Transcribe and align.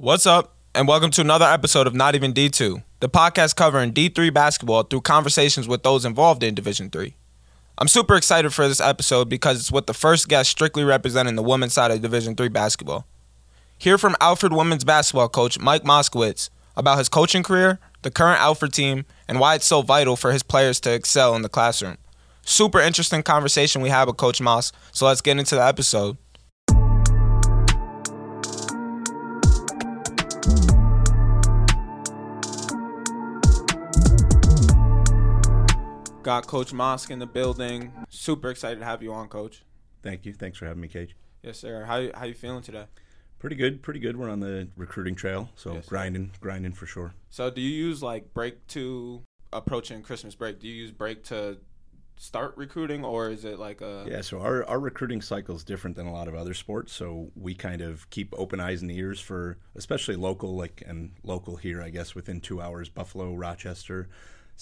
What's 0.00 0.26
up, 0.26 0.54
and 0.76 0.86
welcome 0.86 1.10
to 1.10 1.22
another 1.22 1.44
episode 1.44 1.88
of 1.88 1.92
Not 1.92 2.14
Even 2.14 2.32
D2, 2.32 2.84
the 3.00 3.08
podcast 3.08 3.56
covering 3.56 3.92
D3 3.92 4.32
basketball 4.32 4.84
through 4.84 5.00
conversations 5.00 5.66
with 5.66 5.82
those 5.82 6.04
involved 6.04 6.44
in 6.44 6.54
Division 6.54 6.88
3. 6.88 7.16
I'm 7.78 7.88
super 7.88 8.14
excited 8.14 8.54
for 8.54 8.68
this 8.68 8.80
episode 8.80 9.28
because 9.28 9.58
it's 9.58 9.72
with 9.72 9.88
the 9.88 9.92
first 9.92 10.28
guest 10.28 10.50
strictly 10.50 10.84
representing 10.84 11.34
the 11.34 11.42
women's 11.42 11.72
side 11.72 11.90
of 11.90 12.00
Division 12.00 12.36
3 12.36 12.46
basketball. 12.46 13.08
Hear 13.76 13.98
from 13.98 14.14
Alfred 14.20 14.52
women's 14.52 14.84
basketball 14.84 15.28
coach 15.28 15.58
Mike 15.58 15.82
Moskowitz 15.82 16.48
about 16.76 16.98
his 16.98 17.08
coaching 17.08 17.42
career, 17.42 17.80
the 18.02 18.12
current 18.12 18.40
Alfred 18.40 18.72
team, 18.72 19.04
and 19.26 19.40
why 19.40 19.56
it's 19.56 19.66
so 19.66 19.82
vital 19.82 20.14
for 20.14 20.30
his 20.30 20.44
players 20.44 20.78
to 20.82 20.92
excel 20.92 21.34
in 21.34 21.42
the 21.42 21.48
classroom. 21.48 21.98
Super 22.44 22.78
interesting 22.78 23.24
conversation 23.24 23.82
we 23.82 23.88
had 23.88 24.06
with 24.06 24.16
Coach 24.16 24.40
Moss, 24.40 24.70
so 24.92 25.06
let's 25.06 25.20
get 25.20 25.40
into 25.40 25.56
the 25.56 25.66
episode. 25.66 26.18
Got 36.28 36.46
Coach 36.46 36.74
Mosk 36.74 37.10
in 37.10 37.20
the 37.20 37.26
building. 37.26 37.90
Super 38.10 38.50
excited 38.50 38.80
to 38.80 38.84
have 38.84 39.02
you 39.02 39.14
on, 39.14 39.28
Coach. 39.28 39.64
Thank 40.02 40.26
you. 40.26 40.34
Thanks 40.34 40.58
for 40.58 40.66
having 40.66 40.82
me, 40.82 40.86
Cage. 40.86 41.16
Yes, 41.42 41.58
sir. 41.58 41.84
How 41.86 42.06
how 42.12 42.26
you 42.26 42.34
feeling 42.34 42.60
today? 42.60 42.84
Pretty 43.38 43.56
good. 43.56 43.82
Pretty 43.82 43.98
good. 43.98 44.14
We're 44.14 44.28
on 44.28 44.40
the 44.40 44.68
recruiting 44.76 45.14
trail, 45.14 45.48
so 45.56 45.72
Yes, 45.72 45.86
grinding, 45.86 46.32
grinding 46.38 46.74
for 46.74 46.84
sure. 46.84 47.14
So, 47.30 47.48
do 47.48 47.62
you 47.62 47.70
use 47.70 48.02
like 48.02 48.34
break 48.34 48.66
to 48.66 49.22
approaching 49.54 50.02
Christmas 50.02 50.34
break? 50.34 50.60
Do 50.60 50.68
you 50.68 50.74
use 50.74 50.90
break 50.90 51.24
to 51.24 51.60
start 52.18 52.52
recruiting, 52.58 53.06
or 53.06 53.30
is 53.30 53.46
it 53.46 53.58
like 53.58 53.80
a 53.80 54.04
Yeah. 54.06 54.20
So 54.20 54.40
our 54.40 54.66
our 54.66 54.78
recruiting 54.78 55.22
cycle 55.22 55.56
is 55.56 55.64
different 55.64 55.96
than 55.96 56.06
a 56.06 56.12
lot 56.12 56.28
of 56.28 56.34
other 56.34 56.52
sports. 56.52 56.92
So 56.92 57.30
we 57.36 57.54
kind 57.54 57.80
of 57.80 58.10
keep 58.10 58.34
open 58.36 58.60
eyes 58.60 58.82
and 58.82 58.90
ears 58.90 59.18
for, 59.18 59.56
especially 59.74 60.16
local, 60.16 60.54
like 60.58 60.82
and 60.86 61.12
local 61.22 61.56
here, 61.56 61.80
I 61.80 61.88
guess, 61.88 62.14
within 62.14 62.42
two 62.42 62.60
hours, 62.60 62.90
Buffalo, 62.90 63.32
Rochester, 63.32 64.10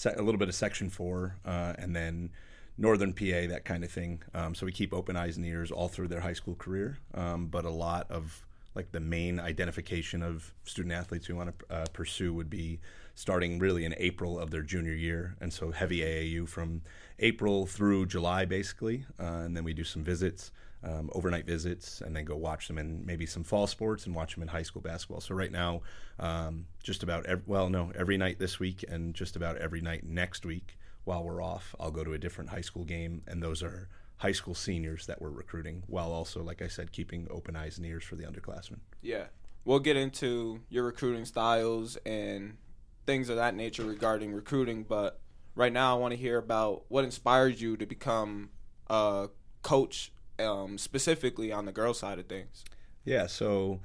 a 0.05 0.21
little 0.21 0.37
bit 0.37 0.47
of 0.47 0.55
Section 0.55 0.89
Four, 0.89 1.37
uh, 1.45 1.73
and 1.77 1.95
then. 1.95 2.31
Northern 2.79 3.11
PA, 3.11 3.47
that 3.49 3.65
kind 3.65 3.83
of 3.83 3.89
thing. 3.89 4.21
Um, 4.35 4.53
so 4.53 4.63
we 4.63 4.71
keep 4.71 4.93
open 4.93 5.17
eyes 5.17 5.35
and 5.35 5.43
ears 5.43 5.71
all 5.71 5.87
through 5.87 6.09
their 6.09 6.19
high 6.19 6.33
school 6.33 6.53
career. 6.53 6.99
Um, 7.15 7.47
but 7.47 7.65
a 7.65 7.71
lot 7.71 8.05
of 8.11 8.45
like 8.77 8.91
the 8.91 8.99
main 8.99 9.39
identification 9.39 10.21
of 10.21 10.53
student 10.63 10.93
athletes 10.93 11.27
we 11.27 11.33
want 11.33 11.57
to 11.57 11.75
uh, 11.75 11.85
pursue 11.91 12.31
would 12.31 12.51
be 12.51 12.79
starting 13.15 13.57
really 13.57 13.83
in 13.83 13.95
April 13.97 14.37
of 14.37 14.51
their 14.51 14.61
junior 14.61 14.93
year, 14.93 15.35
and 15.41 15.51
so 15.51 15.71
heavy 15.71 16.01
AAU 16.01 16.47
from 16.47 16.83
April 17.17 17.65
through 17.65 18.05
July 18.05 18.45
basically, 18.45 19.03
uh, 19.19 19.41
and 19.45 19.57
then 19.57 19.63
we 19.63 19.73
do 19.73 19.83
some 19.83 20.03
visits, 20.03 20.51
um, 20.83 21.09
overnight 21.13 21.45
visits, 21.45 22.01
and 22.01 22.15
then 22.15 22.25
go 22.25 22.35
watch 22.35 22.67
them 22.67 22.77
in 22.77 23.05
maybe 23.05 23.25
some 23.25 23.43
fall 23.43 23.67
sports 23.67 24.05
and 24.05 24.15
watch 24.15 24.35
them 24.35 24.43
in 24.43 24.49
high 24.49 24.63
school 24.63 24.81
basketball. 24.81 25.21
So 25.21 25.35
right 25.35 25.51
now, 25.51 25.81
um, 26.19 26.67
just 26.83 27.03
about 27.03 27.25
ev- 27.25 27.43
well, 27.47 27.69
no, 27.69 27.91
every 27.95 28.17
night 28.17 28.39
this 28.39 28.59
week 28.59 28.85
and 28.87 29.13
just 29.13 29.35
about 29.35 29.57
every 29.57 29.81
night 29.81 30.03
next 30.03 30.45
week 30.45 30.77
while 31.03 31.23
we're 31.23 31.41
off, 31.41 31.73
I'll 31.79 31.91
go 31.91 32.03
to 32.03 32.13
a 32.13 32.17
different 32.17 32.49
high 32.49 32.61
school 32.61 32.83
game, 32.83 33.23
and 33.27 33.41
those 33.41 33.63
are 33.63 33.89
high 34.17 34.31
school 34.31 34.55
seniors 34.55 35.05
that 35.05 35.21
we're 35.21 35.29
recruiting, 35.29 35.83
while 35.87 36.11
also, 36.11 36.43
like 36.43 36.61
I 36.61 36.67
said, 36.67 36.91
keeping 36.91 37.27
open 37.29 37.55
eyes 37.55 37.77
and 37.77 37.85
ears 37.85 38.03
for 38.03 38.15
the 38.15 38.23
underclassmen. 38.23 38.79
Yeah. 39.01 39.25
We'll 39.63 39.79
get 39.79 39.97
into 39.97 40.61
your 40.69 40.85
recruiting 40.85 41.25
styles 41.25 41.97
and 42.05 42.57
things 43.05 43.29
of 43.29 43.35
that 43.35 43.55
nature 43.55 43.83
regarding 43.83 44.33
recruiting, 44.33 44.83
but 44.83 45.19
right 45.55 45.73
now 45.73 45.95
I 45.95 45.99
want 45.99 46.13
to 46.13 46.17
hear 46.17 46.37
about 46.37 46.85
what 46.87 47.03
inspired 47.03 47.59
you 47.59 47.77
to 47.77 47.85
become 47.85 48.49
a 48.89 49.29
coach, 49.61 50.11
um, 50.39 50.77
specifically 50.77 51.51
on 51.51 51.65
the 51.65 51.71
girl 51.71 51.93
side 51.93 52.19
of 52.19 52.27
things. 52.27 52.63
Yeah, 53.05 53.27
so 53.27 53.79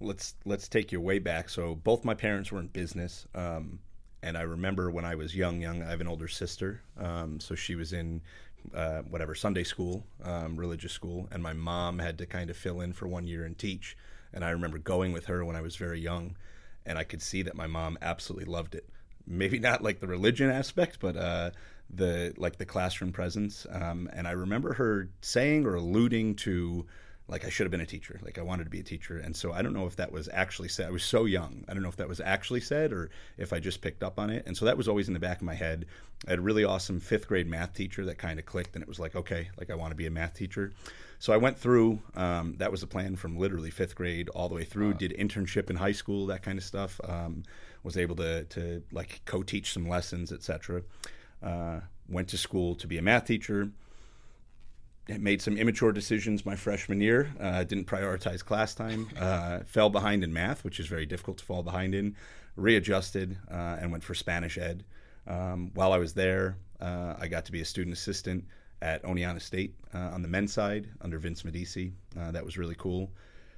let's 0.00 0.34
let's 0.44 0.68
take 0.68 0.92
you 0.92 1.00
way 1.00 1.18
back. 1.18 1.48
So 1.48 1.74
both 1.76 2.04
my 2.04 2.14
parents 2.14 2.50
were 2.50 2.60
in 2.60 2.68
business, 2.68 3.26
um, 3.34 3.78
and 4.22 4.36
I 4.36 4.42
remember 4.42 4.90
when 4.90 5.04
I 5.04 5.14
was 5.14 5.34
young, 5.34 5.60
young. 5.60 5.82
I 5.82 5.90
have 5.90 6.00
an 6.00 6.08
older 6.08 6.28
sister, 6.28 6.80
um, 6.98 7.40
so 7.40 7.54
she 7.54 7.74
was 7.74 7.92
in 7.92 8.20
uh, 8.74 9.02
whatever 9.02 9.34
Sunday 9.34 9.64
school, 9.64 10.04
um, 10.22 10.56
religious 10.56 10.92
school, 10.92 11.28
and 11.30 11.42
my 11.42 11.52
mom 11.52 11.98
had 11.98 12.18
to 12.18 12.26
kind 12.26 12.50
of 12.50 12.56
fill 12.56 12.80
in 12.80 12.92
for 12.92 13.06
one 13.06 13.26
year 13.26 13.44
and 13.44 13.58
teach. 13.58 13.96
And 14.32 14.44
I 14.44 14.50
remember 14.50 14.78
going 14.78 15.12
with 15.12 15.26
her 15.26 15.44
when 15.44 15.56
I 15.56 15.60
was 15.60 15.76
very 15.76 16.00
young, 16.00 16.36
and 16.86 16.98
I 16.98 17.04
could 17.04 17.22
see 17.22 17.42
that 17.42 17.56
my 17.56 17.66
mom 17.66 17.98
absolutely 18.02 18.50
loved 18.50 18.74
it. 18.74 18.88
Maybe 19.26 19.58
not 19.58 19.82
like 19.82 20.00
the 20.00 20.06
religion 20.06 20.50
aspect, 20.50 20.98
but 21.00 21.16
uh, 21.16 21.50
the 21.96 22.34
like 22.36 22.56
the 22.56 22.64
classroom 22.64 23.12
presence. 23.12 23.66
Um, 23.70 24.08
and 24.12 24.26
I 24.26 24.32
remember 24.32 24.74
her 24.74 25.08
saying 25.20 25.66
or 25.66 25.74
alluding 25.74 26.36
to 26.36 26.86
like 27.26 27.46
I 27.46 27.48
should 27.48 27.64
have 27.64 27.70
been 27.70 27.80
a 27.80 27.86
teacher. 27.86 28.20
Like 28.22 28.38
I 28.38 28.42
wanted 28.42 28.64
to 28.64 28.70
be 28.70 28.80
a 28.80 28.84
teacher. 28.84 29.18
And 29.18 29.34
so 29.34 29.52
I 29.52 29.62
don't 29.62 29.72
know 29.72 29.86
if 29.86 29.96
that 29.96 30.12
was 30.12 30.28
actually 30.32 30.68
said. 30.68 30.88
I 30.88 30.90
was 30.90 31.04
so 31.04 31.24
young. 31.24 31.64
I 31.68 31.72
don't 31.72 31.82
know 31.82 31.88
if 31.88 31.96
that 31.96 32.08
was 32.08 32.20
actually 32.20 32.60
said 32.60 32.92
or 32.92 33.10
if 33.38 33.52
I 33.52 33.60
just 33.60 33.80
picked 33.80 34.02
up 34.02 34.18
on 34.18 34.28
it. 34.28 34.44
And 34.46 34.54
so 34.56 34.66
that 34.66 34.76
was 34.76 34.88
always 34.88 35.08
in 35.08 35.14
the 35.14 35.20
back 35.20 35.38
of 35.38 35.44
my 35.44 35.54
head. 35.54 35.86
I 36.26 36.30
had 36.30 36.38
a 36.38 36.42
really 36.42 36.64
awesome 36.64 37.00
fifth 37.00 37.26
grade 37.26 37.46
math 37.46 37.72
teacher 37.72 38.04
that 38.04 38.18
kind 38.18 38.38
of 38.38 38.44
clicked 38.44 38.74
and 38.74 38.82
it 38.82 38.88
was 38.88 38.98
like, 38.98 39.16
okay, 39.16 39.48
like 39.58 39.70
I 39.70 39.74
want 39.74 39.92
to 39.92 39.96
be 39.96 40.06
a 40.06 40.10
math 40.10 40.34
teacher. 40.34 40.72
So 41.18 41.32
I 41.32 41.38
went 41.38 41.58
through, 41.58 41.98
um, 42.14 42.56
that 42.58 42.70
was 42.70 42.82
the 42.82 42.86
plan 42.86 43.16
from 43.16 43.38
literally 43.38 43.70
fifth 43.70 43.94
grade 43.94 44.28
all 44.30 44.50
the 44.50 44.54
way 44.54 44.64
through, 44.64 44.94
did 44.94 45.12
internship 45.12 45.70
in 45.70 45.76
high 45.76 45.92
school, 45.92 46.26
that 46.26 46.42
kind 46.42 46.58
of 46.58 46.64
stuff. 46.64 47.00
Um, 47.04 47.44
was 47.82 47.96
able 47.96 48.16
to, 48.16 48.44
to 48.44 48.82
like 48.92 49.20
co-teach 49.24 49.72
some 49.72 49.88
lessons, 49.88 50.32
etc. 50.32 50.82
Uh, 51.44 51.80
went 52.08 52.28
to 52.28 52.38
school 52.38 52.74
to 52.74 52.86
be 52.86 52.98
a 52.98 53.02
math 53.02 53.26
teacher 53.26 53.70
made 55.08 55.42
some 55.42 55.56
immature 55.56 55.92
decisions 55.92 56.46
my 56.46 56.56
freshman 56.56 57.00
year. 57.00 57.30
Uh, 57.38 57.62
didn't 57.64 57.86
prioritize 57.86 58.44
class 58.44 58.74
time. 58.74 59.08
Uh, 59.18 59.60
fell 59.60 59.90
behind 59.90 60.24
in 60.24 60.32
math, 60.32 60.64
which 60.64 60.80
is 60.80 60.86
very 60.86 61.06
difficult 61.06 61.38
to 61.38 61.44
fall 61.44 61.62
behind 61.62 61.94
in. 61.94 62.16
Readjusted 62.56 63.36
uh, 63.50 63.76
and 63.80 63.90
went 63.90 64.04
for 64.04 64.14
Spanish 64.14 64.56
ed. 64.56 64.84
Um, 65.26 65.70
while 65.74 65.92
I 65.92 65.98
was 65.98 66.14
there, 66.14 66.56
uh, 66.80 67.14
I 67.18 67.28
got 67.28 67.44
to 67.46 67.52
be 67.52 67.60
a 67.60 67.64
student 67.64 67.94
assistant 67.94 68.44
at 68.80 69.02
Oneonta 69.02 69.40
State 69.40 69.74
on 69.92 70.22
the 70.22 70.28
men's 70.28 70.52
side 70.52 70.88
under 71.00 71.18
Vince 71.18 71.44
Medici. 71.44 71.92
That 72.14 72.44
was 72.44 72.58
really 72.58 72.74
cool. 72.76 73.10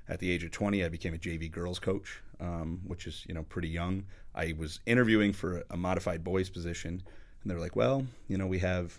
At 0.09 0.21
the 0.21 0.31
age 0.31 0.45
of 0.45 0.53
20, 0.53 0.85
I 0.85 0.89
became 0.89 1.15
a 1.15 1.19
JV 1.19 1.51
girls 1.51 1.81
coach, 1.81 2.21
um, 2.39 2.81
which 2.87 3.09
is 3.09 3.25
you 3.29 3.35
know 3.35 3.43
pretty 3.43 3.69
young. 3.69 4.05
I 4.35 4.55
was 4.57 4.79
interviewing 4.87 5.33
for 5.33 5.65
a 5.71 5.77
modified 5.77 6.23
boys 6.23 6.49
position, 6.49 7.03
and 7.47 7.51
they're 7.53 7.61
like, 7.61 7.77
"Well, 7.77 8.05
you 8.27 8.37
know, 8.37 8.49
we 8.49 8.59
have 8.59 8.99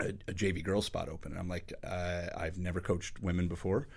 a, 0.00 0.08
a 0.28 0.32
JV 0.32 0.62
girl 0.62 0.82
spot 0.82 1.08
open. 1.08 1.32
And 1.32 1.40
I'm 1.40 1.48
like, 1.48 1.72
uh, 1.84 2.26
I've 2.36 2.58
never 2.58 2.80
coached 2.80 3.20
women 3.22 3.48
before. 3.48 3.88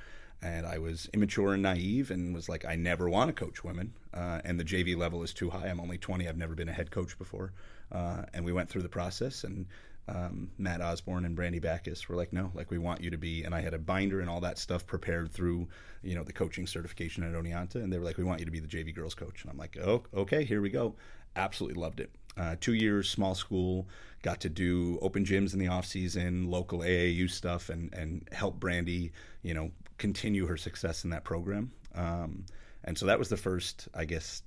And 0.44 0.66
I 0.66 0.79
was 0.79 1.07
immature 1.13 1.53
and 1.53 1.61
naive 1.61 2.09
and 2.09 2.33
was 2.33 2.50
like, 2.50 2.66
I 2.66 2.75
never 2.75 3.07
want 3.07 3.27
to 3.27 3.33
coach 3.33 3.63
women. 3.63 3.94
Uh, 4.11 4.41
and 4.44 4.59
the 4.59 4.63
JV 4.63 4.97
level 4.97 5.21
is 5.21 5.33
too 5.33 5.51
high. 5.51 5.67
I'm 5.67 5.79
only 5.79 6.00
20. 6.00 6.27
I've 6.27 6.38
never 6.38 6.55
been 6.55 6.69
a 6.69 6.73
head 6.73 6.89
coach 6.89 7.17
before. 7.19 7.53
Uh, 7.91 8.23
and 8.33 8.44
we 8.44 8.51
went 8.51 8.67
through 8.67 8.81
the 8.81 8.89
process. 8.89 9.44
And 9.44 9.67
um, 10.07 10.50
Matt 10.57 10.81
Osborne 10.81 11.25
and 11.25 11.35
Brandy 11.35 11.59
Backus 11.59 12.09
were 12.09 12.16
like, 12.16 12.33
no, 12.33 12.51
like 12.55 12.71
we 12.71 12.79
want 12.79 13.01
you 13.01 13.11
to 13.11 13.19
be. 13.19 13.44
And 13.44 13.53
I 13.53 13.61
had 13.61 13.75
a 13.75 13.79
binder 13.79 14.19
and 14.19 14.31
all 14.31 14.41
that 14.41 14.57
stuff 14.57 14.88
prepared 14.88 15.31
through, 15.31 15.67
you 16.01 16.16
know, 16.16 16.23
the 16.23 16.33
coaching 16.33 16.66
certification 16.66 17.23
at 17.23 17.33
Oneonta. 17.33 17.75
And 17.75 17.94
they 17.94 18.00
were 18.00 18.05
like, 18.05 18.17
we 18.17 18.23
want 18.23 18.39
you 18.39 18.45
to 18.45 18.51
be 18.51 18.59
the 18.59 18.67
JV 18.67 18.95
girls 18.95 19.13
coach. 19.13 19.44
And 19.44 19.51
I'm 19.51 19.59
like, 19.59 19.77
oh, 19.77 20.03
okay, 20.11 20.44
here 20.44 20.61
we 20.61 20.71
go. 20.71 20.95
Absolutely 21.35 21.79
loved 21.79 22.00
it. 22.00 22.09
Uh, 22.38 22.56
two 22.59 22.74
years, 22.74 23.09
small 23.09 23.36
school, 23.36 23.88
got 24.22 24.40
to 24.42 24.50
do 24.50 24.97
open 25.02 25.25
gyms 25.25 25.53
in 25.53 25.59
the 25.59 25.68
off 25.68 25.86
season, 25.86 26.50
local 26.50 26.80
AAU 26.80 27.30
stuff, 27.30 27.69
and 27.69 27.94
and 27.94 28.28
help 28.31 28.59
Brandy, 28.59 29.12
you 29.42 29.53
know, 29.53 29.72
continue 29.97 30.46
her 30.46 30.58
success 30.58 31.03
in 31.03 31.09
that 31.09 31.24
program. 31.24 31.72
Um, 31.94 32.46
and 32.84 32.97
so 32.97 33.06
that 33.06 33.19
was 33.19 33.30
the 33.30 33.38
first, 33.38 33.88
I 33.94 34.06
guess, 34.06 34.44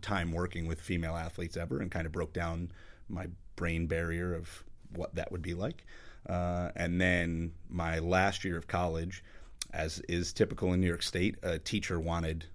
time 0.00 0.32
working 0.32 0.66
with 0.66 0.80
female 0.80 1.16
athletes 1.16 1.56
ever, 1.56 1.80
and 1.80 1.90
kind 1.90 2.06
of 2.06 2.12
broke 2.12 2.32
down 2.32 2.70
my 3.08 3.26
brain 3.56 3.86
barrier 3.86 4.34
of 4.34 4.64
what 4.94 5.14
that 5.14 5.30
would 5.30 5.42
be 5.42 5.54
like. 5.54 5.84
Uh, 6.28 6.70
and 6.76 7.00
then 7.00 7.52
my 7.68 7.98
last 7.98 8.44
year 8.44 8.56
of 8.56 8.66
college, 8.66 9.24
as 9.72 10.00
is 10.08 10.32
typical 10.32 10.72
in 10.72 10.80
New 10.80 10.86
York 10.86 11.02
State, 11.02 11.36
a 11.42 11.58
teacher 11.58 11.98
wanted 11.98 12.46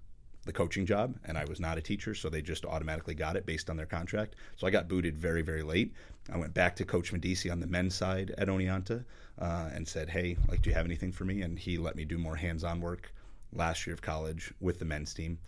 the 0.46 0.52
coaching 0.52 0.86
job, 0.86 1.16
and 1.24 1.36
I 1.36 1.44
was 1.44 1.60
not 1.60 1.76
a 1.76 1.82
teacher, 1.82 2.14
so 2.14 2.28
they 2.28 2.40
just 2.40 2.64
automatically 2.64 3.14
got 3.14 3.36
it 3.36 3.44
based 3.44 3.68
on 3.68 3.76
their 3.76 3.86
contract. 3.86 4.36
So 4.56 4.66
I 4.66 4.70
got 4.70 4.88
booted 4.88 5.18
very, 5.18 5.42
very 5.42 5.62
late. 5.62 5.92
I 6.32 6.38
went 6.38 6.54
back 6.54 6.76
to 6.76 6.84
Coach 6.84 7.12
Medici 7.12 7.50
on 7.50 7.60
the 7.60 7.66
men's 7.66 7.94
side 7.94 8.34
at 8.38 8.48
Oneonta 8.48 9.04
uh, 9.38 9.70
and 9.74 9.86
said, 9.86 10.08
"Hey, 10.08 10.36
like, 10.48 10.62
do 10.62 10.70
you 10.70 10.74
have 10.74 10.86
anything 10.86 11.12
for 11.12 11.24
me?" 11.24 11.42
And 11.42 11.58
he 11.58 11.76
let 11.76 11.96
me 11.96 12.04
do 12.04 12.16
more 12.16 12.36
hands-on 12.36 12.80
work 12.80 13.12
last 13.52 13.86
year 13.86 13.94
of 13.94 14.02
college 14.02 14.52
with 14.60 14.78
the 14.78 14.84
men's 14.84 15.12
team. 15.12 15.38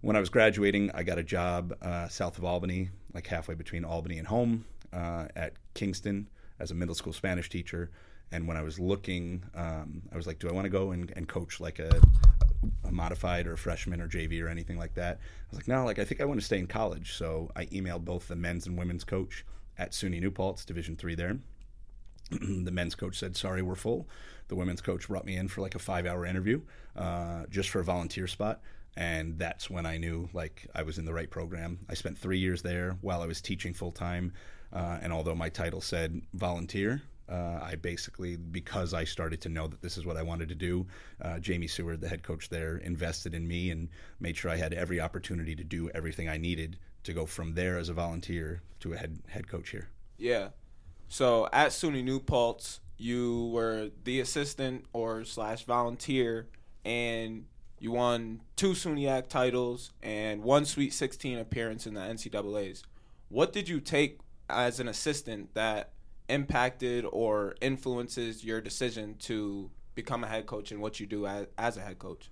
When 0.00 0.16
I 0.16 0.20
was 0.20 0.28
graduating, 0.28 0.90
I 0.92 1.02
got 1.02 1.18
a 1.18 1.22
job 1.22 1.74
uh, 1.80 2.08
south 2.08 2.36
of 2.36 2.44
Albany, 2.44 2.90
like 3.14 3.26
halfway 3.26 3.54
between 3.54 3.84
Albany 3.84 4.18
and 4.18 4.26
home, 4.26 4.64
uh, 4.92 5.28
at 5.34 5.54
Kingston 5.74 6.28
as 6.58 6.70
a 6.70 6.74
middle 6.74 6.94
school 6.94 7.12
Spanish 7.12 7.48
teacher. 7.48 7.90
And 8.32 8.48
when 8.48 8.56
I 8.56 8.62
was 8.62 8.80
looking, 8.80 9.42
um, 9.54 10.02
I 10.12 10.16
was 10.16 10.26
like, 10.26 10.38
do 10.40 10.48
I 10.48 10.52
want 10.52 10.64
to 10.64 10.70
go 10.70 10.90
and, 10.90 11.12
and 11.14 11.28
coach 11.28 11.60
like 11.60 11.78
a, 11.78 12.00
a 12.84 12.92
modified 12.92 13.46
or 13.46 13.56
freshman 13.56 14.00
or 14.00 14.08
JV 14.08 14.42
or 14.42 14.48
anything 14.48 14.78
like 14.78 14.94
that? 14.94 15.18
I 15.18 15.50
was 15.50 15.58
like, 15.58 15.68
no, 15.68 15.84
like 15.84 15.98
I 15.98 16.04
think 16.04 16.20
I 16.20 16.24
want 16.24 16.40
to 16.40 16.46
stay 16.46 16.58
in 16.58 16.66
college. 16.66 17.14
So 17.14 17.50
I 17.56 17.66
emailed 17.66 18.04
both 18.04 18.28
the 18.28 18.36
men's 18.36 18.66
and 18.66 18.76
women's 18.78 19.04
coach 19.04 19.44
at 19.78 19.92
SUNY 19.92 20.20
New 20.20 20.30
Paltz, 20.30 20.64
Division 20.64 20.96
three 20.96 21.14
there. 21.14 21.38
the 22.30 22.70
men's 22.70 22.94
coach 22.94 23.18
said, 23.18 23.36
sorry, 23.36 23.62
we're 23.62 23.74
full. 23.74 24.08
The 24.48 24.54
women's 24.54 24.80
coach 24.80 25.08
brought 25.08 25.24
me 25.26 25.36
in 25.36 25.48
for 25.48 25.60
like 25.60 25.74
a 25.74 25.78
five 25.78 26.06
hour 26.06 26.24
interview 26.26 26.60
uh, 26.96 27.44
just 27.50 27.70
for 27.70 27.80
a 27.80 27.84
volunteer 27.84 28.26
spot. 28.26 28.60
and 28.96 29.38
that's 29.38 29.68
when 29.68 29.86
I 29.86 29.96
knew 29.96 30.28
like 30.32 30.66
I 30.74 30.82
was 30.82 30.98
in 30.98 31.04
the 31.04 31.12
right 31.12 31.30
program. 31.30 31.80
I 31.88 31.94
spent 31.94 32.18
three 32.18 32.38
years 32.38 32.62
there 32.62 32.96
while 33.00 33.22
I 33.22 33.26
was 33.26 33.40
teaching 33.40 33.74
full 33.74 33.92
time, 33.92 34.32
uh, 34.72 34.98
and 35.02 35.12
although 35.12 35.34
my 35.34 35.48
title 35.48 35.80
said 35.80 36.22
volunteer, 36.32 37.02
uh, 37.28 37.60
I 37.62 37.76
basically, 37.76 38.36
because 38.36 38.92
I 38.92 39.04
started 39.04 39.40
to 39.42 39.48
know 39.48 39.66
that 39.66 39.80
this 39.80 39.96
is 39.96 40.04
what 40.04 40.16
I 40.16 40.22
wanted 40.22 40.48
to 40.50 40.54
do, 40.54 40.86
uh, 41.22 41.38
Jamie 41.38 41.66
Seward, 41.66 42.00
the 42.00 42.08
head 42.08 42.22
coach 42.22 42.48
there, 42.48 42.76
invested 42.78 43.34
in 43.34 43.48
me 43.48 43.70
and 43.70 43.88
made 44.20 44.36
sure 44.36 44.50
I 44.50 44.56
had 44.56 44.74
every 44.74 45.00
opportunity 45.00 45.54
to 45.56 45.64
do 45.64 45.90
everything 45.90 46.28
I 46.28 46.36
needed 46.36 46.78
to 47.04 47.12
go 47.12 47.26
from 47.26 47.54
there 47.54 47.78
as 47.78 47.88
a 47.88 47.94
volunteer 47.94 48.62
to 48.80 48.92
a 48.92 48.96
head 48.96 49.18
head 49.28 49.48
coach 49.48 49.70
here. 49.70 49.88
Yeah. 50.18 50.48
So 51.08 51.48
at 51.52 51.70
SUNY 51.70 52.02
New 52.02 52.20
Paltz, 52.20 52.80
you 52.96 53.46
were 53.48 53.90
the 54.04 54.20
assistant 54.20 54.84
or 54.92 55.24
slash 55.24 55.64
volunteer, 55.64 56.48
and 56.84 57.46
you 57.78 57.92
won 57.92 58.40
two 58.56 58.72
SUNYAC 58.72 59.28
titles 59.28 59.92
and 60.02 60.42
one 60.42 60.64
Sweet 60.64 60.92
16 60.92 61.38
appearance 61.38 61.86
in 61.86 61.94
the 61.94 62.00
NCAA's. 62.00 62.82
What 63.28 63.52
did 63.52 63.68
you 63.68 63.80
take 63.80 64.20
as 64.48 64.80
an 64.80 64.88
assistant 64.88 65.54
that 65.54 65.93
impacted 66.28 67.04
or 67.10 67.54
influences 67.60 68.44
your 68.44 68.60
decision 68.60 69.16
to 69.18 69.70
become 69.94 70.24
a 70.24 70.26
head 70.26 70.46
coach 70.46 70.72
and 70.72 70.80
what 70.80 71.00
you 71.00 71.06
do 71.06 71.26
as, 71.26 71.46
as 71.58 71.76
a 71.76 71.80
head 71.80 71.98
coach? 71.98 72.30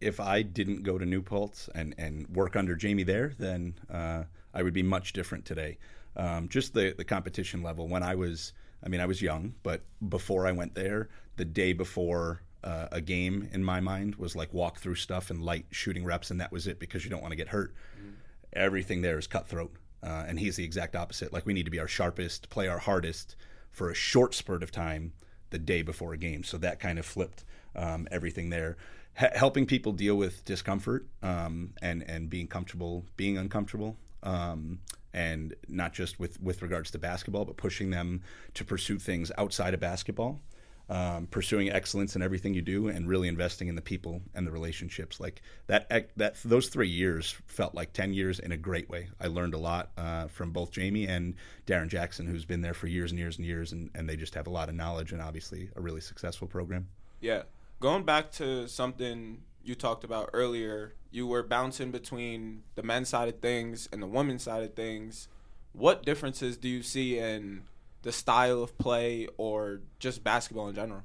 If 0.00 0.20
I 0.20 0.42
didn't 0.42 0.84
go 0.84 0.98
to 0.98 1.04
New 1.04 1.22
Paltz 1.22 1.68
and, 1.74 1.94
and 1.98 2.28
work 2.28 2.54
under 2.54 2.76
Jamie 2.76 3.02
there, 3.02 3.32
then 3.38 3.74
uh, 3.90 4.24
I 4.54 4.62
would 4.62 4.74
be 4.74 4.82
much 4.82 5.12
different 5.12 5.44
today. 5.44 5.78
Um, 6.16 6.48
just 6.48 6.74
the, 6.74 6.94
the 6.96 7.04
competition 7.04 7.62
level. 7.62 7.88
When 7.88 8.02
I 8.02 8.14
was, 8.14 8.52
I 8.84 8.88
mean, 8.88 9.00
I 9.00 9.06
was 9.06 9.20
young, 9.20 9.54
but 9.62 9.82
before 10.08 10.46
I 10.46 10.52
went 10.52 10.74
there, 10.74 11.08
the 11.36 11.44
day 11.44 11.72
before 11.72 12.42
uh, 12.64 12.88
a 12.92 13.00
game 13.00 13.48
in 13.52 13.62
my 13.62 13.80
mind 13.80 14.16
was 14.16 14.36
like 14.36 14.52
walk 14.52 14.78
through 14.78 14.96
stuff 14.96 15.30
and 15.30 15.42
light 15.42 15.66
shooting 15.70 16.04
reps, 16.04 16.30
and 16.30 16.40
that 16.40 16.52
was 16.52 16.66
it 16.66 16.78
because 16.78 17.04
you 17.04 17.10
don't 17.10 17.22
want 17.22 17.32
to 17.32 17.36
get 17.36 17.48
hurt. 17.48 17.74
Mm-hmm. 17.96 18.10
Everything 18.52 19.02
there 19.02 19.18
is 19.18 19.26
cutthroat. 19.26 19.72
Uh, 20.02 20.24
and 20.28 20.38
he's 20.38 20.56
the 20.56 20.64
exact 20.64 20.94
opposite. 20.94 21.32
Like 21.32 21.46
we 21.46 21.52
need 21.52 21.64
to 21.64 21.70
be 21.70 21.80
our 21.80 21.88
sharpest, 21.88 22.50
play 22.50 22.68
our 22.68 22.78
hardest 22.78 23.36
for 23.70 23.90
a 23.90 23.94
short 23.94 24.34
spurt 24.34 24.62
of 24.62 24.70
time 24.70 25.12
the 25.50 25.58
day 25.58 25.82
before 25.82 26.12
a 26.12 26.16
game. 26.16 26.44
So 26.44 26.58
that 26.58 26.80
kind 26.80 26.98
of 26.98 27.06
flipped 27.06 27.44
um, 27.74 28.06
everything 28.10 28.50
there. 28.50 28.76
H- 29.20 29.30
helping 29.34 29.66
people 29.66 29.92
deal 29.92 30.16
with 30.16 30.44
discomfort 30.44 31.06
um, 31.22 31.74
and 31.82 32.02
and 32.08 32.30
being 32.30 32.46
comfortable, 32.46 33.04
being 33.16 33.36
uncomfortable, 33.36 33.96
um, 34.22 34.78
and 35.12 35.54
not 35.68 35.92
just 35.92 36.20
with 36.20 36.40
with 36.40 36.62
regards 36.62 36.90
to 36.92 36.98
basketball, 36.98 37.44
but 37.44 37.56
pushing 37.56 37.90
them 37.90 38.22
to 38.54 38.64
pursue 38.64 38.98
things 38.98 39.32
outside 39.36 39.74
of 39.74 39.80
basketball 39.80 40.40
um, 40.88 41.26
pursuing 41.26 41.70
excellence 41.70 42.16
in 42.16 42.22
everything 42.22 42.54
you 42.54 42.62
do 42.62 42.88
and 42.88 43.08
really 43.08 43.28
investing 43.28 43.68
in 43.68 43.74
the 43.74 43.82
people 43.82 44.22
and 44.34 44.46
the 44.46 44.50
relationships. 44.50 45.20
Like 45.20 45.42
that 45.66 45.88
that 46.16 46.36
those 46.44 46.68
three 46.68 46.88
years 46.88 47.36
felt 47.46 47.74
like 47.74 47.92
10 47.92 48.14
years 48.14 48.38
in 48.38 48.52
a 48.52 48.56
great 48.56 48.88
way. 48.88 49.08
I 49.20 49.26
learned 49.26 49.54
a 49.54 49.58
lot 49.58 49.90
uh, 49.96 50.28
from 50.28 50.52
both 50.52 50.70
jamie 50.70 51.06
and 51.06 51.34
darren 51.66 51.88
jackson 51.88 52.26
who's 52.26 52.44
been 52.44 52.62
there 52.62 52.74
for 52.74 52.86
years 52.86 53.10
and 53.10 53.18
years 53.18 53.36
and 53.36 53.46
years 53.46 53.72
and, 53.72 53.90
and 53.94 54.08
they 54.08 54.16
just 54.16 54.34
have 54.34 54.46
a 54.46 54.50
lot 54.50 54.68
of 54.68 54.74
knowledge 54.74 55.12
and 55.12 55.20
obviously 55.20 55.70
a 55.76 55.80
really 55.80 56.00
successful 56.00 56.48
program. 56.48 56.88
Yeah. 57.20 57.42
Going 57.80 58.04
back 58.04 58.32
to 58.32 58.66
something 58.66 59.42
you 59.62 59.74
talked 59.74 60.04
about 60.04 60.30
earlier 60.32 60.94
you 61.10 61.26
were 61.26 61.42
bouncing 61.42 61.90
between 61.90 62.62
the 62.74 62.82
men's 62.82 63.08
side 63.08 63.28
of 63.28 63.40
things 63.40 63.88
and 63.92 64.02
the 64.02 64.06
women's 64.06 64.42
side 64.42 64.62
of 64.62 64.74
things. 64.74 65.28
What 65.72 66.04
differences 66.04 66.56
do 66.56 66.68
you 66.68 66.82
see 66.82 67.18
in 67.18 67.62
the 68.02 68.12
style 68.12 68.62
of 68.62 68.76
play 68.78 69.28
or 69.36 69.80
just 69.98 70.22
basketball 70.22 70.68
in 70.68 70.74
general? 70.74 71.02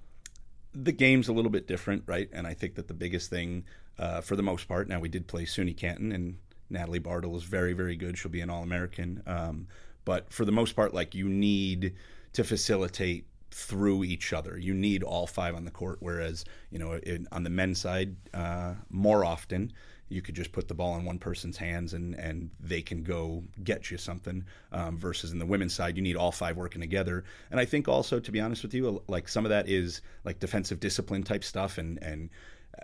The 0.74 0.92
game's 0.92 1.28
a 1.28 1.34
little 1.34 1.52
bit 1.52 1.68
different, 1.68 2.04
right? 2.06 2.30
And 2.34 2.48
I 2.48 2.54
think 2.54 2.76
that 2.76 2.88
the 2.88 2.94
biggest 2.94 3.30
thing, 3.30 3.66
uh, 4.00 4.22
for 4.22 4.36
the 4.36 4.44
most 4.44 4.68
part, 4.68 4.88
now 4.88 5.00
we 5.00 5.10
did 5.10 5.28
play 5.28 5.46
SUNY 5.46 5.78
Canton, 5.78 6.12
and 6.12 6.38
Natalie 6.70 7.00
Bartle 7.00 7.36
is 7.36 7.44
very, 7.44 7.74
very 7.74 7.96
good. 7.96 8.18
She'll 8.18 8.32
be 8.32 8.42
an 8.42 8.50
All 8.50 8.64
American. 8.64 9.22
Um, 9.28 9.68
but 10.06 10.32
for 10.34 10.46
the 10.46 10.52
most 10.52 10.76
part, 10.76 10.94
like 10.94 11.14
you 11.14 11.30
need 11.30 11.94
to 12.34 12.44
facilitate 12.44 13.28
through 13.52 14.04
each 14.04 14.34
other. 14.34 14.58
You 14.58 14.74
need 14.74 15.04
all 15.04 15.28
five 15.28 15.56
on 15.56 15.64
the 15.64 15.72
court. 15.72 15.98
Whereas, 16.00 16.44
you 16.72 16.80
know, 16.80 16.94
in, 16.94 17.28
on 17.32 17.44
the 17.44 17.50
men's 17.50 17.80
side, 17.80 18.16
uh, 18.34 18.74
more 18.90 19.24
often, 19.24 19.72
you 20.10 20.22
could 20.22 20.36
just 20.36 20.52
put 20.52 20.68
the 20.68 20.74
ball 20.74 20.98
in 20.98 21.06
one 21.06 21.18
person's 21.18 21.58
hands 21.58 21.94
and 21.94 22.16
and 22.16 22.50
they 22.60 22.82
can 22.82 23.04
go 23.04 23.44
get 23.64 23.90
you 23.90 23.98
something. 23.98 24.46
Um, 24.72 24.98
versus 24.98 25.32
in 25.32 25.40
the 25.40 25.46
women's 25.46 25.74
side, 25.74 25.96
you 25.96 26.04
need 26.04 26.16
all 26.16 26.32
five 26.32 26.58
working 26.58 26.82
together. 26.82 27.24
And 27.52 27.60
I 27.60 27.66
think 27.66 27.88
also, 27.88 28.20
to 28.20 28.32
be 28.32 28.40
honest 28.40 28.64
with 28.64 28.74
you, 28.74 29.02
like 29.08 29.28
some 29.28 29.46
of 29.46 29.50
that 29.50 29.68
is 29.68 30.02
like 30.24 30.40
defensive 30.40 30.80
discipline 30.80 31.24
type 31.24 31.44
stuff 31.44 31.78
and 31.78 32.02
and 32.02 32.30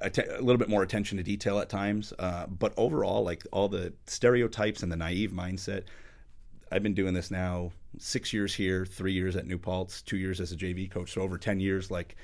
a, 0.02 0.12
little 0.42 0.58
bit 0.58 0.70
more 0.70 0.84
attention 0.84 1.18
to 1.18 1.24
detail 1.24 1.60
at 1.60 1.70
times. 1.70 2.14
Uh, 2.20 2.46
but 2.48 2.74
overall, 2.78 3.24
like 3.24 3.46
all 3.52 3.68
the 3.68 3.94
stereotypes 4.06 4.84
and 4.84 4.92
the 4.92 4.98
naive 4.98 5.32
mindset. 5.32 5.84
I've 6.72 6.84
been 6.84 6.94
doing 6.94 7.16
this 7.16 7.32
now 7.32 7.72
six 7.98 8.32
years 8.32 8.54
here, 8.54 8.86
three 8.86 9.14
years 9.14 9.36
at 9.36 9.48
New 9.48 9.58
Paltz, 9.58 10.04
two 10.04 10.18
years 10.18 10.40
as 10.40 10.52
a 10.52 10.56
JV 10.56 10.90
coach, 10.90 11.14
so 11.14 11.22
over 11.22 11.38
ten 11.38 11.60
years. 11.60 11.90
Like 11.90 12.16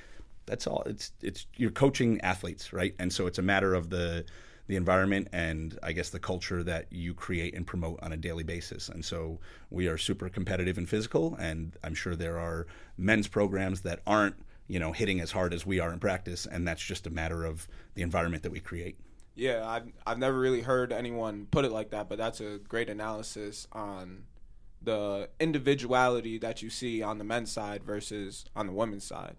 that's 0.46 0.66
all. 0.66 0.82
It's 0.86 1.12
it's 1.20 1.46
you're 1.56 1.70
coaching 1.70 2.20
athletes, 2.20 2.72
right? 2.72 2.94
And 2.98 3.12
so 3.12 3.26
it's 3.26 3.38
a 3.38 3.42
matter 3.42 3.74
of 3.74 3.90
the 3.90 4.24
the 4.66 4.76
environment 4.76 5.28
and 5.32 5.78
I 5.82 5.92
guess 5.92 6.10
the 6.10 6.18
culture 6.18 6.62
that 6.64 6.86
you 6.90 7.14
create 7.14 7.54
and 7.54 7.66
promote 7.66 8.02
on 8.02 8.12
a 8.12 8.16
daily 8.16 8.42
basis. 8.42 8.88
And 8.88 9.04
so 9.04 9.38
we 9.70 9.86
are 9.88 9.98
super 9.98 10.28
competitive 10.28 10.78
and 10.78 10.88
physical, 10.88 11.36
and 11.36 11.76
I'm 11.84 11.94
sure 11.94 12.16
there 12.16 12.38
are 12.38 12.66
men's 12.96 13.28
programs 13.28 13.82
that 13.82 14.00
aren't 14.06 14.36
you 14.68 14.80
know 14.80 14.92
hitting 14.92 15.20
as 15.20 15.30
hard 15.30 15.54
as 15.54 15.64
we 15.64 15.78
are 15.80 15.92
in 15.92 15.98
practice, 15.98 16.46
and 16.46 16.66
that's 16.66 16.82
just 16.82 17.06
a 17.06 17.10
matter 17.10 17.44
of 17.44 17.68
the 17.94 18.02
environment 18.02 18.42
that 18.42 18.52
we 18.52 18.60
create. 18.60 18.98
Yeah, 19.34 19.66
I've 19.66 19.92
I've 20.06 20.18
never 20.18 20.38
really 20.38 20.62
heard 20.62 20.92
anyone 20.92 21.46
put 21.50 21.64
it 21.64 21.72
like 21.72 21.90
that, 21.90 22.08
but 22.08 22.18
that's 22.18 22.40
a 22.40 22.58
great 22.58 22.88
analysis 22.88 23.68
on 23.72 24.24
the 24.82 25.28
individuality 25.40 26.38
that 26.38 26.62
you 26.62 26.70
see 26.70 27.02
on 27.02 27.18
the 27.18 27.24
men's 27.24 27.52
side 27.52 27.82
versus 27.84 28.44
on 28.54 28.66
the 28.66 28.72
women's 28.72 29.04
side. 29.04 29.36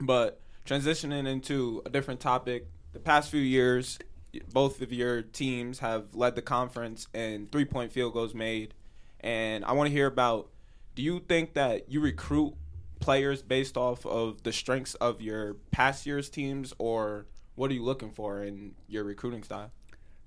But 0.00 0.40
transitioning 0.64 1.26
into 1.26 1.82
a 1.86 1.90
different 1.90 2.20
topic, 2.20 2.68
the 2.92 2.98
past 2.98 3.30
few 3.30 3.40
years, 3.40 3.98
both 4.52 4.82
of 4.82 4.92
your 4.92 5.22
teams 5.22 5.78
have 5.80 6.14
led 6.14 6.34
the 6.34 6.42
conference 6.42 7.08
in 7.14 7.48
three 7.50 7.64
point 7.64 7.92
field 7.92 8.12
goals 8.12 8.34
made. 8.34 8.74
And 9.20 9.64
I 9.64 9.72
want 9.72 9.88
to 9.88 9.92
hear 9.92 10.06
about 10.06 10.50
do 10.94 11.02
you 11.02 11.20
think 11.20 11.54
that 11.54 11.90
you 11.90 12.00
recruit 12.00 12.54
players 13.00 13.42
based 13.42 13.76
off 13.76 14.04
of 14.04 14.42
the 14.42 14.52
strengths 14.52 14.94
of 14.96 15.20
your 15.20 15.54
past 15.70 16.06
year's 16.06 16.28
teams, 16.28 16.74
or 16.78 17.26
what 17.54 17.70
are 17.70 17.74
you 17.74 17.84
looking 17.84 18.10
for 18.10 18.42
in 18.42 18.74
your 18.88 19.04
recruiting 19.04 19.42
style? 19.42 19.70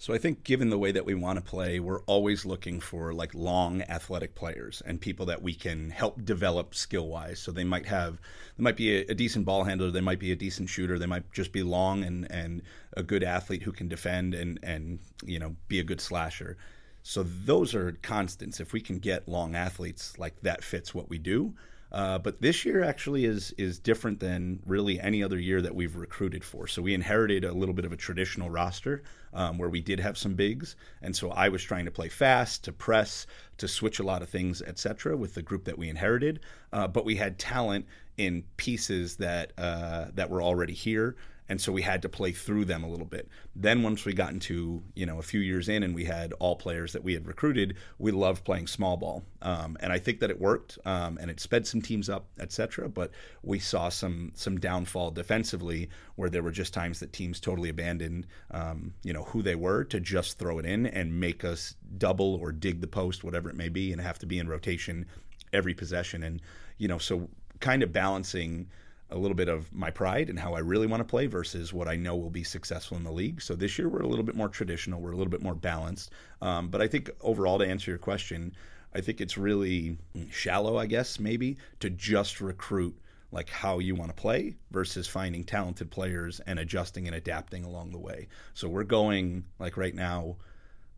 So 0.02 0.16
I 0.16 0.18
think 0.18 0.44
given 0.44 0.72
the 0.72 0.80
way 0.80 0.92
that 0.92 1.06
we 1.06 1.14
want 1.14 1.38
to 1.38 1.46
play, 1.46 1.80
we're 1.80 2.02
always 2.06 2.44
looking 2.44 2.80
for 2.80 3.14
like 3.14 3.36
long 3.36 3.84
athletic 3.84 4.34
players 4.34 4.82
and 4.84 5.00
people 5.00 5.28
that 5.28 5.44
we 5.44 5.54
can 5.54 5.92
help 5.92 6.26
develop 6.26 6.74
skill 6.74 7.08
wise. 7.08 7.38
So 7.38 7.52
they 7.52 7.64
might 7.64 7.86
have 7.86 8.20
they 8.58 8.64
might 8.64 8.78
be 8.78 8.98
a, 8.98 9.02
a, 9.12 9.14
decent 9.14 9.46
ball 9.46 9.64
handler, 9.64 9.92
they 9.92 10.02
might 10.02 10.18
be 10.18 10.32
a 10.32 10.36
decent 10.36 10.70
shooter, 10.70 10.98
they 10.98 11.06
might 11.06 11.32
just 11.32 11.52
be 11.52 11.62
long 11.62 12.04
and 12.04 12.26
and 12.32 12.64
a 12.98 13.04
good 13.04 13.22
athlete 13.22 13.62
who 13.62 13.72
can 13.72 13.90
defend 13.90 14.34
and 14.34 14.58
and 14.64 14.98
you 15.24 15.38
know 15.38 15.56
be 15.68 15.80
a 15.80 15.84
good 15.84 16.02
slasher. 16.02 16.58
So 17.04 17.22
those 17.22 17.76
are 17.76 17.92
constants. 18.02 18.60
If 18.60 18.74
we 18.74 18.82
can 18.82 18.98
get 18.98 19.30
long 19.30 19.54
athletes, 19.54 20.18
like 20.18 20.42
that 20.42 20.64
fits 20.64 20.96
what 20.96 21.12
we 21.12 21.20
do. 21.20 21.54
Uh, 21.92 22.18
but 22.18 22.42
this 22.42 22.64
year 22.64 22.84
actually 22.84 23.26
is 23.26 23.54
is 23.58 23.78
different 23.78 24.20
than 24.20 24.60
really 24.66 25.00
any 25.00 25.22
other 25.22 25.38
year 25.38 25.62
that 25.62 25.76
we've 25.76 25.96
recruited 25.96 26.44
for. 26.44 26.68
So 26.68 26.82
we 26.82 26.94
inherited 26.94 27.44
a 27.44 27.52
little 27.52 27.76
bit 27.76 27.86
of 27.86 27.92
a 27.92 27.98
traditional 27.98 28.50
roster 28.50 29.04
um, 29.34 29.58
where 29.58 29.70
we 29.70 29.82
did 29.82 30.00
have 30.00 30.18
some 30.18 30.36
bigs, 30.36 30.76
and 31.02 31.16
so 31.16 31.32
I 31.32 31.50
was 31.50 31.64
trying 31.64 31.86
to 31.86 31.92
play 31.92 32.08
fast, 32.10 32.64
to 32.66 32.72
press, 32.72 33.28
to 33.58 33.68
switch 33.68 34.00
a 34.00 34.04
lot 34.04 34.22
of 34.22 34.30
things, 34.30 34.62
etc. 34.62 35.18
With 35.18 35.34
the 35.34 35.42
group 35.42 35.66
that 35.66 35.78
we 35.78 35.90
inherited, 35.90 36.40
uh, 36.72 36.88
but 36.88 37.04
we 37.04 37.16
had 37.16 37.38
talent 37.38 37.86
in 38.18 38.44
pieces 38.58 39.18
that 39.18 39.52
uh, 39.58 40.06
that 40.14 40.30
were 40.30 40.42
already 40.42 40.74
here 40.74 41.16
and 41.52 41.60
so 41.60 41.74
we 41.74 41.82
had 41.82 42.02
to 42.02 42.08
play 42.08 42.32
through 42.32 42.64
them 42.64 42.82
a 42.82 42.88
little 42.88 43.06
bit. 43.06 43.28
Then 43.58 43.84
once 43.84 44.06
we 44.06 44.14
got 44.14 44.32
into 44.32 44.82
you 44.96 45.06
know 45.06 45.20
a 45.20 45.22
few 45.22 45.42
years 45.42 45.68
in 45.68 45.84
and 45.84 45.94
we 45.94 46.06
had 46.06 46.32
all 46.40 46.56
players 46.56 46.94
that 46.94 47.04
we 47.04 47.14
had 47.14 47.28
recruited, 47.28 47.76
we 48.00 48.12
loved 48.12 48.46
playing 48.46 48.68
small 48.68 48.96
ball, 48.96 49.22
um, 49.42 49.76
and 49.82 49.92
I 49.92 50.00
think 50.00 50.22
that 50.22 50.30
it 50.30 50.40
worked 50.40 50.80
um, 50.86 51.18
and 51.20 51.30
it 51.30 51.42
sped 51.42 51.68
some 51.68 51.82
teams 51.82 52.10
up, 52.10 52.28
etc. 52.40 52.88
But 52.88 53.12
we 53.44 53.60
saw 53.60 53.90
some 53.90 54.32
some 54.34 54.62
downfall 54.62 55.12
defensively 55.12 55.90
where 56.16 56.30
there 56.30 56.42
were 56.42 56.52
just 56.52 56.74
times 56.74 57.02
that 57.02 57.12
teams 57.12 57.42
totally 57.42 57.68
abandoned 57.68 58.28
um, 58.52 58.94
you 59.04 59.12
know 59.12 59.24
who 59.24 59.42
they 59.42 59.56
were 59.56 59.84
to 59.84 60.00
just 60.00 60.40
throw 60.40 60.58
it 60.58 60.66
in 60.66 60.86
and 60.86 61.20
make 61.20 61.44
us 61.44 61.76
double 61.98 62.36
or 62.36 62.54
dig 62.54 62.80
the 62.80 62.88
post, 62.88 63.26
whatever 63.26 63.50
it 63.50 63.58
may 63.58 63.68
be, 63.68 63.92
and 63.92 64.00
have 64.00 64.20
to 64.20 64.26
be 64.26 64.40
in 64.40 64.48
rotation 64.48 65.06
every 65.52 65.74
possession, 65.74 66.24
and 66.24 66.42
you 66.78 66.88
know 66.88 66.98
so 66.98 67.28
kind 67.60 67.84
of 67.84 67.92
balancing 67.92 68.70
a 69.12 69.18
little 69.18 69.36
bit 69.36 69.50
of 69.50 69.74
my 69.74 69.92
pride 69.92 70.30
and 70.30 70.40
how 70.40 70.54
I 70.54 70.60
really 70.60 70.88
want 70.88 71.02
to 71.02 71.06
play 71.06 71.28
versus 71.28 71.74
what 71.74 71.88
I 71.88 71.96
know 71.96 72.16
will 72.16 72.30
be 72.30 72.44
successful 72.44 72.98
in 72.98 73.04
the 73.04 73.12
league. 73.12 73.42
So 73.42 73.56
this 73.56 73.78
year 73.78 73.90
we're 73.90 74.02
a 74.02 74.08
little 74.08 74.24
bit 74.24 74.36
more 74.36 74.50
traditional, 74.50 75.02
we're 75.02 75.12
a 75.12 75.18
little 75.18 75.32
bit 75.32 75.42
more 75.42 75.56
balanced. 75.56 76.12
Um, 76.42 76.70
but 76.70 76.82
I 76.82 76.88
think 76.88 77.10
overall, 77.22 77.60
to 77.60 77.68
answer 77.68 77.92
your 77.92 77.98
question, 77.98 78.54
I 78.94 79.02
think 79.02 79.22
it's 79.22 79.38
really 79.38 79.98
shallow, 80.30 80.78
I 80.78 80.86
guess, 80.86 81.20
maybe, 81.20 81.58
to 81.80 81.90
just 81.90 82.42
recruit 82.42 82.98
like 83.32 83.50
how 83.50 83.80
you 83.80 83.96
want 83.96 84.10
to 84.10 84.22
play 84.22 84.56
versus 84.72 85.08
finding 85.08 85.44
talented 85.44 85.90
players 85.90 86.42
and 86.42 86.60
adjusting 86.60 87.08
and 87.08 87.16
adapting 87.16 87.64
along 87.64 87.92
the 87.92 88.00
way. 88.00 88.28
So 88.54 88.68
we're 88.68 88.84
going 88.84 89.46
like 89.60 89.78
right 89.78 89.96
now 89.96 90.38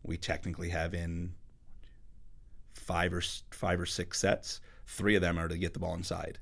we 0.02 0.16
technically 0.16 0.68
have 0.70 0.94
in 0.94 1.32
five 2.74 3.12
or 3.12 3.22
five 3.50 3.80
or 3.80 3.86
six 3.86 4.20
sets. 4.20 4.60
Three 4.86 5.14
of 5.14 5.22
them 5.22 5.38
are 5.38 5.48
to 5.48 5.56
get 5.56 5.72
the 5.72 5.78
ball 5.78 5.94
inside. 5.94 6.38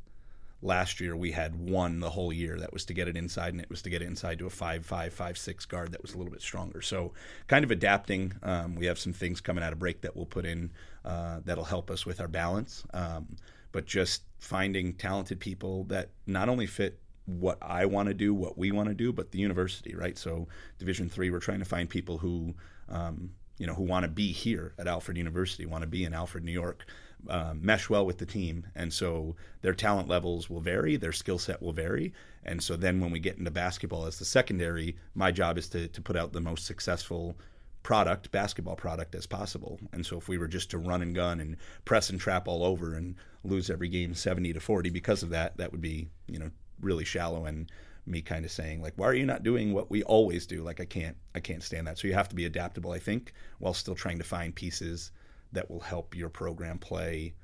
Last 0.63 1.01
year 1.01 1.17
we 1.17 1.33
had 1.33 1.57
one 1.57 2.01
the 2.01 2.11
whole 2.11 2.33
year 2.33 2.59
that 2.61 2.73
was 2.73 2.85
to 2.87 2.95
get 2.95 3.09
it 3.09 3.17
inside, 3.17 3.53
and 3.53 3.61
it 3.61 3.69
was 3.69 3.83
to 3.83 3.91
get 3.91 4.01
it 4.01 4.07
inside 4.07 4.39
to 4.39 4.47
a 4.47 4.51
five 4.51 4.87
five 4.87 5.13
five 5.13 5.37
six 5.37 5.67
guard 5.67 5.93
that 5.93 6.01
was 6.01 6.15
a 6.15 6.19
little 6.19 6.33
bit 6.33 6.41
stronger. 6.41 6.81
So 6.81 7.13
kind 7.49 7.65
of 7.65 7.71
adapting. 7.71 8.33
Um, 8.43 8.77
we 8.77 8.87
have 8.87 8.99
some 8.99 9.13
things 9.13 9.41
coming 9.41 9.65
out 9.65 9.73
of 9.73 9.79
break 9.79 10.01
that 10.03 10.17
we'll 10.17 10.27
put 10.27 10.47
in 10.47 10.71
uh, 11.05 11.41
that'll 11.45 11.65
help 11.65 11.91
us 11.91 12.07
with 12.07 12.21
our 12.21 12.29
balance. 12.29 12.85
Um, 12.95 13.37
but 13.73 13.87
just 13.87 14.23
finding 14.39 14.95
talented 14.95 15.41
people 15.41 15.85
that 15.85 16.11
not 16.27 16.49
only 16.49 16.67
fit 16.67 17.01
what 17.27 17.59
I 17.61 17.87
want 17.87 18.09
to 18.09 18.15
do, 18.15 18.35
what 18.35 18.57
we 18.57 18.71
want 18.71 18.89
to 18.89 18.95
do, 18.95 19.13
but 19.13 19.33
the 19.33 19.39
university, 19.39 19.95
right? 19.95 20.17
So 20.17 20.47
Division 20.79 21.09
three, 21.09 21.31
we're 21.31 21.41
trying 21.41 21.61
to 21.61 21.65
find 21.65 21.89
people 21.89 22.19
who 22.19 22.55
um, 22.89 23.31
you 23.59 23.67
know, 23.67 23.75
who 23.75 23.85
want 23.85 24.05
to 24.05 24.11
be 24.11 24.33
here 24.33 24.75
at 24.79 24.89
Alfred 24.89 25.17
University, 25.17 25.67
want 25.67 25.83
to 25.83 25.89
be 25.89 26.05
in 26.05 26.15
Alfred, 26.15 26.45
New 26.45 26.53
York, 26.53 26.85
um, 27.29 27.61
mesh 27.63 27.89
well 27.89 28.07
with 28.07 28.19
the 28.19 28.27
team. 28.27 28.67
And 28.75 28.93
so 28.93 29.37
their 29.61 29.75
talent 29.75 30.09
levels 30.09 30.51
will 30.51 30.61
vary, 30.61 30.97
their 30.97 31.13
skill 31.13 31.39
set 31.39 31.63
will 31.63 31.73
vary. 31.73 32.13
And 32.45 32.63
so 32.63 32.77
then 32.77 33.01
when 33.01 33.11
we 33.11 33.21
get 33.21 33.39
into 33.39 33.51
basketball 33.51 34.07
as 34.07 34.19
the 34.19 34.25
secondary, 34.25 34.97
my 35.15 35.31
job 35.31 35.59
is 35.59 35.69
to, 35.71 35.89
to 35.89 36.01
put 36.01 36.17
out 36.17 36.33
the 36.33 36.41
most 36.41 36.67
successful 36.67 37.37
product, 37.83 38.31
basketball 38.31 38.77
product 38.77 39.15
as 39.15 39.27
possible. 39.27 39.81
And 39.93 40.05
so 40.05 40.17
if 40.17 40.29
we 40.29 40.39
were 40.39 40.49
just 40.49 40.71
to 40.71 40.79
run 40.79 41.03
and 41.03 41.15
gun 41.15 41.41
and 41.41 41.57
press 41.85 42.11
and 42.11 42.21
trap 42.21 42.47
all 42.47 42.65
over 42.65 42.95
and 42.95 43.17
lose 43.45 43.71
every 43.71 43.89
game 43.89 44.15
70 44.15 44.53
to 44.53 44.61
40 44.61 44.91
because 44.91 45.23
of 45.23 45.31
that, 45.31 45.57
that 45.57 45.73
would 45.73 45.81
be, 45.81 46.09
you 46.29 46.39
know, 46.39 46.51
really 46.81 47.05
shallow 47.05 47.45
and 47.47 47.71
me 48.05 48.21
kind 48.21 48.45
of 48.45 48.51
saying 48.51 48.83
like 48.83 48.95
why 48.97 49.07
are 49.07 49.15
you 49.15 49.25
not 49.25 49.45
doing 49.45 49.73
what 49.73 49.89
we 49.89 50.03
always 50.03 50.45
do 50.45 50.63
like 50.63 50.81
i 50.81 50.85
can't 50.85 51.17
i 51.37 51.41
can't 51.41 51.63
stand 51.63 51.87
that 51.87 51.97
so 51.97 52.09
you 52.09 52.15
have 52.15 52.29
to 52.29 52.35
be 52.35 52.45
adaptable 52.45 52.91
i 52.91 52.99
think 52.99 53.33
while 53.61 53.73
still 53.73 53.95
trying 53.95 54.19
to 54.19 54.25
find 54.25 54.55
pieces 54.55 55.13
that 55.53 55.71
will 55.71 55.81
help 55.81 56.15
your 56.15 56.29
program 56.29 56.79
play 56.79 57.35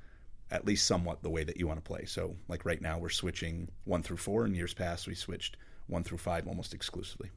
at 0.51 0.65
least 0.65 0.87
somewhat 0.87 1.21
the 1.21 1.29
way 1.29 1.43
that 1.43 1.57
you 1.57 1.67
want 1.67 1.77
to 1.77 1.87
play. 1.87 2.05
So 2.05 2.35
like 2.47 2.65
right 2.65 2.81
now 2.81 2.97
we're 2.97 3.09
switching 3.09 3.69
one 3.85 4.01
through 4.01 4.17
four 4.17 4.45
in 4.45 4.55
years 4.55 4.73
past 4.73 5.07
we 5.07 5.15
switched 5.15 5.57
one 5.87 6.03
through 6.03 6.17
five 6.17 6.47
almost 6.47 6.73
exclusively. 6.73 7.29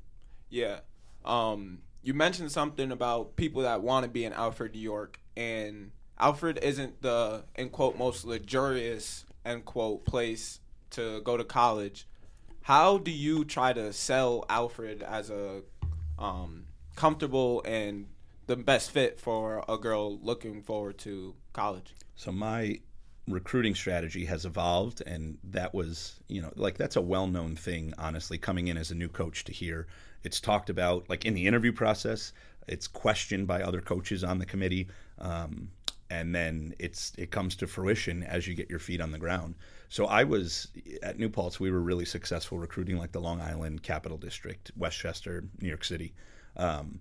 Yeah 0.49 0.81
um, 1.25 1.79
you 2.03 2.15
mentioned 2.15 2.51
something 2.51 2.91
about 2.91 3.37
people 3.37 3.63
that 3.63 3.83
want 3.83 4.05
to 4.05 4.11
be 4.11 4.25
in 4.25 4.33
alfred 4.33 4.75
new 4.75 4.81
york 4.81 5.21
and 5.37 5.93
alfred 6.19 6.59
isn't 6.61 7.01
the 7.01 7.45
end 7.55 7.71
quote 7.71 7.97
most 7.97 8.25
luxurious 8.25 9.25
end 9.45 9.65
quote 9.65 10.05
place 10.05 10.61
to 10.93 11.21
go 11.23 11.37
to 11.37 11.45
college. 11.45 12.07
How 12.63 12.99
do 12.99 13.11
you 13.11 13.45
try 13.45 13.73
to 13.73 13.93
sell 13.93 14.45
Alfred 14.49 15.03
as 15.03 15.31
a 15.31 15.63
um, 16.19 16.67
comfortable 16.95 17.63
and 17.65 18.07
the 18.47 18.57
best 18.57 18.91
fit 18.91 19.21
for 19.21 19.65
a 19.69 19.79
girl 19.79 20.19
looking 20.19 20.63
forward 20.63 20.99
to 20.99 21.35
college? 21.53 21.95
So 22.17 22.33
my 22.33 22.81
recruiting 23.29 23.75
strategy 23.75 24.25
has 24.25 24.45
evolved 24.45 25.01
and 25.07 25.39
that 25.45 25.73
was 25.73 26.19
you 26.27 26.43
know 26.43 26.53
like 26.57 26.77
that's 26.77 26.97
a 26.97 27.01
well-known 27.01 27.55
thing 27.55 27.95
honestly 27.97 28.37
coming 28.37 28.67
in 28.67 28.77
as 28.77 28.91
a 28.91 28.95
new 28.97 29.09
coach 29.09 29.45
to 29.45 29.53
hear 29.53 29.87
it's 30.25 30.41
talked 30.41 30.69
about 30.69 31.09
like 31.09 31.25
in 31.25 31.33
the 31.33 31.47
interview 31.47 31.71
process 31.71 32.33
it's 32.67 32.89
questioned 32.89 33.47
by 33.47 33.63
other 33.63 33.81
coaches 33.81 34.25
on 34.25 34.41
the 34.41 34.45
committee 34.45 34.89
um, 35.21 35.69
and 36.11 36.35
then 36.35 36.75
it's 36.81 37.13
it 37.17 37.31
comes 37.31 37.55
to 37.55 37.65
fruition 37.69 38.25
as 38.25 38.49
you 38.49 38.55
get 38.55 38.69
your 38.69 38.81
feet 38.81 39.01
on 39.01 39.13
the 39.13 39.19
ground 39.19 39.55
so 39.93 40.07
I 40.07 40.25
was 40.25 40.69
at 41.03 41.19
New 41.19 41.29
Paltz. 41.29 41.61
We 41.61 41.71
were 41.71 41.83
really 41.83 42.07
successful 42.07 42.59
recruiting 42.59 42.97
like 42.97 43.13
the 43.13 43.21
Long 43.21 43.43
Island 43.43 43.83
Capital 43.83 44.17
District, 44.17 44.71
Westchester, 44.75 45.45
New 45.61 45.69
York 45.69 45.85
City. 45.85 46.15
Um, 46.57 47.01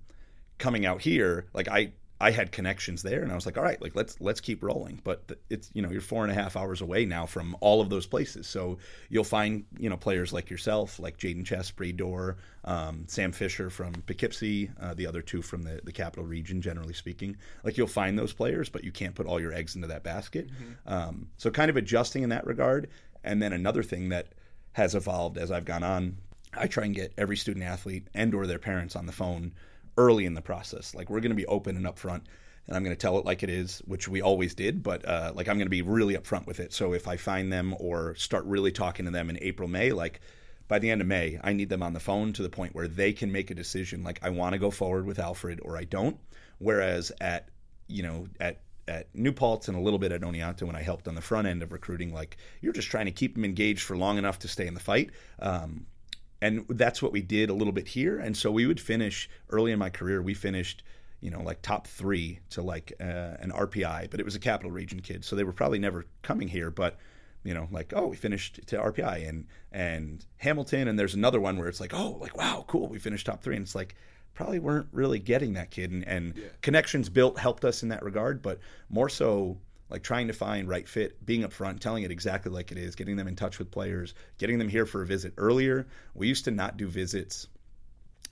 coming 0.61 0.85
out 0.85 1.01
here, 1.01 1.47
like 1.53 1.67
I 1.67 1.91
I 2.21 2.29
had 2.29 2.51
connections 2.51 3.01
there, 3.01 3.23
and 3.23 3.31
I 3.31 3.35
was 3.35 3.47
like, 3.47 3.57
all 3.57 3.63
right, 3.63 3.81
like 3.81 3.95
let's 3.95 4.21
let's 4.21 4.39
keep 4.39 4.61
rolling. 4.61 5.01
But 5.03 5.31
it's 5.49 5.71
you 5.73 5.81
know 5.81 5.89
you're 5.89 6.01
four 6.01 6.23
and 6.23 6.31
a 6.31 6.35
half 6.35 6.55
hours 6.55 6.79
away 6.79 7.03
now 7.05 7.25
from 7.25 7.57
all 7.61 7.81
of 7.81 7.89
those 7.89 8.05
places, 8.05 8.47
so 8.47 8.77
you'll 9.09 9.23
find 9.23 9.65
you 9.79 9.89
know 9.89 9.97
players 9.97 10.31
like 10.31 10.51
yourself, 10.51 10.99
like 10.99 11.17
Jaden 11.17 11.43
Chesbury, 11.45 11.91
Door, 11.91 12.37
um, 12.63 13.05
Sam 13.07 13.31
Fisher 13.31 13.71
from 13.71 13.93
Poughkeepsie, 14.05 14.69
uh, 14.79 14.93
the 14.93 15.07
other 15.07 15.23
two 15.23 15.41
from 15.41 15.63
the 15.63 15.81
the 15.83 15.91
capital 15.91 16.23
region, 16.23 16.61
generally 16.61 16.93
speaking. 16.93 17.37
Like 17.63 17.77
you'll 17.77 17.87
find 17.87 18.17
those 18.17 18.33
players, 18.33 18.69
but 18.69 18.83
you 18.83 18.91
can't 18.91 19.15
put 19.15 19.25
all 19.25 19.41
your 19.41 19.53
eggs 19.53 19.75
into 19.75 19.87
that 19.87 20.03
basket. 20.03 20.47
Mm-hmm. 20.47 20.93
Um, 20.93 21.27
so 21.37 21.49
kind 21.49 21.71
of 21.71 21.75
adjusting 21.75 22.21
in 22.21 22.29
that 22.29 22.45
regard. 22.45 22.89
And 23.23 23.41
then 23.41 23.51
another 23.51 23.83
thing 23.83 24.09
that 24.09 24.27
has 24.73 24.93
evolved 24.95 25.37
as 25.37 25.51
I've 25.51 25.65
gone 25.65 25.83
on, 25.83 26.17
I 26.53 26.67
try 26.67 26.85
and 26.85 26.95
get 26.95 27.13
every 27.17 27.37
student 27.37 27.65
athlete 27.65 28.07
and 28.13 28.33
or 28.35 28.45
their 28.45 28.59
parents 28.59 28.95
on 28.95 29.05
the 29.05 29.11
phone 29.11 29.53
early 29.97 30.25
in 30.25 30.33
the 30.33 30.41
process. 30.41 30.95
Like 30.95 31.09
we're 31.09 31.19
going 31.19 31.31
to 31.31 31.35
be 31.35 31.45
open 31.45 31.75
and 31.75 31.85
upfront, 31.85 32.23
and 32.67 32.75
I'm 32.75 32.83
going 32.83 32.95
to 32.95 32.99
tell 32.99 33.17
it 33.17 33.25
like 33.25 33.43
it 33.43 33.49
is, 33.49 33.79
which 33.85 34.07
we 34.07 34.21
always 34.21 34.53
did. 34.53 34.83
But 34.83 35.07
uh, 35.07 35.31
like 35.35 35.47
I'm 35.47 35.57
going 35.57 35.67
to 35.67 35.71
be 35.71 35.81
really 35.81 36.15
upfront 36.15 36.47
with 36.47 36.59
it. 36.59 36.73
So 36.73 36.93
if 36.93 37.07
I 37.07 37.17
find 37.17 37.51
them 37.51 37.75
or 37.79 38.15
start 38.15 38.45
really 38.45 38.71
talking 38.71 39.05
to 39.05 39.11
them 39.11 39.29
in 39.29 39.37
April, 39.41 39.67
May, 39.67 39.91
like 39.91 40.21
by 40.67 40.79
the 40.79 40.89
end 40.89 41.01
of 41.01 41.07
May, 41.07 41.39
I 41.43 41.53
need 41.53 41.69
them 41.69 41.83
on 41.83 41.93
the 41.93 41.99
phone 41.99 42.33
to 42.33 42.43
the 42.43 42.49
point 42.49 42.73
where 42.73 42.87
they 42.87 43.13
can 43.13 43.31
make 43.31 43.51
a 43.51 43.55
decision. 43.55 44.03
Like 44.03 44.19
I 44.23 44.29
want 44.29 44.53
to 44.53 44.59
go 44.59 44.71
forward 44.71 45.05
with 45.05 45.19
Alfred 45.19 45.59
or 45.63 45.77
I 45.77 45.83
don't. 45.83 46.17
Whereas 46.59 47.11
at 47.19 47.49
you 47.87 48.03
know 48.03 48.27
at 48.39 48.61
at 48.87 49.13
New 49.15 49.31
Paltz 49.31 49.67
and 49.67 49.77
a 49.77 49.81
little 49.81 49.99
bit 49.99 50.11
at 50.11 50.21
Oneonta 50.21 50.63
when 50.63 50.75
I 50.75 50.81
helped 50.81 51.07
on 51.07 51.15
the 51.15 51.21
front 51.21 51.47
end 51.47 51.63
of 51.63 51.71
recruiting, 51.71 52.13
like 52.13 52.37
you're 52.61 52.73
just 52.73 52.89
trying 52.89 53.05
to 53.05 53.11
keep 53.11 53.35
them 53.35 53.45
engaged 53.45 53.83
for 53.83 53.97
long 53.97 54.17
enough 54.17 54.39
to 54.39 54.47
stay 54.47 54.67
in 54.67 54.73
the 54.73 54.79
fight. 54.79 55.11
Um, 55.39 55.85
and 56.41 56.65
that's 56.69 57.01
what 57.01 57.11
we 57.11 57.21
did 57.21 57.49
a 57.49 57.53
little 57.53 57.73
bit 57.73 57.87
here. 57.87 58.17
And 58.17 58.35
so 58.35 58.51
we 58.51 58.65
would 58.65 58.79
finish 58.79 59.29
early 59.49 59.71
in 59.71 59.79
my 59.79 59.89
career. 59.89 60.21
We 60.21 60.33
finished, 60.33 60.83
you 61.19 61.29
know, 61.29 61.41
like 61.41 61.61
top 61.61 61.85
three 61.85 62.39
to 62.51 62.61
like 62.63 62.93
uh, 62.99 63.37
an 63.39 63.51
RPI, 63.51 64.09
but 64.09 64.19
it 64.19 64.25
was 64.25 64.35
a 64.35 64.39
capital 64.39 64.71
region 64.71 65.01
kid, 65.01 65.23
so 65.23 65.35
they 65.35 65.43
were 65.43 65.53
probably 65.53 65.79
never 65.79 66.05
coming 66.23 66.47
here. 66.47 66.71
But 66.71 66.97
you 67.43 67.53
know, 67.53 67.67
like 67.71 67.93
oh, 67.95 68.07
we 68.07 68.15
finished 68.15 68.59
to 68.67 68.77
RPI 68.77 69.29
and 69.29 69.47
and 69.71 70.25
Hamilton, 70.37 70.87
and 70.87 70.97
there's 70.97 71.13
another 71.13 71.39
one 71.39 71.57
where 71.57 71.67
it's 71.67 71.79
like 71.79 71.93
oh, 71.93 72.17
like 72.19 72.35
wow, 72.35 72.65
cool, 72.67 72.87
we 72.87 72.97
finished 72.97 73.27
top 73.27 73.43
three, 73.43 73.55
and 73.55 73.63
it's 73.63 73.75
like 73.75 73.95
probably 74.33 74.59
weren't 74.59 74.87
really 74.91 75.19
getting 75.19 75.53
that 75.53 75.69
kid, 75.69 75.91
and, 75.91 76.07
and 76.07 76.33
yeah. 76.35 76.45
connections 76.61 77.09
built 77.09 77.37
helped 77.37 77.65
us 77.65 77.83
in 77.83 77.89
that 77.89 78.01
regard, 78.03 78.41
but 78.41 78.59
more 78.89 79.09
so 79.09 79.57
like 79.91 80.03
trying 80.03 80.27
to 80.27 80.33
find 80.33 80.67
right 80.67 80.87
fit, 80.87 81.23
being 81.25 81.43
upfront, 81.43 81.79
telling 81.79 82.03
it 82.03 82.11
exactly 82.11 82.51
like 82.51 82.71
it 82.71 82.77
is, 82.77 82.95
getting 82.95 83.17
them 83.17 83.27
in 83.27 83.35
touch 83.35 83.59
with 83.59 83.69
players, 83.69 84.13
getting 84.37 84.57
them 84.57 84.69
here 84.69 84.85
for 84.85 85.01
a 85.01 85.05
visit 85.05 85.33
earlier. 85.37 85.85
We 86.15 86.27
used 86.27 86.45
to 86.45 86.51
not 86.51 86.77
do 86.77 86.87
visits 86.87 87.47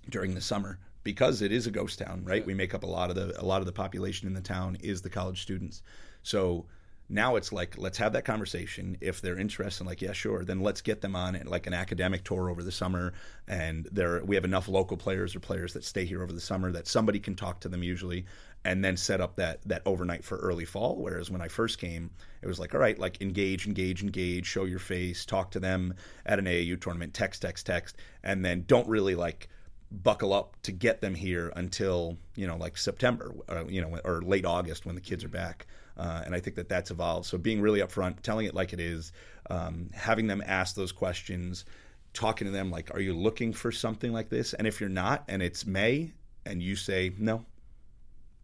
during 0.10 0.34
the 0.34 0.42
summer 0.42 0.80
because 1.04 1.42
it 1.42 1.52
is 1.52 1.68
a 1.68 1.72
ghost 1.72 2.00
town, 2.00 2.24
right? 2.24 2.42
Yeah. 2.42 2.48
We 2.48 2.54
make 2.54 2.74
up 2.74 2.84
a 2.84 2.88
lot 2.88 3.10
of 3.10 3.16
the 3.16 3.40
a 3.40 3.46
lot 3.46 3.60
of 3.60 3.66
the 3.66 3.74
population 3.74 4.28
in 4.28 4.34
the 4.34 4.42
town 4.42 4.78
is 4.82 5.02
the 5.02 5.10
college 5.10 5.42
students. 5.42 5.84
So 6.24 6.66
now 7.10 7.36
it's 7.36 7.52
like 7.52 7.78
let's 7.78 7.98
have 7.98 8.14
that 8.14 8.24
conversation 8.24 8.96
if 9.02 9.20
they're 9.20 9.38
interested 9.38 9.86
like 9.86 10.02
yeah 10.02 10.14
sure 10.14 10.46
then 10.46 10.60
let's 10.60 10.80
get 10.80 11.02
them 11.02 11.16
on 11.16 11.42
like 11.46 11.66
an 11.66 11.74
academic 11.74 12.24
tour 12.24 12.50
over 12.50 12.62
the 12.62 12.72
summer 12.72 13.14
and 13.48 13.88
there 13.92 14.24
we 14.24 14.36
have 14.36 14.46
enough 14.46 14.68
local 14.68 14.96
players 14.96 15.36
or 15.36 15.40
players 15.40 15.74
that 15.74 15.84
stay 15.84 16.06
here 16.06 16.22
over 16.22 16.32
the 16.32 16.40
summer 16.40 16.72
that 16.72 16.88
somebody 16.88 17.20
can 17.20 17.36
talk 17.36 17.60
to 17.60 17.68
them 17.68 17.82
usually 17.82 18.26
and 18.66 18.84
then 18.84 18.98
set 18.98 19.22
up 19.22 19.36
that 19.38 19.62
that 19.66 19.82
overnight 19.86 20.24
for 20.24 20.38
early 20.38 20.66
fall. 20.66 20.98
Whereas 20.98 21.32
when 21.32 21.42
I 21.42 21.48
first 21.48 21.80
came, 21.80 22.10
it 22.42 22.48
was 22.48 22.60
like, 22.60 22.74
all 22.74 22.82
right, 22.82 22.98
like 22.98 23.22
engage, 23.22 23.66
engage, 23.66 24.04
engage, 24.04 24.46
show 24.46 24.66
your 24.66 24.80
face, 24.80 25.26
talk 25.26 25.52
to 25.52 25.60
them 25.60 25.94
at 26.26 26.40
an 26.40 26.46
AAU 26.46 26.80
tournament, 26.80 27.14
text, 27.14 27.42
text, 27.42 27.66
text, 27.66 27.98
and 28.24 28.44
then 28.44 28.66
don't 28.68 28.88
really 28.88 29.16
like 29.16 29.50
buckle 29.92 30.34
up 30.34 30.56
to 30.62 30.72
get 30.72 31.02
them 31.02 31.16
here 31.16 31.52
until 31.56 32.18
you 32.36 32.46
know 32.46 32.58
like 32.58 32.78
September, 32.78 33.34
uh, 33.50 33.66
you 33.66 33.82
know, 33.82 33.98
or 34.04 34.22
late 34.22 34.46
August 34.46 34.86
when 34.86 34.96
the 34.96 35.02
kids 35.02 35.24
are 35.24 35.30
back. 35.30 35.68
Uh, 35.98 36.22
and 36.26 36.34
I 36.34 36.40
think 36.40 36.56
that 36.56 36.70
that's 36.70 36.92
evolved. 36.92 37.26
So 37.26 37.38
being 37.38 37.60
really 37.60 37.82
upfront, 37.82 38.22
telling 38.22 38.46
it 38.46 38.56
like 38.56 38.72
it 38.72 38.80
is, 38.80 39.12
um, 39.50 39.90
having 39.94 40.28
them 40.28 40.42
ask 40.46 40.74
those 40.76 40.94
questions, 40.94 41.66
talking 42.14 42.46
to 42.46 42.52
them 42.52 42.72
like, 42.72 42.94
"Are 42.94 43.02
you 43.02 43.14
looking 43.14 43.52
for 43.52 43.72
something 43.72 44.14
like 44.14 44.30
this?" 44.30 44.54
And 44.54 44.68
if 44.68 44.80
you're 44.80 44.90
not, 44.90 45.26
and 45.28 45.42
it's 45.42 45.66
May, 45.66 46.14
and 46.46 46.64
you 46.64 46.76
say 46.76 47.12
no, 47.18 47.46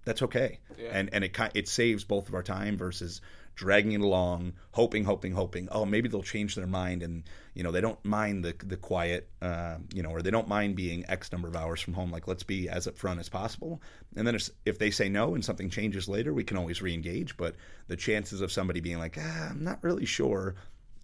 that's 0.05 0.21
okay. 0.21 0.59
Yeah. 0.77 0.89
And 0.91 1.09
and 1.13 1.23
it 1.23 1.37
it 1.53 1.67
saves 1.67 2.03
both 2.03 2.29
of 2.29 2.35
our 2.35 2.43
time 2.43 2.77
versus 2.77 3.21
dragging 3.55 3.93
it 3.93 4.01
along, 4.01 4.53
hoping, 4.71 5.05
hoping, 5.05 5.31
hoping. 5.31 5.67
Oh, 5.71 5.85
maybe 5.85 6.09
they'll 6.09 6.21
change 6.21 6.55
their 6.55 6.67
mind, 6.67 7.01
and 7.01 7.23
you 7.53 7.63
know 7.63 7.71
they 7.71 7.81
don't 7.81 8.03
mind 8.05 8.43
the 8.43 8.53
the 8.63 8.77
quiet, 8.77 9.29
uh, 9.41 9.77
you 9.93 10.03
know, 10.03 10.09
or 10.09 10.21
they 10.21 10.31
don't 10.31 10.47
mind 10.47 10.75
being 10.75 11.05
X 11.07 11.31
number 11.31 11.47
of 11.47 11.55
hours 11.55 11.81
from 11.81 11.93
home. 11.93 12.11
Like 12.11 12.27
let's 12.27 12.43
be 12.43 12.69
as 12.69 12.87
upfront 12.87 13.19
as 13.19 13.29
possible. 13.29 13.81
And 14.15 14.27
then 14.27 14.35
if, 14.35 14.49
if 14.65 14.77
they 14.77 14.91
say 14.91 15.09
no 15.09 15.33
and 15.35 15.43
something 15.43 15.69
changes 15.69 16.07
later, 16.07 16.33
we 16.33 16.43
can 16.43 16.57
always 16.57 16.79
reengage. 16.79 17.33
But 17.37 17.55
the 17.87 17.95
chances 17.95 18.41
of 18.41 18.51
somebody 18.51 18.81
being 18.81 18.99
like, 18.99 19.17
ah, 19.19 19.49
I'm 19.49 19.63
not 19.63 19.83
really 19.83 20.05
sure, 20.05 20.55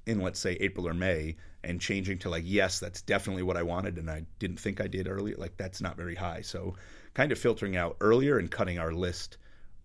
in 0.05 0.21
let's 0.21 0.39
say 0.39 0.53
April 0.59 0.87
or 0.87 0.93
May, 0.93 1.37
and 1.63 1.79
changing 1.79 2.19
to 2.19 2.29
like, 2.29 2.43
yes, 2.45 2.79
that's 2.79 3.01
definitely 3.01 3.43
what 3.43 3.57
I 3.57 3.63
wanted, 3.63 3.97
and 3.97 4.09
I 4.09 4.25
didn't 4.39 4.59
think 4.59 4.81
I 4.81 4.87
did 4.87 5.07
earlier. 5.07 5.37
Like 5.37 5.57
that's 5.57 5.81
not 5.81 5.97
very 5.97 6.15
high. 6.15 6.41
So 6.41 6.75
kind 7.13 7.31
of 7.31 7.39
filtering 7.39 7.75
out 7.75 7.97
earlier 7.99 8.37
and 8.37 8.49
cutting 8.49 8.79
our 8.79 8.93
list 8.93 9.37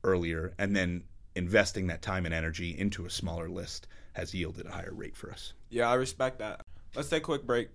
earlier 0.05 0.55
and 0.59 0.77
then 0.77 1.03
investing 1.35 1.87
that 1.89 2.03
time 2.03 2.25
and 2.25 2.35
energy 2.35 2.77
into 2.79 3.05
a 3.05 3.11
smaller 3.11 3.49
list 3.49 3.87
has 4.15 4.35
yielded 4.35 4.67
a 4.67 4.71
higher 4.71 4.93
rate 4.93 5.17
for 5.17 5.31
us. 5.31 5.53
Yeah, 5.69 5.91
I 5.91 5.95
respect 5.95 6.39
that. 6.39 6.63
Let's 6.95 7.09
take 7.09 7.23
a 7.23 7.25
quick 7.25 7.47
break. 7.47 7.69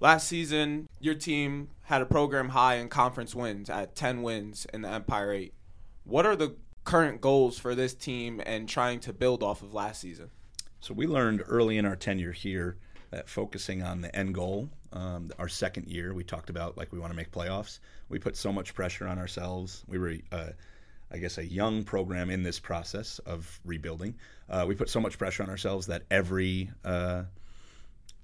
Last 0.00 0.28
season, 0.28 0.88
your 1.00 1.14
team 1.14 1.70
had 1.82 2.00
a 2.00 2.06
program 2.06 2.50
high 2.50 2.76
in 2.76 2.88
conference 2.88 3.34
wins 3.34 3.68
at 3.68 3.96
10 3.96 4.22
wins 4.22 4.66
in 4.72 4.82
the 4.82 4.88
Empire 4.88 5.32
8. 5.32 5.54
What 6.04 6.24
are 6.24 6.36
the 6.36 6.54
current 6.84 7.20
goals 7.20 7.58
for 7.58 7.74
this 7.74 7.94
team 7.94 8.40
and 8.46 8.68
trying 8.68 9.00
to 9.00 9.12
build 9.12 9.42
off 9.42 9.60
of 9.60 9.74
last 9.74 10.00
season? 10.00 10.30
So 10.80 10.94
we 10.94 11.08
learned 11.08 11.42
early 11.46 11.76
in 11.76 11.84
our 11.84 11.96
tenure 11.96 12.32
here 12.32 12.76
that 13.10 13.28
focusing 13.28 13.82
on 13.82 14.00
the 14.00 14.14
end 14.14 14.34
goal, 14.34 14.70
um, 14.92 15.30
our 15.38 15.48
second 15.48 15.88
year, 15.88 16.14
we 16.14 16.24
talked 16.24 16.50
about 16.50 16.76
like 16.76 16.92
we 16.92 16.98
want 16.98 17.12
to 17.12 17.16
make 17.16 17.30
playoffs. 17.30 17.78
We 18.08 18.18
put 18.18 18.36
so 18.36 18.52
much 18.52 18.74
pressure 18.74 19.06
on 19.06 19.18
ourselves. 19.18 19.84
We 19.86 19.98
were, 19.98 20.14
uh, 20.32 20.50
I 21.10 21.18
guess, 21.18 21.38
a 21.38 21.44
young 21.44 21.84
program 21.84 22.30
in 22.30 22.42
this 22.42 22.58
process 22.58 23.18
of 23.20 23.60
rebuilding. 23.64 24.16
Uh, 24.48 24.64
we 24.66 24.74
put 24.74 24.88
so 24.88 25.00
much 25.00 25.18
pressure 25.18 25.42
on 25.42 25.50
ourselves 25.50 25.86
that 25.88 26.02
every 26.10 26.70
uh, 26.84 27.24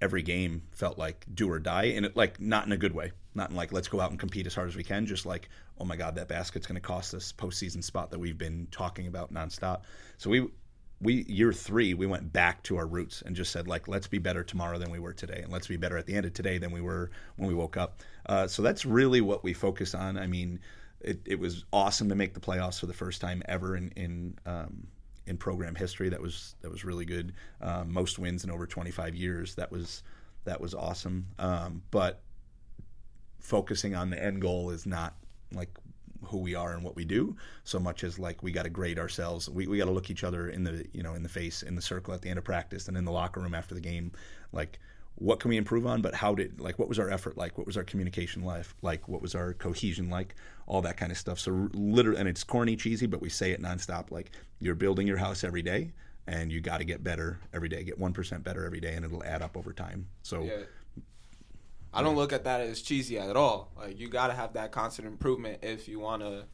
every 0.01 0.23
game 0.23 0.63
felt 0.73 0.99
like 0.99 1.27
do 1.33 1.51
or 1.51 1.59
die, 1.59 1.93
and 1.97 2.07
it 2.07 2.17
like 2.17 2.41
not 2.41 2.67
in 2.67 2.73
a 2.73 2.77
good 2.77 2.95
way. 2.95 3.13
Not 3.35 3.51
in 3.51 3.57
like 3.57 3.73
let's 3.73 3.89
go 3.89 4.01
out 4.01 4.11
and 4.11 4.19
compete 4.19 4.47
as 4.47 4.55
hard 4.55 4.69
as 4.69 4.77
we 4.77 4.85
can. 4.85 5.07
Just 5.07 5.27
like 5.27 5.49
oh 5.79 5.85
my 5.85 5.97
god, 5.97 6.15
that 6.15 6.29
basket's 6.29 6.67
going 6.67 6.81
to 6.81 6.87
cost 6.87 7.15
us 7.15 7.33
postseason 7.33 7.83
spot 7.83 8.11
that 8.11 8.19
we've 8.19 8.39
been 8.39 8.69
talking 8.71 9.07
about 9.07 9.33
nonstop. 9.33 9.83
So 10.19 10.31
we 10.31 10.49
we 11.05 11.23
year 11.25 11.53
three 11.53 11.95
we 11.95 12.07
went 12.07 12.33
back 12.33 12.63
to 12.63 12.77
our 12.77 12.87
roots 12.87 13.23
and 13.25 13.37
just 13.37 13.53
said 13.53 13.69
like 13.69 13.87
let's 13.87 14.09
be 14.09 14.19
better 14.19 14.43
tomorrow 14.43 14.79
than 14.79 14.91
we 14.91 14.99
were 14.99 15.13
today 15.13 15.41
and 15.43 15.53
let's 15.53 15.67
be 15.67 15.77
better 15.77 15.97
at 15.97 16.07
the 16.07 16.15
end 16.15 16.27
of 16.27 16.33
today 16.33 16.59
than 16.59 16.73
we 16.73 16.81
were 16.81 17.11
when 17.37 17.47
we 17.47 17.55
woke 17.55 17.77
up 17.77 18.01
uh, 18.27 18.47
so 18.47 18.63
that's 18.63 18.85
really 18.85 19.21
what 19.21 19.45
we 19.45 19.53
focus 19.53 19.95
on 19.95 20.19
i 20.19 20.27
mean 20.27 20.59
it, 21.01 21.21
it, 21.27 21.39
was 21.39 21.65
awesome 21.71 22.09
to 22.09 22.15
make 22.15 22.33
the 22.33 22.41
playoffs 22.41 22.81
for 22.81 22.87
the 22.87 22.95
first 22.95 23.21
time 23.21 23.43
ever 23.47 23.77
in 23.77 23.91
in 23.91 24.39
um, 24.47 24.87
in 25.27 25.37
program 25.37 25.75
history. 25.75 26.09
That 26.09 26.21
was 26.21 26.55
that 26.61 26.71
was 26.71 26.85
really 26.85 27.05
good. 27.05 27.35
Um, 27.61 27.93
most 27.93 28.19
wins 28.19 28.45
in 28.45 28.51
over 28.51 28.67
25 28.67 29.15
years. 29.15 29.55
That 29.55 29.71
was 29.71 30.03
that 30.45 30.61
was 30.61 30.75
awesome. 30.75 31.27
Um, 31.39 31.83
but 31.91 32.23
focusing 33.41 33.95
on 33.95 34.11
the 34.11 34.23
end 34.23 34.41
goal 34.41 34.71
is 34.71 34.87
not 34.87 35.15
like 35.53 35.71
who 36.25 36.39
we 36.39 36.55
are 36.55 36.73
and 36.73 36.83
what 36.83 36.97
we 36.97 37.05
do 37.05 37.37
so 37.65 37.79
much 37.79 38.05
as 38.05 38.19
like 38.19 38.43
we 38.43 38.53
got 38.53 38.65
to 38.65 38.71
grade 38.71 38.99
ourselves. 38.99 39.49
We, 39.49 39.67
we 39.67 39.79
got 39.79 39.87
to 39.87 39.91
look 39.91 40.11
each 40.11 40.25
other 40.25 40.49
in 40.49 40.65
the 40.65 40.87
you 40.93 41.03
know 41.03 41.15
in 41.15 41.23
the 41.23 41.29
face 41.29 41.63
in 41.63 41.75
the 41.75 41.83
circle 41.83 42.15
at 42.15 42.23
the 42.23 42.29
end 42.29 42.39
of 42.39 42.45
practice 42.45 42.89
and 42.89 42.97
in 42.97 43.05
the 43.05 43.13
locker 43.13 43.41
room 43.41 43.55
after 43.55 43.75
the 43.75 43.81
game. 43.81 44.13
Like 44.53 44.79
what 45.17 45.39
can 45.39 45.49
we 45.49 45.57
improve 45.57 45.87
on? 45.87 46.03
But 46.03 46.15
how 46.15 46.35
did 46.35 46.61
like 46.61 46.79
what 46.79 46.89
was 46.89 46.99
our 46.99 47.11
effort 47.11 47.37
like? 47.37 47.57
What 47.57 47.67
was 47.67 47.77
our 47.77 47.85
communication 47.85 48.43
life 48.45 48.75
like? 48.83 49.09
What 49.09 49.23
was 49.23 49.35
our 49.35 49.53
cohesion 49.55 50.11
like? 50.11 50.35
All 50.67 50.83
that 50.83 50.97
kind 50.97 51.13
of 51.13 51.19
stuff. 51.19 51.39
So 51.39 51.69
literally 51.73 52.19
and 52.19 52.29
it's 52.29 52.45
corny 52.45 52.77
cheesy 52.77 53.07
but 53.07 53.21
we 53.21 53.29
say 53.29 53.53
it 53.53 53.63
nonstop. 53.63 54.11
Like 54.11 54.33
you're 54.61 54.75
building 54.75 55.07
your 55.07 55.19
house 55.19 55.45
every 55.45 55.63
day 55.63 55.93
and 56.27 56.51
you 56.51 56.61
got 56.61 56.79
to 56.79 56.85
get 56.85 57.05
better 57.05 57.39
every 57.53 57.69
day. 57.69 57.85
Get 57.85 58.01
1% 58.01 58.43
better 58.43 58.65
every 58.65 58.81
day 58.81 58.95
and 58.95 59.05
it'll 59.05 59.25
add 59.25 59.43
up 59.43 59.57
over 59.57 59.73
time. 59.73 60.07
So 60.23 60.43
yeah. 60.43 60.63
I 61.95 62.03
don't 62.03 62.17
look 62.17 62.33
at 62.33 62.45
that 62.45 62.61
as 62.61 62.83
cheesy 62.83 63.19
at 63.19 63.37
all. 63.37 63.71
Like 63.77 63.99
you 63.99 64.09
got 64.09 64.29
to 64.29 64.35
have 64.35 64.53
that 64.55 64.73
constant 64.73 65.09
improvement 65.09 65.61
if 65.63 65.89
you 65.89 66.01
want 66.01 66.23
to 66.23 66.45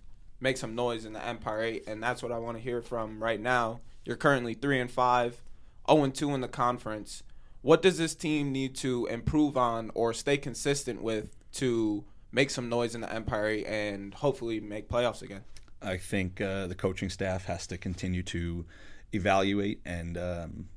make 0.41 0.57
some 0.57 0.75
noise 0.75 1.05
in 1.05 1.13
the 1.13 1.25
empire 1.25 1.63
8 1.63 1.85
and 1.87 2.03
that's 2.03 2.23
what 2.23 2.33
i 2.33 2.39
want 2.39 2.57
to 2.57 2.63
hear 2.63 2.83
from 2.83 3.23
right 3.23 3.41
now. 3.41 3.81
You're 4.05 4.17
currently 4.17 4.55
3 4.55 4.81
and 4.81 4.91
5 4.91 5.43
0 5.91 6.05
and 6.05 6.15
2 6.15 6.35
in 6.35 6.41
the 6.41 6.49
conference. 6.49 7.23
What 7.63 7.83
does 7.83 7.99
this 7.99 8.15
team 8.15 8.53
need 8.53 8.75
to 8.77 9.07
improve 9.07 9.57
on 9.57 9.91
or 9.95 10.15
stay 10.15 10.39
consistent 10.39 11.03
with 11.03 11.37
to 11.55 12.05
make 12.33 12.51
some 12.51 12.69
noise 12.69 12.95
in 12.95 13.01
the 13.01 13.13
Empire 13.13 13.63
and 13.67 14.15
hopefully 14.15 14.61
make 14.61 14.89
playoffs 14.89 15.23
again? 15.23 15.43
I 15.83 15.97
think 15.97 16.41
uh, 16.41 16.67
the 16.67 16.75
coaching 16.75 17.11
staff 17.11 17.45
has 17.47 17.67
to 17.69 17.79
continue 17.79 18.23
to 18.25 18.65
evaluate 19.13 19.81
and, 19.85 20.17
um, 20.17 20.69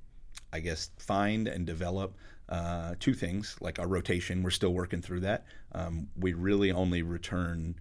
I 0.51 0.59
guess, 0.59 0.89
find 0.97 1.47
and 1.47 1.65
develop 1.65 2.15
uh, 2.49 2.95
two 2.99 3.13
things 3.13 3.55
like 3.61 3.79
our 3.79 3.87
rotation. 3.87 4.43
We're 4.43 4.51
still 4.51 4.73
working 4.73 5.01
through 5.01 5.21
that. 5.21 5.45
Um, 5.71 6.09
we 6.17 6.33
really 6.33 6.71
only 6.71 7.01
return 7.01 7.75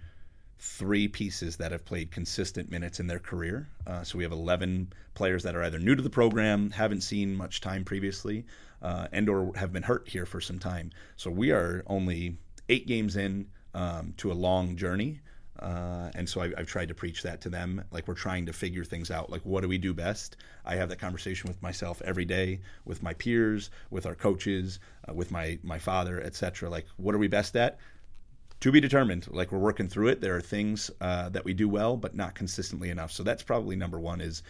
three 0.58 1.08
pieces 1.08 1.56
that 1.56 1.72
have 1.72 1.84
played 1.84 2.12
consistent 2.12 2.70
minutes 2.70 3.00
in 3.00 3.08
their 3.08 3.18
career. 3.18 3.68
Uh, 3.84 4.04
so 4.04 4.16
we 4.16 4.22
have 4.22 4.32
11 4.32 4.92
players 5.14 5.42
that 5.42 5.56
are 5.56 5.62
either 5.64 5.78
new 5.80 5.96
to 5.96 6.02
the 6.02 6.10
program, 6.10 6.70
haven't 6.70 7.00
seen 7.00 7.34
much 7.34 7.60
time 7.60 7.84
previously, 7.84 8.44
uh, 8.80 9.08
and 9.10 9.28
or 9.28 9.52
have 9.56 9.72
been 9.72 9.82
hurt 9.82 10.08
here 10.08 10.24
for 10.24 10.40
some 10.40 10.60
time. 10.60 10.90
So 11.16 11.30
we 11.30 11.50
are 11.50 11.82
only 11.88 12.38
eight 12.68 12.86
games 12.86 13.16
in 13.16 13.48
um, 13.74 14.14
to 14.18 14.30
a 14.30 14.34
long 14.34 14.76
journey. 14.76 15.20
Uh, 15.58 16.10
and 16.14 16.28
so 16.28 16.40
I, 16.40 16.52
have 16.56 16.66
tried 16.66 16.88
to 16.88 16.94
preach 16.94 17.22
that 17.22 17.40
to 17.42 17.50
them. 17.50 17.84
Like 17.90 18.08
we're 18.08 18.14
trying 18.14 18.46
to 18.46 18.52
figure 18.52 18.84
things 18.84 19.10
out. 19.10 19.30
Like 19.30 19.42
what 19.42 19.60
do 19.60 19.68
we 19.68 19.78
do 19.78 19.92
best? 19.92 20.36
I 20.64 20.76
have 20.76 20.88
that 20.88 20.98
conversation 20.98 21.48
with 21.48 21.62
myself 21.62 22.00
every 22.02 22.24
day, 22.24 22.60
with 22.84 23.02
my 23.02 23.14
peers, 23.14 23.70
with 23.90 24.06
our 24.06 24.14
coaches, 24.14 24.80
uh, 25.08 25.12
with 25.12 25.30
my 25.30 25.58
my 25.62 25.78
father, 25.78 26.20
etc. 26.20 26.70
Like 26.70 26.86
what 26.96 27.14
are 27.14 27.18
we 27.18 27.28
best 27.28 27.54
at? 27.56 27.78
To 28.60 28.72
be 28.72 28.80
determined. 28.80 29.28
Like 29.30 29.52
we're 29.52 29.58
working 29.58 29.88
through 29.88 30.08
it. 30.08 30.20
There 30.20 30.36
are 30.36 30.40
things 30.40 30.90
uh, 31.00 31.28
that 31.30 31.44
we 31.44 31.52
do 31.52 31.68
well, 31.68 31.96
but 31.96 32.14
not 32.14 32.34
consistently 32.34 32.90
enough. 32.90 33.12
So 33.12 33.22
that's 33.22 33.42
probably 33.42 33.76
number 33.76 34.00
one 34.00 34.20
is 34.20 34.42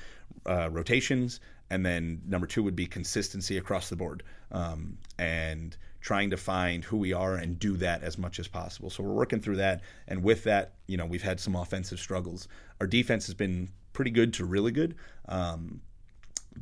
uh, 0.47 0.71
rotations 0.71 1.41
and 1.73 1.87
then 1.87 2.21
number 2.27 2.47
two 2.47 2.62
would 2.62 2.77
be 2.77 2.87
consistency 2.87 3.57
across 3.57 3.88
the 3.88 3.97
board 3.97 4.23
um, 4.51 4.99
and 5.19 5.75
trying 6.03 6.29
to 6.31 6.37
find 6.37 6.85
who 6.85 6.99
we 6.99 7.15
are 7.15 7.37
and 7.37 7.59
do 7.59 7.77
that 7.79 8.03
as 8.03 8.19
much 8.19 8.38
as 8.38 8.49
possible. 8.49 8.91
So 8.91 9.03
we're 9.03 9.15
working 9.15 9.41
through 9.41 9.57
that. 9.57 9.81
And 10.09 10.23
with 10.23 10.45
that 10.45 10.75
you 10.87 10.99
know 10.99 11.07
we've 11.07 11.23
had 11.23 11.41
some 11.41 11.57
offensive 11.57 11.99
struggles. 11.99 12.49
Our 12.81 12.87
defense 12.87 13.27
has 13.27 13.35
been 13.35 13.71
pretty 13.93 14.11
good 14.11 14.35
to 14.35 14.45
really 14.45 14.73
good. 14.73 14.97
Um, 15.29 15.81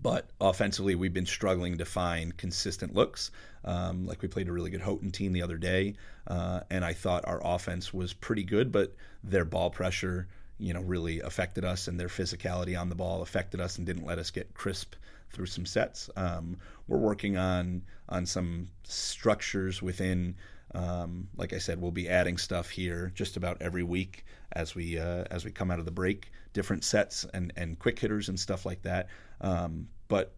but 0.03 0.31
offensively, 0.41 0.95
we've 0.95 1.13
been 1.13 1.27
struggling 1.27 1.79
to 1.79 1.85
find 1.85 2.37
consistent 2.37 2.95
looks. 2.95 3.31
Um, 3.65 4.07
like 4.07 4.23
we 4.23 4.29
played 4.29 4.49
a 4.49 4.53
really 4.53 4.71
good 4.71 4.81
Houghton 4.81 5.11
team 5.11 5.33
the 5.33 5.43
other 5.43 5.59
day, 5.59 5.95
uh, 6.27 6.61
and 6.71 6.85
I 6.85 6.93
thought 6.93 7.27
our 7.27 7.41
offense 7.45 7.93
was 7.93 8.13
pretty 8.13 8.45
good, 8.45 8.73
but 8.73 8.95
their 9.23 9.45
ball 9.45 9.71
pressure 9.71 10.29
you 10.61 10.75
know, 10.75 10.81
really 10.81 11.21
affected 11.21 11.65
us, 11.65 11.89
and 11.89 11.99
their 11.99 12.09
physicality 12.09 12.79
on 12.79 12.89
the 12.89 12.95
ball 12.95 13.23
affected 13.23 13.61
us 13.61 13.79
and 13.79 13.87
didn't 13.87 14.05
let 14.05 14.19
us 14.19 14.31
get 14.31 14.55
crisp 14.55 14.95
through 15.31 15.47
some 15.47 15.67
sets. 15.67 16.11
Um, 16.17 16.59
we're 16.87 16.99
working 16.99 17.37
on 17.37 17.83
on 18.09 18.27
some 18.27 18.69
structures 18.85 19.83
within. 19.83 20.37
Um, 20.73 21.27
like 21.37 21.53
I 21.53 21.59
said, 21.59 21.81
we'll 21.81 21.91
be 21.91 22.09
adding 22.09 22.39
stuff 22.39 22.71
here 22.71 23.11
just 23.17 23.37
about 23.37 23.61
every 23.61 23.83
week 23.83 24.25
as 24.53 24.75
we 24.77 24.99
uh, 24.99 25.25
as 25.31 25.45
we 25.45 25.51
come 25.51 25.71
out 25.71 25.81
of 25.81 25.85
the 25.85 25.91
break, 25.91 26.31
different 26.53 26.85
sets 26.85 27.25
and 27.35 27.53
and 27.57 27.79
quick 27.79 27.99
hitters 27.99 28.29
and 28.29 28.39
stuff 28.39 28.65
like 28.65 28.83
that. 28.83 29.09
Um, 29.41 29.89
but 30.07 30.35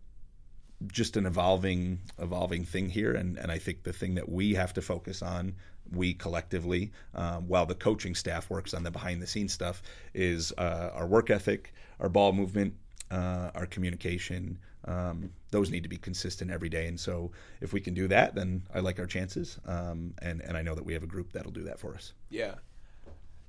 just 0.86 1.16
an 1.16 1.26
evolving 1.26 2.00
evolving 2.18 2.64
thing 2.64 2.88
here 2.88 3.12
and, 3.12 3.38
and 3.38 3.52
I 3.52 3.58
think 3.58 3.84
the 3.84 3.92
thing 3.92 4.14
that 4.16 4.28
we 4.28 4.54
have 4.54 4.72
to 4.74 4.82
focus 4.82 5.22
on 5.22 5.54
we 5.94 6.14
collectively 6.14 6.92
um, 7.14 7.48
while 7.48 7.66
the 7.66 7.74
coaching 7.74 8.14
staff 8.14 8.48
works 8.50 8.74
on 8.74 8.82
the 8.82 8.90
behind 8.90 9.22
the 9.22 9.26
scenes 9.26 9.52
stuff 9.52 9.82
is 10.14 10.52
uh, 10.58 10.90
our 10.94 11.06
work 11.06 11.30
ethic 11.30 11.74
our 12.00 12.08
ball 12.08 12.32
movement 12.32 12.74
uh, 13.10 13.50
our 13.54 13.66
communication 13.66 14.58
um, 14.84 15.30
those 15.50 15.70
need 15.70 15.84
to 15.84 15.88
be 15.88 15.96
consistent 15.96 16.50
every 16.50 16.68
day. 16.68 16.88
And 16.88 16.98
so 16.98 17.30
if 17.60 17.72
we 17.72 17.80
can 17.80 17.94
do 17.94 18.08
that 18.08 18.34
then 18.34 18.62
I 18.74 18.80
like 18.80 18.98
our 18.98 19.06
chances 19.06 19.58
um, 19.66 20.14
and 20.20 20.40
and 20.40 20.56
I 20.56 20.62
know 20.62 20.74
that 20.74 20.84
we 20.84 20.94
have 20.94 21.02
a 21.02 21.08
group 21.08 21.32
that'll 21.32 21.52
do 21.52 21.64
that 21.64 21.78
for 21.78 21.94
us. 21.94 22.12
Yeah. 22.30 22.54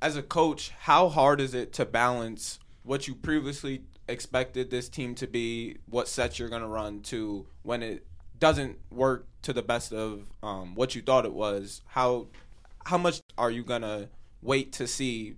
As 0.02 0.16
a 0.16 0.24
coach 0.24 0.72
how 0.80 1.10
hard 1.10 1.42
is 1.42 1.54
it 1.54 1.74
to 1.74 1.86
balance 1.86 2.60
what 2.84 3.08
you 3.08 3.16
previously 3.16 3.84
expected 4.08 4.70
this 4.70 4.90
team 4.90 5.16
to 5.16 5.28
be, 5.28 5.78
what 5.90 6.08
sets 6.08 6.38
you're 6.38 6.50
going 6.50 6.62
to 6.62 6.68
run 6.68 7.00
to 7.02 7.46
when 7.64 7.82
it 7.82 8.06
doesn't 8.44 8.78
work 8.92 9.26
to 9.42 9.54
the 9.54 9.62
best 9.62 9.94
of 9.94 10.28
um, 10.44 10.76
what 10.76 10.96
you 10.96 11.02
thought 11.02 11.24
it 11.24 11.34
was. 11.34 11.82
How 11.88 12.28
how 12.86 12.98
much 12.98 13.22
are 13.38 13.50
you 13.50 13.64
to 13.84 14.10
wait 14.42 14.74
to 14.74 14.86
see 14.86 15.36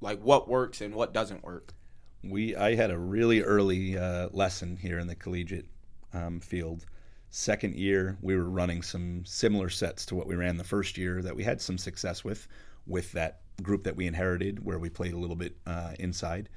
like 0.00 0.22
what 0.22 0.48
works 0.48 0.80
and 0.80 0.94
what 0.94 1.12
doesn't 1.12 1.42
work? 1.42 1.74
We 2.22 2.54
I 2.54 2.76
had 2.76 2.92
a 2.92 2.98
really 2.98 3.42
early 3.42 3.98
uh, 3.98 4.28
lesson 4.30 4.76
here 4.76 5.00
in 5.00 5.08
the 5.08 5.16
collegiate 5.16 5.66
um, 6.12 6.38
field. 6.38 6.86
Second 7.30 7.74
year, 7.74 8.16
we 8.20 8.36
were 8.36 8.48
running 8.48 8.82
some 8.82 9.24
similar 9.24 9.68
sets 9.68 10.06
to 10.06 10.14
what 10.14 10.28
we 10.28 10.36
ran 10.36 10.56
the 10.56 10.62
first 10.62 10.96
year 10.96 11.22
that 11.22 11.34
we 11.34 11.42
had 11.42 11.60
some 11.60 11.78
success 11.78 12.22
with, 12.22 12.46
with 12.86 13.10
that 13.12 13.40
group 13.62 13.82
that 13.84 13.96
we 13.96 14.06
inherited, 14.06 14.64
where 14.64 14.78
we 14.78 14.88
played 14.88 15.14
a 15.14 15.18
little 15.18 15.36
bit 15.36 15.56
uh, 15.66 15.94
inside 15.98 16.48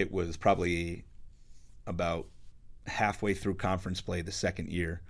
it 0.00 0.10
was 0.10 0.36
probably 0.38 1.04
about 1.86 2.26
halfway 2.90 3.34
through 3.34 3.54
conference 3.54 4.00
play 4.00 4.22
the 4.22 4.32
second 4.32 4.70
year. 4.70 5.00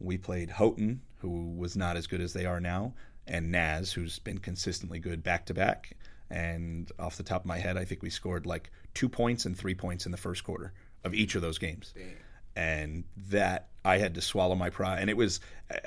We 0.00 0.18
played 0.18 0.50
Houghton, 0.50 1.00
who 1.18 1.54
was 1.56 1.76
not 1.76 1.96
as 1.96 2.06
good 2.06 2.20
as 2.20 2.32
they 2.32 2.44
are 2.46 2.60
now, 2.60 2.94
and 3.26 3.50
Naz, 3.50 3.92
who's 3.92 4.18
been 4.18 4.38
consistently 4.38 4.98
good 4.98 5.22
back 5.22 5.46
to 5.46 5.54
back. 5.54 5.96
And 6.30 6.90
off 6.98 7.16
the 7.16 7.22
top 7.22 7.42
of 7.42 7.46
my 7.46 7.58
head, 7.58 7.76
I 7.76 7.84
think 7.84 8.02
we 8.02 8.10
scored 8.10 8.46
like 8.46 8.70
two 8.94 9.08
points 9.08 9.46
and 9.46 9.56
three 9.56 9.74
points 9.74 10.06
in 10.06 10.12
the 10.12 10.18
first 10.18 10.42
quarter 10.44 10.72
of 11.04 11.14
each 11.14 11.34
of 11.36 11.42
those 11.42 11.58
games. 11.58 11.94
Damn. 11.94 12.04
and 12.56 13.04
that 13.28 13.68
I 13.84 13.98
had 13.98 14.14
to 14.14 14.20
swallow 14.20 14.54
my 14.56 14.70
pride. 14.70 15.00
And 15.00 15.10
it 15.10 15.16
was, 15.16 15.40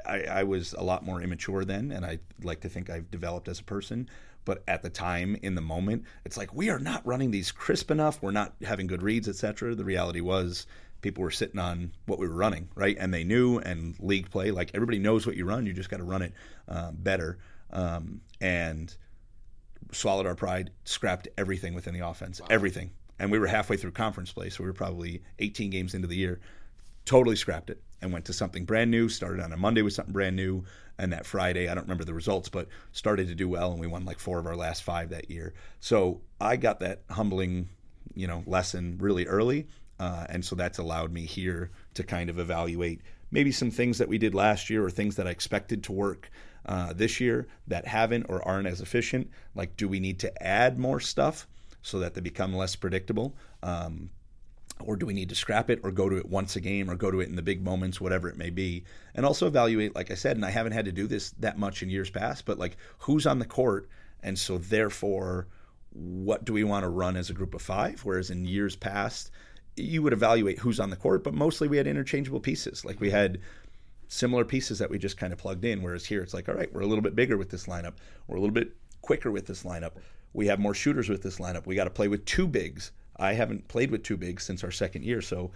I, 0.05 0.21
I 0.23 0.43
was 0.43 0.73
a 0.73 0.83
lot 0.83 1.03
more 1.03 1.21
immature 1.21 1.65
then, 1.65 1.91
and 1.91 2.05
I 2.05 2.19
like 2.41 2.61
to 2.61 2.69
think 2.69 2.89
I've 2.89 3.11
developed 3.11 3.47
as 3.49 3.59
a 3.59 3.63
person. 3.63 4.07
But 4.45 4.63
at 4.67 4.81
the 4.81 4.89
time, 4.89 5.35
in 5.41 5.55
the 5.55 5.61
moment, 5.61 6.05
it's 6.25 6.37
like 6.37 6.53
we 6.53 6.69
are 6.69 6.79
not 6.79 7.05
running 7.05 7.31
these 7.31 7.51
crisp 7.51 7.91
enough. 7.91 8.21
We're 8.21 8.31
not 8.31 8.53
having 8.63 8.87
good 8.87 9.03
reads, 9.03 9.27
etc. 9.27 9.75
The 9.75 9.83
reality 9.83 10.21
was 10.21 10.65
people 11.01 11.23
were 11.23 11.31
sitting 11.31 11.59
on 11.59 11.91
what 12.05 12.19
we 12.19 12.27
were 12.27 12.35
running, 12.35 12.69
right? 12.75 12.97
And 12.99 13.13
they 13.13 13.23
knew, 13.23 13.59
and 13.59 13.95
league 13.99 14.29
play, 14.29 14.51
like 14.51 14.71
everybody 14.73 14.99
knows 14.99 15.25
what 15.25 15.35
you 15.35 15.45
run. 15.45 15.65
You 15.65 15.73
just 15.73 15.89
got 15.89 15.97
to 15.97 16.03
run 16.03 16.21
it 16.21 16.33
uh, 16.67 16.91
better. 16.91 17.39
Um, 17.71 18.21
and 18.41 18.93
swallowed 19.91 20.25
our 20.25 20.35
pride, 20.35 20.71
scrapped 20.83 21.27
everything 21.37 21.73
within 21.73 21.93
the 21.93 22.07
offense, 22.07 22.41
wow. 22.41 22.47
everything. 22.49 22.91
And 23.17 23.31
we 23.31 23.39
were 23.39 23.47
halfway 23.47 23.77
through 23.77 23.91
conference 23.91 24.31
play, 24.31 24.49
so 24.49 24.63
we 24.63 24.69
were 24.69 24.73
probably 24.73 25.21
18 25.39 25.69
games 25.69 25.93
into 25.93 26.07
the 26.07 26.15
year. 26.15 26.39
Totally 27.05 27.35
scrapped 27.35 27.69
it 27.69 27.81
and 28.01 28.13
went 28.13 28.25
to 28.25 28.33
something 28.33 28.65
brand 28.65 28.91
new. 28.91 29.09
Started 29.09 29.43
on 29.43 29.51
a 29.51 29.57
Monday 29.57 29.81
with 29.81 29.93
something 29.93 30.13
brand 30.13 30.35
new, 30.35 30.63
and 30.97 31.11
that 31.11 31.25
Friday, 31.25 31.67
I 31.67 31.75
don't 31.75 31.83
remember 31.83 32.05
the 32.05 32.13
results, 32.13 32.49
but 32.49 32.67
started 32.91 33.27
to 33.27 33.35
do 33.35 33.49
well, 33.49 33.71
and 33.71 33.79
we 33.79 33.87
won 33.87 34.05
like 34.05 34.19
four 34.19 34.39
of 34.39 34.45
our 34.45 34.55
last 34.55 34.83
five 34.83 35.09
that 35.09 35.29
year. 35.29 35.53
So 35.79 36.21
I 36.39 36.55
got 36.55 36.79
that 36.79 37.01
humbling, 37.09 37.69
you 38.15 38.27
know, 38.27 38.43
lesson 38.45 38.97
really 38.99 39.25
early, 39.25 39.67
uh, 39.99 40.25
and 40.29 40.43
so 40.43 40.55
that's 40.55 40.77
allowed 40.77 41.11
me 41.11 41.25
here 41.25 41.71
to 41.93 42.03
kind 42.03 42.29
of 42.29 42.39
evaluate 42.39 43.01
maybe 43.31 43.51
some 43.51 43.71
things 43.71 43.97
that 43.97 44.07
we 44.07 44.17
did 44.17 44.33
last 44.33 44.69
year 44.69 44.83
or 44.83 44.89
things 44.89 45.15
that 45.15 45.27
I 45.27 45.31
expected 45.31 45.83
to 45.83 45.91
work 45.91 46.31
uh, 46.65 46.93
this 46.93 47.19
year 47.19 47.47
that 47.67 47.85
haven't 47.85 48.25
or 48.29 48.45
aren't 48.47 48.67
as 48.67 48.81
efficient. 48.81 49.29
Like, 49.55 49.77
do 49.77 49.87
we 49.87 49.99
need 49.99 50.19
to 50.19 50.43
add 50.43 50.79
more 50.79 50.99
stuff 50.99 51.47
so 51.81 51.99
that 51.99 52.13
they 52.13 52.21
become 52.21 52.55
less 52.55 52.75
predictable? 52.75 53.35
Um, 53.61 54.09
or 54.79 54.95
do 54.95 55.05
we 55.05 55.13
need 55.13 55.29
to 55.29 55.35
scrap 55.35 55.69
it 55.69 55.81
or 55.83 55.91
go 55.91 56.07
to 56.07 56.15
it 56.15 56.27
once 56.27 56.55
a 56.55 56.61
game 56.61 56.89
or 56.89 56.95
go 56.95 57.11
to 57.11 57.19
it 57.19 57.27
in 57.27 57.35
the 57.35 57.41
big 57.41 57.63
moments, 57.63 57.99
whatever 57.99 58.29
it 58.29 58.37
may 58.37 58.49
be? 58.49 58.85
And 59.13 59.25
also 59.25 59.45
evaluate, 59.45 59.95
like 59.95 60.09
I 60.09 60.15
said, 60.15 60.37
and 60.37 60.45
I 60.45 60.51
haven't 60.51 60.71
had 60.71 60.85
to 60.85 60.91
do 60.91 61.05
this 61.05 61.31
that 61.39 61.57
much 61.57 61.83
in 61.83 61.89
years 61.89 62.09
past, 62.09 62.45
but 62.45 62.57
like 62.57 62.77
who's 62.99 63.27
on 63.27 63.39
the 63.39 63.45
court. 63.45 63.89
And 64.21 64.37
so, 64.37 64.57
therefore, 64.57 65.47
what 65.91 66.45
do 66.45 66.53
we 66.53 66.63
want 66.63 66.83
to 66.83 66.89
run 66.89 67.17
as 67.17 67.29
a 67.29 67.33
group 67.33 67.53
of 67.53 67.61
five? 67.61 68.01
Whereas 68.01 68.29
in 68.29 68.45
years 68.45 68.75
past, 68.75 69.31
you 69.75 70.01
would 70.03 70.13
evaluate 70.13 70.59
who's 70.59 70.79
on 70.79 70.89
the 70.89 70.95
court, 70.95 71.23
but 71.23 71.33
mostly 71.33 71.67
we 71.67 71.77
had 71.77 71.87
interchangeable 71.87 72.39
pieces. 72.39 72.83
Like 72.83 72.99
we 72.99 73.09
had 73.09 73.39
similar 74.07 74.43
pieces 74.43 74.79
that 74.79 74.89
we 74.89 74.97
just 74.97 75.17
kind 75.17 75.31
of 75.31 75.39
plugged 75.39 75.63
in. 75.63 75.81
Whereas 75.81 76.05
here, 76.05 76.21
it's 76.21 76.33
like, 76.33 76.49
all 76.49 76.55
right, 76.55 76.71
we're 76.73 76.81
a 76.81 76.87
little 76.87 77.03
bit 77.03 77.15
bigger 77.15 77.37
with 77.37 77.49
this 77.49 77.67
lineup. 77.67 77.93
We're 78.27 78.37
a 78.37 78.41
little 78.41 78.53
bit 78.53 78.75
quicker 79.01 79.31
with 79.31 79.45
this 79.45 79.63
lineup. 79.63 79.93
We 80.33 80.47
have 80.47 80.59
more 80.59 80.73
shooters 80.73 81.09
with 81.09 81.21
this 81.21 81.39
lineup. 81.39 81.65
We 81.65 81.75
got 81.75 81.85
to 81.85 81.89
play 81.89 82.07
with 82.07 82.25
two 82.25 82.47
bigs. 82.47 82.91
I 83.17 83.33
haven't 83.33 83.67
played 83.67 83.91
with 83.91 84.03
two 84.03 84.17
bigs 84.17 84.43
since 84.43 84.63
our 84.63 84.71
second 84.71 85.03
year. 85.03 85.21
So 85.21 85.51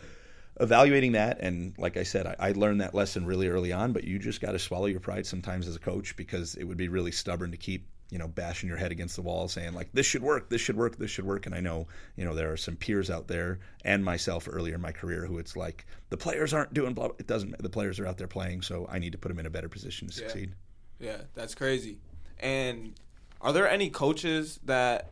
evaluating 0.60 1.14
that, 1.14 1.40
and 1.40 1.74
like 1.78 1.98
I 1.98 2.04
said, 2.04 2.28
I, 2.28 2.36
I 2.40 2.52
learned 2.52 2.82
that 2.82 2.94
lesson 2.94 3.26
really 3.26 3.48
early 3.48 3.72
on, 3.72 3.92
but 3.92 4.04
you 4.04 4.20
just 4.20 4.42
got 4.42 4.52
to 4.52 4.60
swallow 4.60 4.86
your 4.86 5.00
pride 5.00 5.26
sometimes 5.26 5.68
as 5.68 5.76
a 5.76 5.80
coach 5.80 6.16
because 6.16 6.56
it 6.56 6.64
would 6.64 6.78
be 6.78 6.90
really 6.90 7.12
stubborn 7.12 7.52
to 7.52 7.58
keep 7.58 7.88
you 8.14 8.20
know, 8.20 8.28
bashing 8.28 8.70
your 8.70 8.78
head 8.78 8.92
against 8.92 9.16
the 9.16 9.24
wall 9.24 9.48
saying 9.48 9.74
like 9.74 9.90
this 9.92 10.06
should 10.06 10.22
work, 10.22 10.48
this 10.48 10.62
should 10.62 10.78
work, 10.78 10.98
this 10.98 11.10
should 11.10 11.26
work. 11.26 11.48
And 11.48 11.56
I 11.56 11.62
know, 11.62 11.88
you 12.16 12.24
know, 12.24 12.36
there 12.36 12.52
are 12.52 12.58
some 12.58 12.76
peers 12.76 13.10
out 13.10 13.28
there 13.28 13.58
and 13.84 14.06
myself 14.06 14.48
earlier 14.48 14.76
in 14.76 14.82
my 14.82 14.92
career 14.92 15.26
who 15.26 15.40
it's 15.40 15.56
like 15.56 15.88
the 16.10 16.18
players 16.18 16.54
aren't 16.54 16.76
doing 16.76 16.94
blah. 16.94 17.10
It 17.18 17.26
doesn't. 17.26 17.58
The 17.58 17.72
players 17.72 18.00
are 18.00 18.06
out 18.06 18.20
there 18.20 18.28
playing, 18.28 18.62
so 18.62 18.88
I 18.88 19.00
need 19.00 19.14
to 19.14 19.18
put 19.18 19.30
them 19.30 19.40
in 19.40 19.48
a 19.48 19.50
better 19.50 19.68
position 19.68 20.08
to 20.10 20.14
yeah. 20.14 20.28
succeed. 20.28 20.54
Yeah, 21.00 21.18
that's 21.34 21.56
crazy. 21.56 21.98
And 22.38 22.94
are 23.42 23.52
there 23.52 23.68
any 23.68 23.90
coaches 23.90 24.60
that 24.66 25.10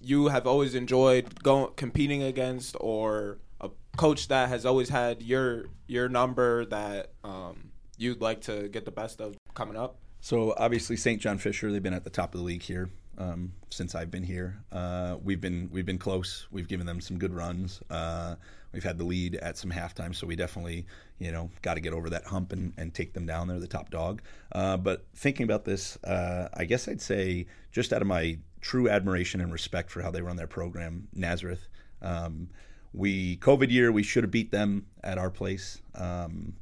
you 0.00 0.28
have 0.28 0.46
always 0.46 0.74
enjoyed 0.74 1.42
going 1.42 1.74
competing 1.76 2.22
against, 2.22 2.74
or 2.80 3.36
a 3.60 3.68
coach 3.98 4.28
that 4.28 4.48
has 4.48 4.64
always 4.64 4.88
had 4.88 5.20
your 5.20 5.66
your 5.86 6.08
number 6.08 6.64
that 6.64 7.10
um, 7.22 7.70
you'd 7.98 8.22
like 8.22 8.40
to 8.42 8.68
get 8.68 8.86
the 8.86 8.90
best 8.90 9.20
of 9.20 9.36
coming 9.52 9.76
up? 9.76 9.98
So 10.20 10.54
obviously 10.56 10.96
St. 10.96 11.20
John 11.20 11.38
Fisher, 11.38 11.72
they've 11.72 11.82
been 11.82 11.94
at 11.94 12.04
the 12.04 12.10
top 12.10 12.34
of 12.34 12.40
the 12.40 12.46
league 12.46 12.62
here 12.62 12.90
um, 13.20 13.52
since 13.70 13.94
I've 13.94 14.10
been 14.10 14.22
here. 14.22 14.62
Uh, 14.72 15.16
we've 15.22 15.40
been 15.40 15.68
we've 15.70 15.86
been 15.86 15.98
close. 15.98 16.46
We've 16.50 16.68
given 16.68 16.86
them 16.86 17.00
some 17.00 17.18
good 17.18 17.32
runs. 17.32 17.80
Uh, 17.90 18.36
we've 18.72 18.82
had 18.84 18.98
the 18.98 19.04
lead 19.04 19.36
at 19.36 19.58
some 19.58 19.70
halftime, 19.70 20.14
so 20.14 20.26
we 20.26 20.36
definitely 20.36 20.86
you 21.18 21.32
know 21.32 21.50
got 21.62 21.74
to 21.74 21.80
get 21.80 21.92
over 21.92 22.10
that 22.10 22.24
hump 22.24 22.52
and, 22.52 22.72
and 22.76 22.94
take 22.94 23.12
them 23.12 23.26
down. 23.26 23.48
They're 23.48 23.60
the 23.60 23.66
top 23.66 23.90
dog. 23.90 24.22
Uh, 24.52 24.76
but 24.76 25.04
thinking 25.14 25.44
about 25.44 25.64
this, 25.64 25.96
uh, 26.04 26.48
I 26.54 26.64
guess 26.64 26.88
I'd 26.88 27.00
say 27.00 27.46
just 27.70 27.92
out 27.92 28.02
of 28.02 28.08
my 28.08 28.38
true 28.60 28.88
admiration 28.88 29.40
and 29.40 29.52
respect 29.52 29.90
for 29.90 30.02
how 30.02 30.10
they 30.10 30.22
run 30.22 30.36
their 30.36 30.46
program, 30.46 31.08
Nazareth. 31.14 31.68
Um, 32.02 32.48
we 32.92 33.36
COVID 33.36 33.70
year 33.70 33.92
we 33.92 34.02
should 34.02 34.24
have 34.24 34.30
beat 34.30 34.50
them 34.50 34.86
at 35.04 35.18
our 35.18 35.30
place 35.30 35.80
um, 35.94 36.54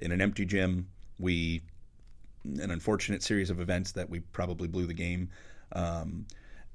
in 0.00 0.12
an 0.12 0.20
empty 0.20 0.44
gym. 0.44 0.88
We 1.18 1.62
an 2.60 2.70
unfortunate 2.70 3.22
series 3.22 3.50
of 3.50 3.60
events 3.60 3.92
that 3.92 4.08
we 4.08 4.20
probably 4.20 4.68
blew 4.68 4.86
the 4.86 4.94
game. 4.94 5.28
Um, 5.72 6.26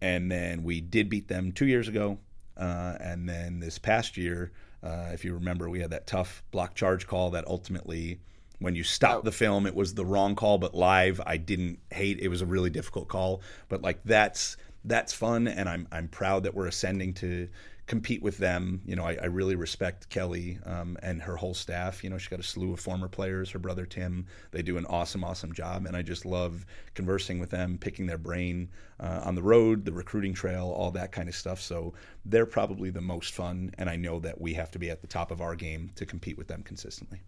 and 0.01 0.31
then 0.31 0.63
we 0.63 0.81
did 0.81 1.09
beat 1.09 1.27
them 1.27 1.51
two 1.51 1.67
years 1.67 1.87
ago. 1.87 2.17
Uh, 2.57 2.95
and 2.99 3.27
then 3.27 3.59
this 3.59 3.79
past 3.79 4.17
year, 4.17 4.51
uh, 4.83 5.09
if 5.13 5.23
you 5.23 5.33
remember, 5.33 5.69
we 5.69 5.79
had 5.79 5.91
that 5.91 6.07
tough 6.07 6.43
block 6.51 6.75
charge 6.75 7.07
call 7.07 7.31
that 7.31 7.47
ultimately, 7.47 8.19
when 8.59 8.75
you 8.75 8.83
stop 8.83 9.23
the 9.23 9.31
film, 9.31 9.65
it 9.65 9.75
was 9.75 9.93
the 9.93 10.05
wrong 10.05 10.35
call. 10.35 10.57
But 10.57 10.75
live, 10.75 11.21
I 11.25 11.37
didn't 11.37 11.79
hate. 11.91 12.19
It 12.19 12.27
was 12.27 12.41
a 12.41 12.45
really 12.45 12.69
difficult 12.69 13.07
call. 13.07 13.41
But 13.69 13.81
like 13.81 13.99
that's 14.03 14.57
that's 14.83 15.13
fun, 15.13 15.47
and 15.47 15.69
I'm 15.69 15.87
I'm 15.91 16.07
proud 16.07 16.43
that 16.43 16.53
we're 16.55 16.67
ascending 16.67 17.13
to 17.15 17.47
compete 17.87 18.21
with 18.21 18.37
them. 18.37 18.81
You 18.85 18.95
know, 18.95 19.03
I, 19.03 19.17
I 19.21 19.25
really 19.25 19.55
respect 19.55 20.09
Kelly 20.09 20.59
um, 20.65 20.97
and 21.03 21.21
her 21.21 21.35
whole 21.35 21.53
staff. 21.53 22.03
You 22.03 22.09
know, 22.09 22.17
she's 22.17 22.29
got 22.29 22.39
a 22.39 22.43
slew 22.43 22.73
of 22.73 22.79
former 22.79 23.07
players. 23.07 23.51
Her 23.51 23.59
brother 23.59 23.85
Tim, 23.85 24.25
they 24.51 24.61
do 24.61 24.77
an 24.77 24.85
awesome, 24.85 25.23
awesome 25.23 25.53
job, 25.53 25.85
and 25.85 25.95
I 25.95 26.01
just 26.01 26.25
love 26.25 26.65
conversing 26.93 27.39
with 27.39 27.49
them, 27.49 27.77
picking 27.77 28.05
their 28.05 28.17
brain 28.17 28.69
uh, 28.99 29.21
on 29.23 29.35
the 29.35 29.43
road, 29.43 29.85
the 29.85 29.91
recruiting 29.91 30.33
trail, 30.33 30.73
all 30.75 30.91
that 30.91 31.11
kind 31.11 31.27
of 31.27 31.35
stuff. 31.35 31.59
So 31.59 31.93
they're 32.25 32.45
probably 32.45 32.91
the 32.91 33.01
most 33.01 33.33
fun, 33.33 33.71
and 33.77 33.89
I 33.89 33.95
know 33.95 34.19
that 34.19 34.39
we 34.39 34.53
have 34.53 34.71
to 34.71 34.79
be 34.79 34.89
at 34.89 35.01
the 35.01 35.07
top 35.07 35.31
of 35.31 35.41
our 35.41 35.55
game 35.55 35.91
to 35.95 36.05
compete 36.05 36.37
with 36.37 36.47
them 36.47 36.63
consistently. 36.63 37.21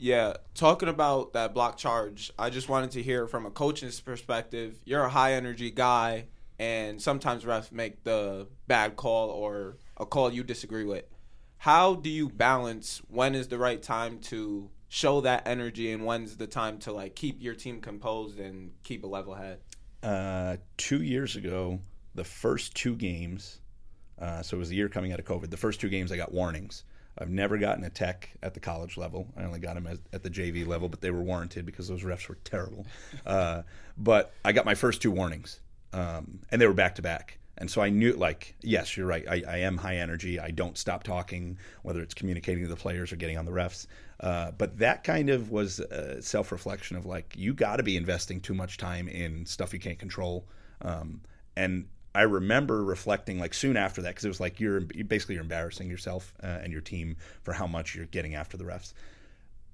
Yeah, 0.00 0.34
talking 0.54 0.88
about 0.88 1.32
that 1.32 1.52
block 1.52 1.76
charge, 1.76 2.32
I 2.38 2.50
just 2.50 2.68
wanted 2.68 2.92
to 2.92 3.02
hear 3.02 3.26
from 3.26 3.46
a 3.46 3.50
coach's 3.50 4.00
perspective. 4.00 4.76
You're 4.84 5.02
a 5.02 5.08
high 5.08 5.32
energy 5.32 5.72
guy, 5.72 6.26
and 6.58 7.02
sometimes 7.02 7.44
refs 7.44 7.72
make 7.72 8.04
the 8.04 8.46
bad 8.68 8.94
call 8.94 9.30
or 9.30 9.76
a 9.98 10.06
call 10.06 10.32
you 10.32 10.42
disagree 10.42 10.84
with. 10.84 11.04
How 11.58 11.94
do 11.94 12.08
you 12.08 12.28
balance 12.28 13.02
when 13.08 13.34
is 13.34 13.48
the 13.48 13.58
right 13.58 13.82
time 13.82 14.20
to 14.20 14.70
show 14.88 15.20
that 15.20 15.46
energy 15.46 15.92
and 15.92 16.04
when's 16.04 16.36
the 16.36 16.46
time 16.46 16.78
to 16.78 16.92
like 16.92 17.14
keep 17.14 17.42
your 17.42 17.54
team 17.54 17.80
composed 17.80 18.38
and 18.38 18.72
keep 18.84 19.04
a 19.04 19.06
level 19.06 19.34
head? 19.34 19.58
Uh, 20.02 20.56
two 20.76 21.02
years 21.02 21.36
ago, 21.36 21.80
the 22.14 22.24
first 22.24 22.74
two 22.74 22.94
games, 22.94 23.60
uh, 24.20 24.42
so 24.42 24.56
it 24.56 24.60
was 24.60 24.68
the 24.68 24.76
year 24.76 24.88
coming 24.88 25.12
out 25.12 25.18
of 25.18 25.24
COVID. 25.24 25.50
The 25.50 25.56
first 25.56 25.80
two 25.80 25.88
games, 25.88 26.12
I 26.12 26.16
got 26.16 26.32
warnings. 26.32 26.84
I've 27.20 27.30
never 27.30 27.58
gotten 27.58 27.82
a 27.82 27.90
tech 27.90 28.30
at 28.42 28.54
the 28.54 28.60
college 28.60 28.96
level. 28.96 29.26
I 29.36 29.42
only 29.42 29.58
got 29.58 29.74
them 29.74 29.88
at, 29.88 29.98
at 30.12 30.22
the 30.22 30.30
JV 30.30 30.66
level, 30.66 30.88
but 30.88 31.00
they 31.00 31.10
were 31.10 31.22
warranted 31.22 31.66
because 31.66 31.88
those 31.88 32.04
refs 32.04 32.28
were 32.28 32.38
terrible. 32.44 32.86
Uh, 33.26 33.62
but 33.98 34.32
I 34.44 34.52
got 34.52 34.64
my 34.64 34.74
first 34.74 35.02
two 35.02 35.10
warnings, 35.10 35.60
um, 35.92 36.38
and 36.50 36.60
they 36.60 36.66
were 36.66 36.72
back 36.72 36.94
to 36.94 37.02
back. 37.02 37.37
And 37.58 37.70
so 37.70 37.82
I 37.82 37.90
knew, 37.90 38.12
like, 38.12 38.54
yes, 38.62 38.96
you're 38.96 39.06
right. 39.06 39.26
I, 39.28 39.42
I, 39.46 39.56
am 39.58 39.76
high 39.76 39.96
energy. 39.96 40.38
I 40.38 40.52
don't 40.52 40.78
stop 40.78 41.02
talking, 41.02 41.58
whether 41.82 42.00
it's 42.00 42.14
communicating 42.14 42.62
to 42.62 42.68
the 42.68 42.76
players 42.76 43.12
or 43.12 43.16
getting 43.16 43.36
on 43.36 43.44
the 43.44 43.50
refs. 43.50 43.86
Uh, 44.20 44.52
but 44.52 44.78
that 44.78 45.02
kind 45.02 45.28
of 45.28 45.50
was 45.50 45.80
self 46.20 46.52
reflection 46.52 46.96
of 46.96 47.04
like, 47.04 47.34
you 47.36 47.52
got 47.52 47.76
to 47.76 47.82
be 47.82 47.96
investing 47.96 48.40
too 48.40 48.54
much 48.54 48.76
time 48.76 49.08
in 49.08 49.44
stuff 49.44 49.72
you 49.72 49.80
can't 49.80 49.98
control. 49.98 50.46
Um, 50.82 51.20
and 51.56 51.86
I 52.14 52.22
remember 52.22 52.84
reflecting 52.84 53.38
like 53.38 53.54
soon 53.54 53.76
after 53.76 54.02
that 54.02 54.10
because 54.10 54.24
it 54.24 54.28
was 54.28 54.40
like 54.40 54.60
you're 54.60 54.80
basically 54.80 55.36
you're 55.36 55.42
embarrassing 55.42 55.90
yourself 55.90 56.34
uh, 56.42 56.46
and 56.46 56.72
your 56.72 56.80
team 56.80 57.16
for 57.42 57.52
how 57.52 57.66
much 57.66 57.94
you're 57.94 58.06
getting 58.06 58.34
after 58.34 58.56
the 58.56 58.64
refs. 58.64 58.92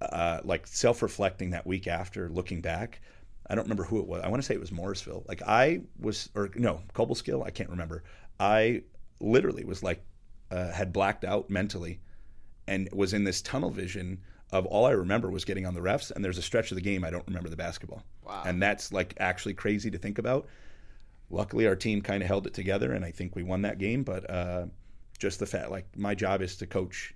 Uh, 0.01 0.41
like 0.45 0.67
self 0.67 1.03
reflecting 1.03 1.51
that 1.51 1.67
week 1.67 1.87
after, 1.87 2.29
looking 2.29 2.61
back, 2.61 3.01
I 3.49 3.55
don't 3.55 3.65
remember 3.65 3.85
who 3.85 4.01
it 4.01 4.07
was. 4.07 4.23
I 4.23 4.29
want 4.29 4.43
to 4.43 4.47
say 4.47 4.55
it 4.55 4.61
was 4.61 4.73
Morrisville. 4.73 5.25
Like 5.29 5.43
I 5.43 5.83
was, 5.99 6.31
or 6.35 6.51
no, 6.55 6.81
Cobleskill. 6.95 7.45
I 7.45 7.51
can't 7.51 7.71
remember. 7.71 8.05
I 8.41 8.83
literally 9.21 9.65
was 9.65 9.83
like, 9.83 10.03
uh, 10.51 10.71
had 10.71 10.93
blacked 10.93 11.25
out 11.25 11.51
mentally, 11.51 12.01
and 12.67 12.89
was 12.93 13.13
in 13.13 13.25
this 13.25 13.43
tunnel 13.43 13.71
vision 13.71 14.21
of 14.51 14.67
all 14.67 14.87
I 14.87 14.93
remember 14.93 15.31
was 15.31 15.45
getting 15.45 15.67
on 15.67 15.75
the 15.75 15.81
refs. 15.81 16.11
And 16.11 16.25
there's 16.25 16.39
a 16.39 16.43
stretch 16.43 16.71
of 16.71 16.77
the 16.77 16.83
game 16.83 17.05
I 17.05 17.11
don't 17.11 17.27
remember 17.27 17.49
the 17.49 17.57
basketball. 17.57 18.03
Wow. 18.25 18.45
And 18.47 18.63
that's 18.63 18.93
like 18.93 19.15
actually 19.19 19.55
crazy 19.55 19.91
to 19.91 19.99
think 19.99 20.19
about. 20.19 20.47
Luckily, 21.31 21.67
our 21.67 21.75
team 21.75 22.01
kind 22.01 22.23
of 22.23 22.29
held 22.29 22.47
it 22.47 22.55
together, 22.55 22.93
and 22.93 23.05
I 23.05 23.11
think 23.11 23.35
we 23.35 23.43
won 23.43 23.63
that 23.63 23.79
game. 23.79 24.05
But 24.05 24.31
uh, 24.31 24.67
just 25.19 25.41
the 25.41 25.47
fact, 25.47 25.71
like 25.71 25.87
my 25.97 26.15
job 26.15 26.41
is 26.41 26.57
to 26.59 26.67
coach 26.67 27.15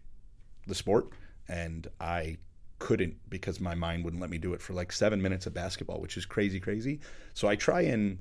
the 0.66 0.74
sport, 0.74 1.10
and 1.48 1.86
I 2.00 2.36
couldn't 2.78 3.16
because 3.28 3.60
my 3.60 3.74
mind 3.74 4.04
wouldn't 4.04 4.20
let 4.20 4.30
me 4.30 4.38
do 4.38 4.52
it 4.54 4.60
for 4.60 4.72
like 4.72 4.92
seven 4.92 5.20
minutes 5.20 5.46
of 5.46 5.54
basketball, 5.54 6.00
which 6.00 6.16
is 6.16 6.26
crazy, 6.26 6.60
crazy. 6.60 7.00
So 7.34 7.48
I 7.48 7.56
try 7.56 7.82
and, 7.82 8.18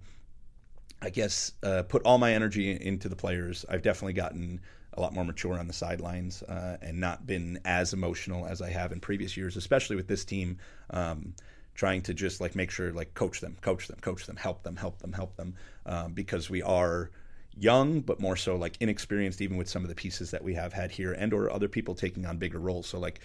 I 1.02 1.10
guess, 1.10 1.54
uh, 1.64 1.84
put 1.84 2.02
all 2.04 2.18
my 2.18 2.34
energy 2.34 2.72
into 2.72 3.10
the 3.10 3.16
players. 3.16 3.66
I've 3.70 3.82
definitely 3.82 4.14
gotten 4.14 4.62
a 4.94 5.02
lot 5.02 5.14
more 5.14 5.24
mature 5.24 5.58
on 5.60 5.68
the 5.68 5.74
sidelines 5.74 6.42
uh, 6.44 6.78
and 6.82 7.00
not 7.00 7.28
been 7.28 7.60
as 7.66 7.94
emotional 7.94 8.48
as 8.48 8.62
I 8.62 8.70
have 8.72 8.92
in 8.92 9.00
previous 9.00 9.38
years, 9.38 9.56
especially 9.56 9.96
with 9.96 10.08
this 10.08 10.26
team. 10.26 10.58
Um, 10.90 11.34
trying 11.76 12.02
to 12.02 12.14
just 12.14 12.42
like 12.42 12.56
make 12.56 12.72
sure 12.72 12.92
like 12.92 13.14
coach 13.14 13.40
them, 13.40 13.56
coach 13.62 13.88
them, 13.88 14.00
coach 14.02 14.26
them, 14.26 14.36
help 14.36 14.64
them, 14.64 14.76
help 14.76 14.98
them, 14.98 15.14
help 15.14 15.36
them, 15.38 15.54
um, 15.86 16.12
because 16.12 16.50
we 16.50 16.62
are 16.64 17.12
young, 17.56 18.02
but 18.02 18.20
more 18.20 18.36
so 18.36 18.56
like 18.56 18.76
inexperienced, 18.80 19.42
even 19.42 19.58
with 19.58 19.70
some 19.70 19.84
of 19.84 19.90
the 19.90 19.96
pieces 19.96 20.32
that 20.32 20.44
we 20.44 20.56
have 20.56 20.74
had 20.74 20.92
here, 20.92 21.14
and 21.14 21.34
or 21.34 21.52
other 21.52 21.68
people 21.68 21.94
taking 21.94 22.26
on 22.26 22.38
bigger 22.38 22.60
roles. 22.60 22.88
So 22.88 23.00
like, 23.00 23.20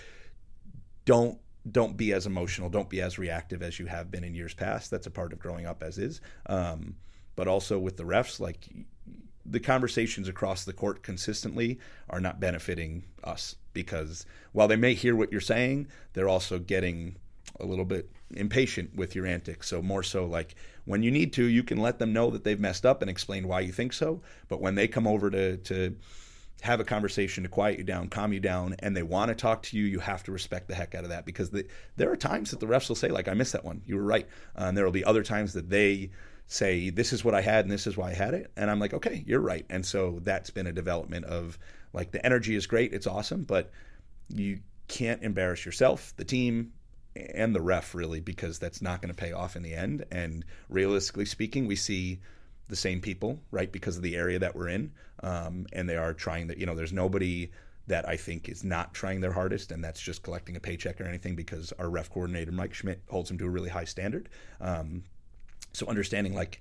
don't 1.05 1.39
don't 1.71 1.97
be 1.97 2.13
as 2.13 2.27
emotional, 2.27 2.69
don't 2.69 2.89
be 2.89 3.01
as 3.01 3.19
reactive 3.19 3.63
as 3.63 3.79
you 3.79 3.87
have 3.87 4.11
been 4.11 4.25
in 4.25 4.35
years 4.35 4.53
past. 4.53 4.91
That's 4.91 5.07
a 5.07 5.11
part 5.11 5.33
of 5.33 5.39
growing 5.39 5.65
up 5.65 5.83
as 5.83 5.97
is. 5.97 6.21
Um, 6.47 6.97
but 7.37 7.47
also 7.47 7.79
with 7.79 7.97
the 7.97 8.03
refs, 8.03 8.41
like 8.41 8.69
the 9.47 9.61
conversations 9.61 10.29
across 10.29 10.65
the 10.65 10.73
court 10.73 11.03
consistently 11.03 11.79
are 12.11 12.21
not 12.21 12.41
benefiting 12.41 13.05
us 13.25 13.57
because 13.73 14.27
while 14.53 14.69
they 14.69 14.77
may 14.77 14.95
hear 14.95 15.17
what 15.17 15.33
you're 15.33 15.41
saying, 15.41 15.87
they're 16.13 16.29
also 16.29 16.59
getting 16.59 17.17
a 17.61 17.65
little 17.65 17.85
bit 17.85 18.11
impatient 18.35 18.95
with 18.97 19.15
your 19.15 19.27
antics. 19.27 19.69
So 19.69 19.83
more 19.83 20.03
so 20.03 20.27
like 20.27 20.55
when 20.85 21.03
you 21.03 21.11
need 21.11 21.33
to, 21.35 21.45
you 21.45 21.63
can 21.63 21.79
let 21.79 21.99
them 21.99 22.13
know 22.13 22.31
that 22.31 22.45
they've 22.45 22.59
messed 22.59 22.87
up 22.87 23.03
and 23.03 23.11
explain 23.11 23.47
why 23.47 23.61
you 23.61 23.73
think 23.73 23.93
so. 23.93 24.21
But 24.49 24.61
when 24.61 24.75
they 24.75 24.89
come 24.89 25.07
over 25.07 25.31
to 25.31 25.57
to 25.59 25.97
have 26.63 26.79
a 26.79 26.85
conversation 26.85 27.43
to 27.43 27.49
quiet 27.49 27.77
you 27.77 27.85
down, 27.85 28.09
calm 28.09 28.33
you 28.33 28.39
down, 28.39 28.77
and 28.79 28.97
they 28.97 29.03
want 29.03 29.29
to 29.31 29.35
talk 29.35 29.65
to 29.65 29.77
you, 29.77 29.85
you 29.85 29.99
have 29.99 30.23
to 30.23 30.31
respect 30.31 30.69
the 30.69 30.75
heck 30.77 30.95
out 30.95 31.03
of 31.03 31.11
that 31.11 31.27
because 31.27 31.51
the, 31.51 31.67
there 31.97 32.11
are 32.11 32.17
times 32.17 32.53
that 32.53 32.61
the 32.61 32.67
refs 32.67 32.89
will 32.89 32.95
say 32.95 33.09
like, 33.09 33.27
"I 33.27 33.35
missed 33.35 33.53
that 33.53 33.65
one. 33.65 33.83
You 33.85 33.97
were 33.97 34.05
right," 34.05 34.29
uh, 34.57 34.65
and 34.67 34.77
there 34.77 34.85
will 34.85 34.93
be 34.93 35.05
other 35.05 35.25
times 35.25 35.55
that 35.55 35.69
they 35.69 36.11
say, 36.47 36.91
"This 36.91 37.13
is 37.13 37.25
what 37.25 37.35
I 37.35 37.41
had 37.41 37.65
and 37.65 37.73
this 37.73 37.89
is 37.89 37.97
why 37.97 38.11
I 38.11 38.15
had 38.15 38.35
it," 38.35 38.53
and 38.57 38.71
I'm 38.71 38.79
like, 38.79 38.95
"Okay, 38.95 39.25
you're 39.27 39.41
right." 39.41 39.67
And 39.71 39.85
so 39.85 40.21
that's 40.23 40.51
been 40.51 40.69
a 40.69 40.73
development 40.73 41.25
of 41.25 41.59
like 41.93 42.13
the 42.13 42.25
energy 42.25 42.55
is 42.55 42.69
great, 42.69 42.93
it's 42.93 43.09
awesome, 43.09 43.43
but 43.43 43.73
you 44.29 44.61
can't 44.87 45.23
embarrass 45.25 45.67
yourself, 45.67 46.15
the 46.17 46.25
team, 46.25 46.73
and 47.17 47.55
the 47.55 47.61
ref 47.61 47.93
really 47.93 48.21
because 48.21 48.61
that's 48.61 48.81
not 48.81 49.03
going 49.03 49.13
to 49.13 49.21
pay 49.21 49.33
off 49.33 49.57
in 49.57 49.63
the 49.63 49.75
end. 49.75 50.05
And 50.13 50.45
realistically 50.69 51.25
speaking, 51.25 51.67
we 51.67 51.77
see 51.77 52.21
the 52.69 52.77
same 52.77 53.01
people, 53.01 53.41
right, 53.51 53.71
because 53.71 53.97
of 53.97 54.03
the 54.03 54.17
area 54.17 54.39
that 54.39 54.55
we're 54.55 54.69
in, 54.69 54.93
um, 55.23 55.67
and 55.73 55.89
they 55.89 55.97
are 55.97 56.13
trying 56.13 56.47
that. 56.49 56.59
You 56.59 56.67
know, 56.67 56.75
there's 56.75 56.93
nobody 56.93 57.51
that 57.87 58.09
I 58.09 58.17
think 58.17 58.49
is 58.49 58.63
not 58.63 58.95
trying 58.95 59.21
their 59.21 59.33
hardest, 59.33 59.73
and 59.73 59.83
that's 59.83 60.01
just 60.01 60.23
collecting 60.23 60.57
a 60.57 60.61
paycheck 60.61 61.01
or 61.01 61.05
anything 61.05 61.35
because 61.35 61.73
our 61.79 61.91
ref 61.91 62.11
coordinator 62.11 62.53
Mike 62.53 62.75
Schmidt 62.75 63.03
holds 63.11 63.29
them 63.29 63.39
to 63.39 63.47
a 63.47 63.51
really 63.51 63.71
high 63.71 63.85
standard. 63.85 64.29
Um, 64.61 65.03
so 65.73 65.87
understanding 65.87 66.35
like 66.35 66.61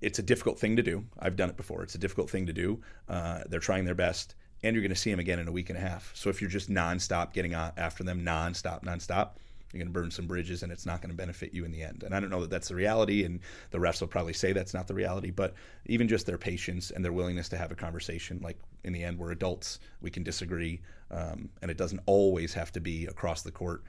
it's 0.00 0.18
a 0.18 0.22
difficult 0.22 0.58
thing 0.58 0.76
to 0.76 0.82
do. 0.82 1.04
I've 1.18 1.36
done 1.36 1.50
it 1.50 1.56
before. 1.56 1.82
It's 1.82 1.94
a 1.94 1.98
difficult 1.98 2.28
thing 2.30 2.46
to 2.46 2.52
do. 2.52 2.80
Uh, 3.08 3.42
they're 3.48 3.60
trying 3.60 3.84
their 3.84 3.94
best, 3.94 4.34
and 4.62 4.74
you're 4.74 4.82
going 4.82 4.94
to 4.94 5.00
see 5.00 5.10
them 5.10 5.20
again 5.20 5.38
in 5.38 5.48
a 5.48 5.52
week 5.52 5.70
and 5.70 5.78
a 5.78 5.80
half. 5.80 6.10
So 6.14 6.30
if 6.30 6.40
you're 6.40 6.50
just 6.50 6.70
nonstop 6.70 7.32
getting 7.32 7.54
after 7.54 8.02
them, 8.02 8.24
nonstop, 8.24 8.82
nonstop, 8.84 9.30
you're 9.72 9.78
going 9.78 9.92
to 9.92 9.98
burn 10.00 10.10
some 10.10 10.26
bridges 10.26 10.62
and 10.62 10.70
it's 10.70 10.86
not 10.86 11.00
going 11.00 11.10
to 11.10 11.16
benefit 11.16 11.54
you 11.54 11.64
in 11.64 11.72
the 11.72 11.82
end. 11.82 12.02
And 12.02 12.14
I 12.14 12.20
don't 12.20 12.30
know 12.30 12.42
that 12.42 12.50
that's 12.50 12.68
the 12.68 12.74
reality, 12.74 13.24
and 13.24 13.40
the 13.70 13.78
refs 13.78 14.00
will 14.00 14.08
probably 14.08 14.32
say 14.32 14.52
that's 14.52 14.74
not 14.74 14.86
the 14.86 14.94
reality, 14.94 15.30
but 15.30 15.54
even 15.86 16.08
just 16.08 16.26
their 16.26 16.38
patience 16.38 16.90
and 16.90 17.04
their 17.04 17.12
willingness 17.12 17.48
to 17.50 17.56
have 17.56 17.72
a 17.72 17.74
conversation, 17.74 18.40
like 18.42 18.58
in 18.84 18.92
the 18.92 19.02
end, 19.02 19.18
we're 19.18 19.30
adults, 19.30 19.78
we 20.00 20.10
can 20.10 20.22
disagree, 20.22 20.80
um, 21.10 21.48
and 21.62 21.70
it 21.70 21.76
doesn't 21.76 22.00
always 22.06 22.52
have 22.54 22.72
to 22.72 22.80
be 22.80 23.06
across 23.06 23.42
the 23.42 23.52
court 23.52 23.82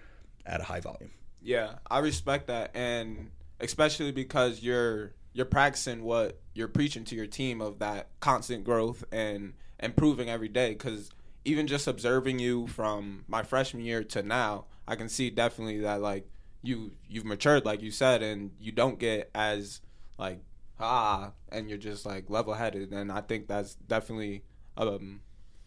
at 0.45 0.61
a 0.61 0.63
high 0.63 0.79
volume. 0.79 1.11
Yeah, 1.41 1.75
I 1.89 1.99
respect 1.99 2.47
that, 2.47 2.71
and 2.73 3.29
especially 3.59 4.11
because 4.11 4.61
you're 4.61 5.13
you're 5.33 5.45
practicing 5.45 6.03
what 6.03 6.39
you're 6.53 6.67
preaching 6.67 7.03
to 7.05 7.15
your 7.15 7.25
team 7.25 7.59
of 7.59 7.79
that 7.79 8.07
constant 8.19 8.63
growth 8.63 9.03
and 9.11 9.53
improving 9.79 10.29
every 10.29 10.47
day 10.47 10.69
because 10.69 11.09
even 11.43 11.67
just 11.67 11.87
observing 11.87 12.39
you 12.39 12.67
from 12.67 13.25
my 13.27 13.43
freshman 13.43 13.83
year 13.83 14.03
to 14.03 14.21
now 14.21 14.65
I 14.87 14.95
can 14.95 15.09
see 15.09 15.29
definitely 15.29 15.79
that 15.81 16.01
like 16.01 16.27
you 16.61 16.91
you've 17.07 17.25
matured 17.25 17.65
like 17.65 17.81
you 17.81 17.91
said 17.91 18.23
and 18.23 18.51
you 18.59 18.71
don't 18.71 18.99
get 18.99 19.29
as 19.35 19.81
like 20.17 20.39
ah 20.79 21.31
and 21.49 21.69
you're 21.69 21.77
just 21.77 22.05
like 22.05 22.29
level 22.29 22.53
headed 22.53 22.91
and 22.91 23.11
I 23.11 23.21
think 23.21 23.47
that's 23.47 23.75
definitely 23.75 24.43
um, 24.77 25.21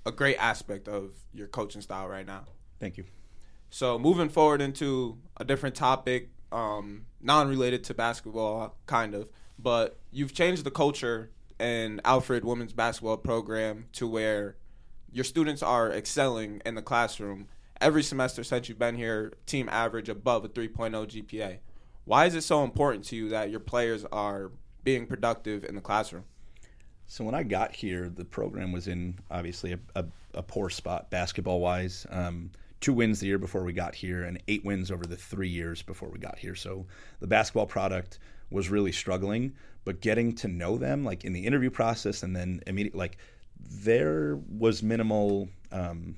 a 0.05 0.13
great 0.13 0.37
aspect 0.37 0.89
of 0.89 1.11
your 1.33 1.47
coaching 1.47 1.83
style 1.83 2.09
right 2.09 2.27
now. 2.27 2.45
Thank 2.81 2.97
you. 2.97 3.05
So 3.71 3.99
moving 3.99 4.29
forward 4.29 4.61
into 4.61 5.19
a 5.37 5.45
different 5.45 5.75
topic, 5.75 6.31
um, 6.53 7.07
non-related 7.21 7.85
to 7.85 7.95
basketball, 7.95 8.77
kind 8.87 9.15
of, 9.15 9.29
but 9.59 9.99
you've 10.11 10.33
changed 10.33 10.65
the 10.65 10.71
culture 10.71 11.31
in 11.59 12.01
Alfred 12.05 12.45
Women's 12.45 12.73
Basketball 12.73 13.17
Program 13.17 13.87
to 13.93 14.07
where 14.07 14.57
your 15.11 15.25
students 15.25 15.63
are 15.63 15.91
excelling 15.91 16.63
in 16.65 16.75
the 16.75 16.83
classroom 16.83 17.49
every 17.81 18.03
semester 18.03 18.45
since 18.45 18.69
you've 18.69 18.79
been 18.79 18.97
here, 18.97 19.33
team 19.47 19.69
average 19.71 20.09
above 20.09 20.45
a 20.45 20.49
3.0 20.49 20.91
GPA. 20.93 21.59
Why 22.05 22.27
is 22.27 22.35
it 22.35 22.43
so 22.43 22.63
important 22.63 23.05
to 23.07 23.17
you 23.17 23.29
that 23.31 23.51
your 23.51 23.61
players 23.61 24.05
are 24.13 24.53
being 24.85 25.07
productive 25.07 25.65
in 25.65 25.75
the 25.75 25.81
classroom? 25.81 26.25
So 27.07 27.25
when 27.25 27.35
I 27.35 27.43
got 27.43 27.75
here, 27.75 28.09
the 28.09 28.25
program 28.25 28.73
was 28.73 28.89
in 28.89 29.19
obviously 29.31 29.73
a, 29.73 29.79
a, 29.95 30.05
a 30.35 30.43
poor 30.43 30.71
spot 30.71 31.11
basketball 31.11 31.61
wise. 31.61 32.07
Um, 32.11 32.51
two 32.81 32.93
wins 32.93 33.21
the 33.21 33.27
year 33.27 33.39
before 33.39 33.65
we 33.65 33.73
got 33.73 33.95
here, 33.95 34.25
and 34.25 34.43
eight 34.49 34.65
wins 34.65 34.91
over 34.91 35.05
the 35.05 35.17
three 35.17 35.49
years 35.49 35.83
before 35.83 36.09
we 36.09 36.19
got 36.19 36.39
here. 36.39 36.55
So 36.55 36.87
the 37.21 37.27
basketball 37.27 37.67
product 37.67 38.19
was 38.51 38.71
really 38.71 38.93
struggling. 38.93 39.53
But 39.85 40.01
getting 40.01 40.35
to 40.37 40.49
know 40.49 40.79
them, 40.79 41.05
like 41.05 41.25
in 41.25 41.33
the 41.33 41.47
interview 41.47 41.71
process, 41.71 42.25
and 42.25 42.35
then 42.35 42.61
immediately, 42.67 42.99
like 42.99 43.19
there 43.61 44.39
was 44.49 44.83
minimal 44.83 45.49
um, 45.71 46.17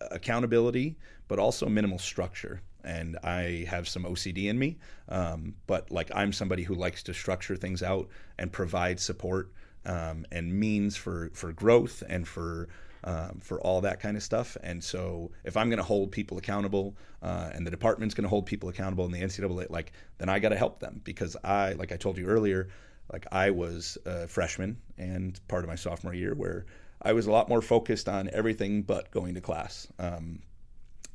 accountability, 0.00 0.96
but 1.28 1.38
also 1.38 1.66
minimal 1.66 1.98
structure. 1.98 2.60
And 2.84 3.18
I 3.24 3.66
have 3.68 3.88
some 3.88 4.04
OCD 4.04 4.44
in 4.44 4.58
me, 4.58 4.78
um, 5.08 5.54
but 5.66 5.90
like 5.90 6.10
I'm 6.14 6.32
somebody 6.32 6.62
who 6.62 6.74
likes 6.74 7.02
to 7.04 7.14
structure 7.14 7.56
things 7.56 7.82
out 7.82 8.08
and 8.38 8.52
provide 8.52 9.00
support 9.00 9.52
um, 9.84 10.24
and 10.30 10.52
means 10.52 10.96
for 10.96 11.30
for 11.32 11.52
growth 11.52 12.02
and 12.08 12.26
for 12.26 12.68
um, 13.06 13.38
for 13.40 13.60
all 13.60 13.80
that 13.82 14.00
kind 14.00 14.16
of 14.16 14.22
stuff. 14.22 14.56
And 14.62 14.82
so, 14.82 15.30
if 15.44 15.56
I'm 15.56 15.68
going 15.68 15.78
to 15.78 15.84
hold 15.84 16.10
people 16.10 16.38
accountable, 16.38 16.96
uh, 17.22 17.50
and 17.54 17.64
the 17.64 17.70
department's 17.70 18.14
going 18.14 18.24
to 18.24 18.28
hold 18.28 18.46
people 18.46 18.68
accountable, 18.68 19.04
and 19.04 19.14
the 19.14 19.20
NCAA, 19.20 19.70
like, 19.70 19.92
then 20.18 20.28
I 20.28 20.40
got 20.40 20.48
to 20.48 20.56
help 20.56 20.80
them 20.80 21.00
because 21.04 21.36
I, 21.44 21.74
like 21.74 21.92
I 21.92 21.96
told 21.96 22.18
you 22.18 22.26
earlier, 22.26 22.68
like 23.12 23.26
I 23.30 23.50
was 23.50 23.96
a 24.04 24.26
freshman 24.26 24.78
and 24.98 25.38
part 25.46 25.62
of 25.62 25.68
my 25.68 25.76
sophomore 25.76 26.14
year 26.14 26.34
where 26.34 26.66
I 27.06 27.12
was 27.12 27.26
a 27.26 27.30
lot 27.30 27.48
more 27.48 27.62
focused 27.62 28.08
on 28.08 28.28
everything 28.32 28.82
but 28.82 29.10
going 29.10 29.34
to 29.34 29.40
class. 29.40 29.86
Um, 29.98 30.40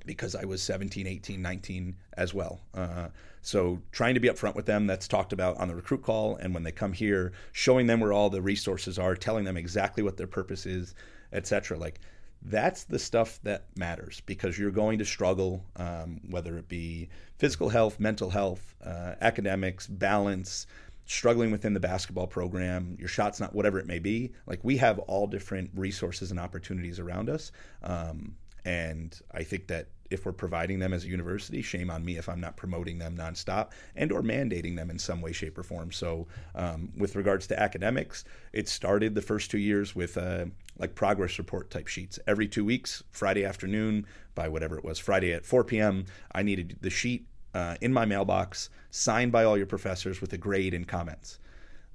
because 0.05 0.35
I 0.35 0.45
was 0.45 0.63
17, 0.63 1.05
18, 1.05 1.41
19 1.41 1.95
as 2.17 2.33
well. 2.33 2.61
Uh, 2.73 3.09
so 3.41 3.79
trying 3.91 4.15
to 4.15 4.19
be 4.19 4.29
upfront 4.29 4.55
with 4.55 4.65
them, 4.65 4.87
that's 4.87 5.07
talked 5.07 5.33
about 5.33 5.57
on 5.57 5.67
the 5.67 5.75
recruit 5.75 6.01
call. 6.01 6.37
And 6.37 6.53
when 6.53 6.63
they 6.63 6.71
come 6.71 6.93
here, 6.93 7.33
showing 7.51 7.87
them 7.87 7.99
where 7.99 8.13
all 8.13 8.29
the 8.29 8.41
resources 8.41 8.97
are, 8.97 9.15
telling 9.15 9.45
them 9.45 9.57
exactly 9.57 10.01
what 10.01 10.17
their 10.17 10.27
purpose 10.27 10.65
is, 10.65 10.95
etc. 11.33 11.77
Like 11.77 11.99
that's 12.41 12.85
the 12.85 12.97
stuff 12.97 13.39
that 13.43 13.65
matters 13.75 14.21
because 14.25 14.57
you're 14.57 14.71
going 14.71 14.97
to 14.99 15.05
struggle, 15.05 15.63
um, 15.75 16.19
whether 16.29 16.57
it 16.57 16.67
be 16.67 17.09
physical 17.37 17.69
health, 17.69 17.99
mental 17.99 18.29
health, 18.29 18.75
uh, 18.83 19.13
academics, 19.21 19.87
balance, 19.87 20.65
struggling 21.11 21.51
within 21.51 21.73
the 21.73 21.79
basketball 21.79 22.27
program, 22.27 22.95
your 22.97 23.09
shot's 23.09 23.39
not 23.39 23.53
whatever 23.53 23.77
it 23.79 23.85
may 23.85 23.99
be. 23.99 24.31
Like 24.45 24.59
we 24.63 24.77
have 24.77 24.97
all 24.99 25.27
different 25.27 25.69
resources 25.75 26.31
and 26.31 26.39
opportunities 26.39 26.99
around 26.99 27.29
us. 27.29 27.51
Um, 27.83 28.35
and 28.63 29.19
I 29.33 29.43
think 29.43 29.67
that 29.67 29.89
if 30.09 30.25
we're 30.25 30.31
providing 30.33 30.79
them 30.79 30.93
as 30.93 31.05
a 31.05 31.07
university, 31.07 31.61
shame 31.61 31.89
on 31.89 32.03
me 32.03 32.17
if 32.17 32.29
I'm 32.29 32.39
not 32.39 32.57
promoting 32.57 32.97
them 32.99 33.17
nonstop 33.17 33.71
and 33.95 34.11
or 34.11 34.21
mandating 34.21 34.75
them 34.75 34.89
in 34.89 34.99
some 34.99 35.21
way, 35.21 35.31
shape, 35.31 35.57
or 35.57 35.63
form. 35.63 35.91
So, 35.91 36.27
um, 36.53 36.89
with 36.97 37.15
regards 37.15 37.47
to 37.47 37.59
academics, 37.59 38.25
it 38.51 38.67
started 38.67 39.15
the 39.15 39.21
first 39.21 39.49
two 39.49 39.57
years 39.57 39.95
with 39.95 40.17
uh, 40.17 40.45
like 40.77 40.95
progress 40.95 41.37
report 41.37 41.71
type 41.71 41.87
sheets. 41.87 42.19
Every 42.27 42.47
two 42.47 42.65
weeks, 42.65 43.03
Friday 43.09 43.45
afternoon 43.45 44.05
by 44.35 44.49
whatever 44.49 44.77
it 44.77 44.83
was, 44.83 44.99
Friday 44.99 45.33
at 45.33 45.45
4 45.45 45.63
p.m., 45.63 46.05
I 46.33 46.43
needed 46.43 46.77
the 46.81 46.89
sheet 46.89 47.25
uh, 47.53 47.75
in 47.81 47.93
my 47.93 48.05
mailbox, 48.05 48.69
signed 48.89 49.31
by 49.31 49.43
all 49.43 49.57
your 49.57 49.65
professors 49.65 50.21
with 50.21 50.33
a 50.33 50.37
grade 50.37 50.73
and 50.73 50.87
comments. 50.87 51.39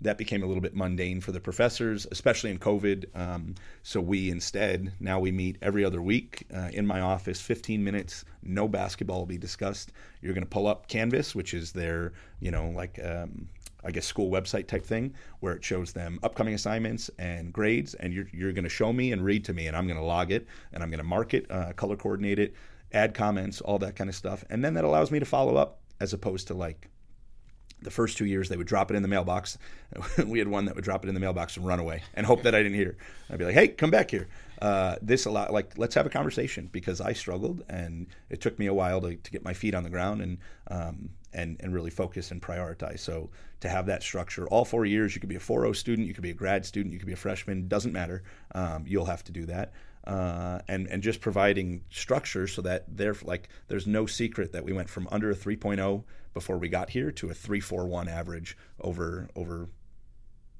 That 0.03 0.19
became 0.19 0.43
a 0.43 0.47
little 0.47 0.61
bit 0.61 0.77
mundane 0.77 1.23
for 1.23 1.33
the 1.33 1.41
professors, 1.41 2.07
especially 2.11 2.51
in 2.51 2.59
COVID. 2.59 3.07
Um, 3.15 3.55
so 3.83 3.99
we 3.99 4.31
instead 4.31 4.93
now 5.01 5.19
we 5.19 5.33
meet 5.33 5.57
every 5.63 5.87
other 5.87 6.03
week 6.03 6.47
uh, 6.55 6.69
in 6.73 6.87
my 6.87 7.01
office, 7.01 7.41
15 7.41 7.83
minutes. 7.83 8.27
No 8.43 8.69
basketball 8.69 9.21
will 9.21 9.27
be 9.27 9.39
discussed. 9.39 9.93
You're 10.21 10.35
going 10.35 10.45
to 10.45 10.51
pull 10.51 10.67
up 10.67 10.89
Canvas, 10.89 11.35
which 11.35 11.55
is 11.55 11.73
their 11.73 12.13
you 12.41 12.51
know 12.51 12.69
like 12.77 13.01
um, 13.03 13.49
I 13.85 13.91
guess 13.91 14.05
school 14.05 14.31
website 14.31 14.67
type 14.67 14.85
thing 14.85 15.15
where 15.41 15.55
it 15.55 15.65
shows 15.65 15.95
them 15.95 16.19
upcoming 16.23 16.53
assignments 16.53 17.09
and 17.19 17.51
grades, 17.51 17.95
and 17.95 18.13
you're 18.13 18.29
you're 18.35 18.53
going 18.53 18.65
to 18.65 18.71
show 18.71 18.93
me 18.93 19.13
and 19.13 19.25
read 19.25 19.47
to 19.47 19.55
me, 19.55 19.67
and 19.67 19.75
I'm 19.75 19.87
going 19.87 19.99
to 19.99 20.05
log 20.05 20.31
it 20.31 20.47
and 20.75 20.83
I'm 20.83 20.91
going 20.91 20.99
to 20.99 21.05
mark 21.05 21.33
it, 21.33 21.51
uh, 21.51 21.73
color 21.73 21.97
coordinate 21.97 22.39
it 22.39 22.55
add 22.97 23.15
comments, 23.15 23.61
all 23.61 23.79
that 23.79 23.95
kind 23.97 24.11
of 24.11 24.17
stuff. 24.17 24.45
And 24.51 24.65
then 24.65 24.75
that 24.75 24.85
allows 24.85 25.11
me 25.11 25.19
to 25.19 25.25
follow 25.25 25.57
up 25.57 25.81
as 26.01 26.13
opposed 26.13 26.49
to 26.49 26.55
like 26.55 26.89
the 27.83 27.91
first 27.91 28.17
two 28.17 28.25
years 28.25 28.49
they 28.49 28.57
would 28.57 28.67
drop 28.67 28.91
it 28.91 28.97
in 28.97 29.03
the 29.03 29.09
mailbox. 29.09 29.59
we 30.27 30.39
had 30.39 30.49
one 30.49 30.65
that 30.65 30.75
would 30.75 30.85
drop 30.85 31.05
it 31.05 31.09
in 31.09 31.15
the 31.15 31.21
mailbox 31.21 31.57
and 31.57 31.67
run 31.67 31.79
away 31.79 32.03
and 32.15 32.27
hope 32.27 32.43
that 32.43 32.55
I 32.55 32.63
didn't 32.63 32.79
hear. 32.79 32.97
I'd 33.31 33.39
be 33.39 33.45
like, 33.45 33.55
"Hey, 33.55 33.69
come 33.69 33.91
back 33.91 34.11
here." 34.11 34.29
Uh, 34.61 34.97
this 35.03 35.27
a 35.27 35.31
lot 35.31 35.53
like 35.53 35.77
let's 35.77 35.95
have 35.95 36.07
a 36.07 36.11
conversation 36.11 36.71
because 36.73 37.01
I 37.01 37.13
struggled 37.13 37.63
and 37.69 38.07
it 38.31 38.41
took 38.41 38.59
me 38.59 38.67
a 38.67 38.75
while 38.75 39.03
to, 39.03 39.15
to 39.15 39.31
get 39.31 39.45
my 39.45 39.53
feet 39.53 39.75
on 39.75 39.83
the 39.83 39.91
ground 39.91 40.23
and 40.23 40.39
um, 40.71 41.11
and 41.35 41.59
and 41.61 41.75
really 41.75 41.91
focus 41.91 42.31
and 42.31 42.41
prioritize. 42.41 43.01
So 43.01 43.31
to 43.61 43.69
have 43.69 43.87
that 43.87 44.03
structure, 44.03 44.49
all 44.49 44.65
four 44.65 44.87
years, 44.87 45.15
you 45.15 45.21
could 45.21 45.29
be 45.29 45.37
a 45.37 45.41
4.0 45.41 45.77
student, 45.77 46.09
you 46.09 46.15
could 46.15 46.23
be 46.23 46.31
a 46.31 46.35
grad 46.35 46.65
student, 46.65 46.93
you 46.93 46.99
could 46.99 47.07
be 47.07 47.13
a 47.13 47.17
freshman, 47.17 47.69
doesn't 47.69 47.93
matter. 47.93 48.23
Um, 48.55 48.85
you'll 48.87 49.07
have 49.07 49.25
to 49.25 49.33
do 49.33 49.47
that. 49.47 49.73
Uh, 50.07 50.61
and 50.69 50.87
and 50.87 51.03
just 51.03 51.21
providing 51.21 51.83
structure 51.91 52.47
so 52.47 52.63
that 52.63 52.85
there 52.89 53.17
like 53.25 53.49
there's 53.67 53.89
no 53.89 54.07
secret 54.07 54.53
that 54.53 54.65
we 54.65 54.73
went 54.73 54.89
from 54.89 55.09
under 55.11 55.31
a 55.31 55.35
3.0 55.35 56.05
before 56.33 56.59
we 56.59 56.69
got 56.69 56.91
here 56.91 57.11
to 57.11 57.29
a 57.29 57.35
3.41 57.35 58.07
average 58.07 58.57
over 58.81 59.29
over 59.35 59.69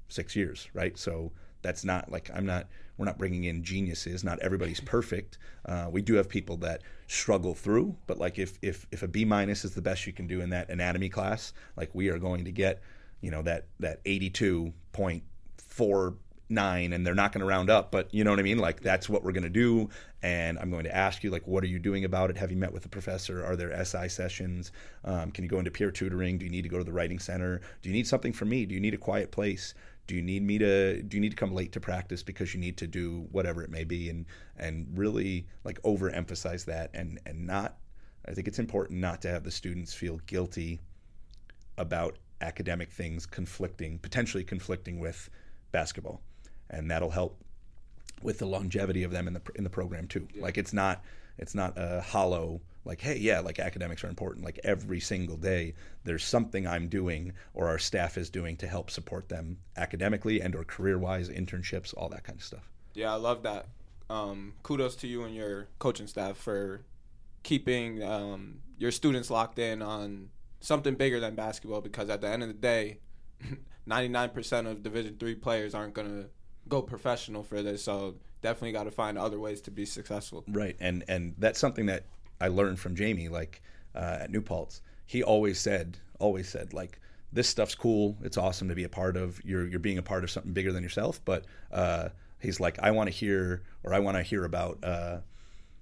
six 0.09 0.35
years, 0.35 0.67
right? 0.73 0.97
So 0.97 1.31
that's 1.61 1.85
not 1.85 2.11
like 2.11 2.29
I'm 2.33 2.45
not 2.45 2.67
we're 2.97 3.05
not 3.05 3.17
bringing 3.17 3.43
in 3.43 3.63
geniuses. 3.63 4.23
Not 4.23 4.39
everybody's 4.39 4.79
perfect. 4.79 5.37
Uh, 5.65 5.87
we 5.91 6.01
do 6.01 6.15
have 6.15 6.27
people 6.27 6.57
that 6.57 6.81
struggle 7.07 7.53
through, 7.53 7.95
but 8.07 8.17
like 8.17 8.39
if 8.39 8.57
if 8.61 8.87
if 8.91 9.03
a 9.03 9.07
B 9.07 9.25
minus 9.25 9.65
is 9.65 9.75
the 9.75 9.81
best 9.81 10.07
you 10.07 10.13
can 10.13 10.27
do 10.27 10.41
in 10.41 10.49
that 10.49 10.69
anatomy 10.69 11.09
class, 11.09 11.53
like 11.75 11.93
we 11.93 12.09
are 12.09 12.17
going 12.17 12.45
to 12.45 12.51
get, 12.51 12.81
you 13.21 13.31
know 13.31 13.41
that 13.43 13.67
that 13.79 14.03
82.4 14.05 16.15
nine 16.49 16.93
and 16.93 17.05
they're 17.05 17.15
not 17.15 17.31
going 17.31 17.41
to 17.41 17.45
round 17.45 17.69
up 17.69 17.91
but 17.91 18.13
you 18.13 18.23
know 18.23 18.29
what 18.29 18.39
i 18.39 18.43
mean? 18.43 18.57
Like 18.57 18.81
that's 18.81 19.09
what 19.09 19.23
we're 19.23 19.33
going 19.33 19.43
to 19.43 19.49
do. 19.49 19.89
And 20.21 20.57
i'm 20.59 20.71
going 20.71 20.85
to 20.85 20.95
ask 20.95 21.23
you 21.23 21.29
like 21.29 21.47
what 21.47 21.63
are 21.63 21.67
you 21.67 21.79
doing 21.79 22.05
about 22.05 22.29
it? 22.29 22.37
Have 22.37 22.51
you 22.51 22.57
met 22.57 22.73
with 22.73 22.85
a 22.85 22.89
professor? 22.89 23.45
Are 23.45 23.55
there 23.55 23.85
si 23.85 24.07
sessions? 24.09 24.71
Um, 25.03 25.31
can 25.31 25.43
you 25.43 25.49
go 25.49 25.59
into 25.59 25.71
peer 25.71 25.91
tutoring? 25.91 26.37
Do 26.37 26.45
you 26.45 26.51
need 26.51 26.63
to 26.63 26.69
go 26.69 26.77
to 26.77 26.83
the 26.83 26.93
writing 26.93 27.19
center? 27.19 27.61
Do 27.81 27.89
you 27.89 27.93
need 27.93 28.07
something 28.07 28.33
from 28.33 28.49
me? 28.49 28.65
Do 28.65 28.73
you 28.73 28.81
need 28.81 28.93
a 28.93 28.97
quiet 28.97 29.31
place? 29.31 29.73
Do 30.07 30.15
you 30.15 30.21
need 30.21 30.41
me 30.41 30.57
to 30.59 31.01
do 31.03 31.17
you 31.17 31.21
need 31.21 31.31
to 31.31 31.35
come 31.35 31.53
late 31.53 31.73
to 31.73 31.81
practice 31.81 32.23
because 32.23 32.53
you 32.53 32.59
need 32.59 32.77
to 32.77 32.87
do 32.87 33.27
whatever 33.31 33.61
it 33.61 33.69
may 33.69 33.83
be? 33.83 34.09
And 34.09 34.25
and 34.57 34.87
really 34.97 35.47
like 35.63 35.81
overemphasize 35.83 36.65
that 36.65 36.89
and 36.93 37.19
and 37.25 37.45
not 37.45 37.77
i 38.27 38.33
think 38.33 38.47
it's 38.47 38.59
important 38.59 38.99
not 38.99 39.21
to 39.21 39.29
have 39.29 39.43
the 39.43 39.51
students 39.51 39.93
feel 39.93 40.19
guilty 40.25 40.79
about 41.77 42.17
academic 42.41 42.91
things 42.91 43.25
conflicting 43.25 43.97
potentially 43.99 44.43
conflicting 44.43 44.99
with 44.99 45.29
basketball 45.71 46.21
and 46.69 46.89
that'll 46.89 47.11
help 47.11 47.41
with 48.21 48.39
the 48.39 48.45
longevity 48.45 49.03
of 49.03 49.11
them 49.11 49.27
in 49.27 49.33
the 49.33 49.41
in 49.55 49.63
the 49.63 49.69
program 49.69 50.07
too. 50.07 50.27
Yeah. 50.33 50.43
Like 50.43 50.57
it's 50.57 50.73
not 50.73 51.03
it's 51.37 51.55
not 51.55 51.73
a 51.77 52.01
hollow 52.01 52.61
like 52.87 53.01
hey 53.01 53.17
yeah 53.17 53.39
like 53.39 53.59
academics 53.59 54.03
are 54.03 54.07
important 54.07 54.43
like 54.43 54.59
every 54.63 54.99
single 54.99 55.35
day 55.35 55.73
there's 56.05 56.23
something 56.23 56.65
i'm 56.65 56.87
doing 56.87 57.33
or 57.53 57.67
our 57.67 57.77
staff 57.77 58.17
is 58.17 58.29
doing 58.29 58.55
to 58.55 58.65
help 58.65 58.89
support 58.89 59.29
them 59.29 59.57
academically 59.75 60.41
and 60.41 60.55
or 60.55 60.63
career 60.63 60.97
wise 60.97 61.29
internships 61.29 61.93
all 61.95 62.09
that 62.09 62.23
kind 62.23 62.39
of 62.39 62.43
stuff 62.43 62.71
yeah 62.93 63.11
i 63.11 63.15
love 63.15 63.43
that 63.43 63.67
um, 64.09 64.53
kudos 64.63 64.95
to 64.95 65.07
you 65.07 65.23
and 65.23 65.35
your 65.35 65.67
coaching 65.79 66.07
staff 66.07 66.37
for 66.37 66.81
keeping 67.43 68.01
um, 68.01 68.59
your 68.77 68.89
students 68.89 69.29
locked 69.29 69.59
in 69.59 69.81
on 69.81 70.29
something 70.61 70.95
bigger 70.95 71.19
than 71.19 71.35
basketball 71.35 71.81
because 71.81 72.09
at 72.09 72.21
the 72.21 72.27
end 72.27 72.41
of 72.41 72.47
the 72.47 72.53
day 72.53 72.99
99% 73.87 74.65
of 74.65 74.81
division 74.81 75.17
three 75.19 75.35
players 75.35 75.75
aren't 75.75 75.93
going 75.93 76.07
to 76.07 76.29
go 76.69 76.81
professional 76.81 77.43
for 77.43 77.61
this. 77.61 77.83
So 77.83 78.15
definitely 78.41 78.71
got 78.71 78.83
to 78.83 78.91
find 78.91 79.17
other 79.17 79.39
ways 79.39 79.61
to 79.61 79.71
be 79.71 79.85
successful. 79.85 80.43
Right, 80.47 80.75
and 80.79 81.03
and 81.07 81.35
that's 81.37 81.59
something 81.59 81.87
that 81.87 82.03
I 82.39 82.47
learned 82.49 82.79
from 82.79 82.95
Jamie. 82.95 83.29
Like 83.29 83.61
uh, 83.95 84.19
at 84.21 84.31
New 84.31 84.41
Paltz, 84.41 84.81
he 85.05 85.23
always 85.23 85.59
said, 85.59 85.97
always 86.19 86.49
said, 86.49 86.73
like 86.73 86.99
this 87.31 87.47
stuff's 87.47 87.75
cool. 87.75 88.17
It's 88.23 88.37
awesome 88.37 88.69
to 88.69 88.75
be 88.75 88.83
a 88.83 88.89
part 88.89 89.17
of. 89.17 89.43
You're 89.43 89.67
you're 89.67 89.79
being 89.79 89.97
a 89.97 90.03
part 90.03 90.23
of 90.23 90.31
something 90.31 90.53
bigger 90.53 90.71
than 90.71 90.83
yourself. 90.83 91.21
But 91.25 91.45
uh, 91.71 92.09
he's 92.39 92.59
like, 92.59 92.79
I 92.79 92.91
want 92.91 93.07
to 93.07 93.15
hear, 93.15 93.63
or 93.83 93.93
I 93.93 93.99
want 93.99 94.17
to 94.17 94.23
hear 94.23 94.43
about. 94.45 94.83
Uh, 94.83 95.19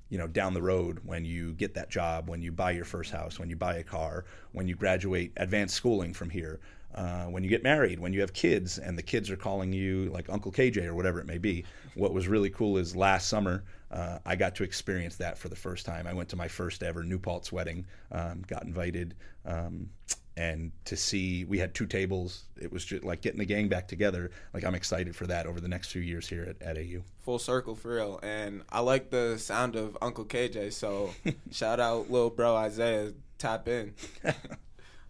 you 0.08 0.20
know, 0.20 0.28
down 0.28 0.54
the 0.54 0.62
road 0.62 1.00
when 1.04 1.26
you 1.26 1.54
get 1.54 1.74
that 1.74 1.90
job, 1.90 2.30
when 2.30 2.40
you 2.40 2.52
buy 2.52 2.70
your 2.70 2.86
first 2.86 3.12
house, 3.12 3.40
when 3.40 3.50
you 3.50 3.56
buy 3.56 3.78
a 3.78 3.84
car, 3.84 4.24
when 4.52 4.68
you 4.68 4.76
graduate 4.76 5.34
advanced 5.38 5.74
schooling 5.74 6.14
from 6.14 6.30
here, 6.30 6.60
uh, 6.96 7.26
when 7.26 7.44
you 7.44 7.50
get 7.50 7.64
married, 7.64 8.00
when 8.00 8.14
you 8.14 8.22
have 8.22 8.34
kids, 8.34 8.78
and 8.78 8.98
the 8.98 9.04
kids 9.04 9.30
are 9.30 9.36
calling 9.38 9.72
you 9.72 10.10
like 10.12 10.30
Uncle 10.30 10.52
KJ 10.52 10.86
or 10.86 10.96
whatever 10.96 11.20
it 11.20 11.26
may 11.26 11.38
be. 11.38 11.66
What 11.94 12.14
was 12.14 12.28
really 12.28 12.50
cool 12.50 12.78
is 12.78 12.96
last 12.96 13.30
summer 13.30 13.64
uh, 13.92 14.20
I 14.26 14.36
got 14.36 14.56
to 14.56 14.64
experience 14.64 15.16
that 15.18 15.38
for 15.38 15.50
the 15.50 15.56
first 15.56 15.86
time. 15.86 16.08
I 16.08 16.14
went 16.14 16.30
to 16.30 16.36
my 16.36 16.48
first 16.48 16.84
ever 16.84 17.04
New 17.04 17.20
Paltz 17.20 17.52
wedding, 17.52 17.86
um, 18.12 18.44
got 18.48 18.64
invited, 18.64 19.16
um, 19.46 19.90
and 20.38 20.74
to 20.84 20.98
see 20.98 21.46
we 21.46 21.58
had 21.58 21.74
two 21.74 21.86
tables. 21.86 22.46
It 22.60 22.72
was 22.72 22.84
just 22.84 23.06
like 23.06 23.22
getting 23.22 23.40
the 23.40 23.46
gang 23.46 23.70
back 23.70 23.88
together. 23.88 24.32
Like 24.54 24.66
I'm 24.66 24.76
excited 24.76 25.16
for 25.16 25.28
that 25.28 25.46
over 25.46 25.62
the 25.62 25.70
next 25.70 25.92
few 25.92 26.02
years 26.02 26.28
here 26.28 26.44
at, 26.44 26.62
at 26.62 26.78
AU. 26.78 27.04
Full 27.20 27.40
circle 27.40 27.76
for 27.76 27.96
real, 27.96 28.20
and 28.22 28.64
I 28.70 28.82
like 28.82 29.12
the 29.12 29.38
sound 29.38 29.78
of 29.78 29.98
Uncle 30.02 30.26
KJ. 30.26 30.74
So 30.74 31.12
shout 31.52 31.80
out 31.80 32.12
little 32.12 32.30
bro 32.30 32.56
Isaiah, 32.56 33.14
tap 33.38 33.70
in. 33.70 33.94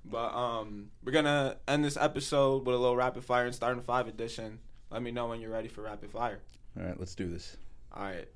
But 0.07 0.33
um, 0.35 0.91
we're 1.03 1.11
gonna 1.11 1.57
end 1.67 1.83
this 1.83 1.97
episode 1.97 2.65
with 2.65 2.75
a 2.75 2.77
little 2.77 2.95
rapid 2.95 3.23
fire 3.23 3.45
and 3.45 3.55
starting 3.55 3.81
five 3.81 4.07
edition. 4.07 4.59
Let 4.91 5.01
me 5.01 5.11
know 5.11 5.27
when 5.27 5.41
you're 5.41 5.51
ready 5.51 5.67
for 5.67 5.81
rapid 5.81 6.11
fire. 6.11 6.39
All 6.77 6.85
right, 6.85 6.99
let's 6.99 7.15
do 7.15 7.27
this. 7.27 7.57
All 7.91 8.03
right. 8.03 8.27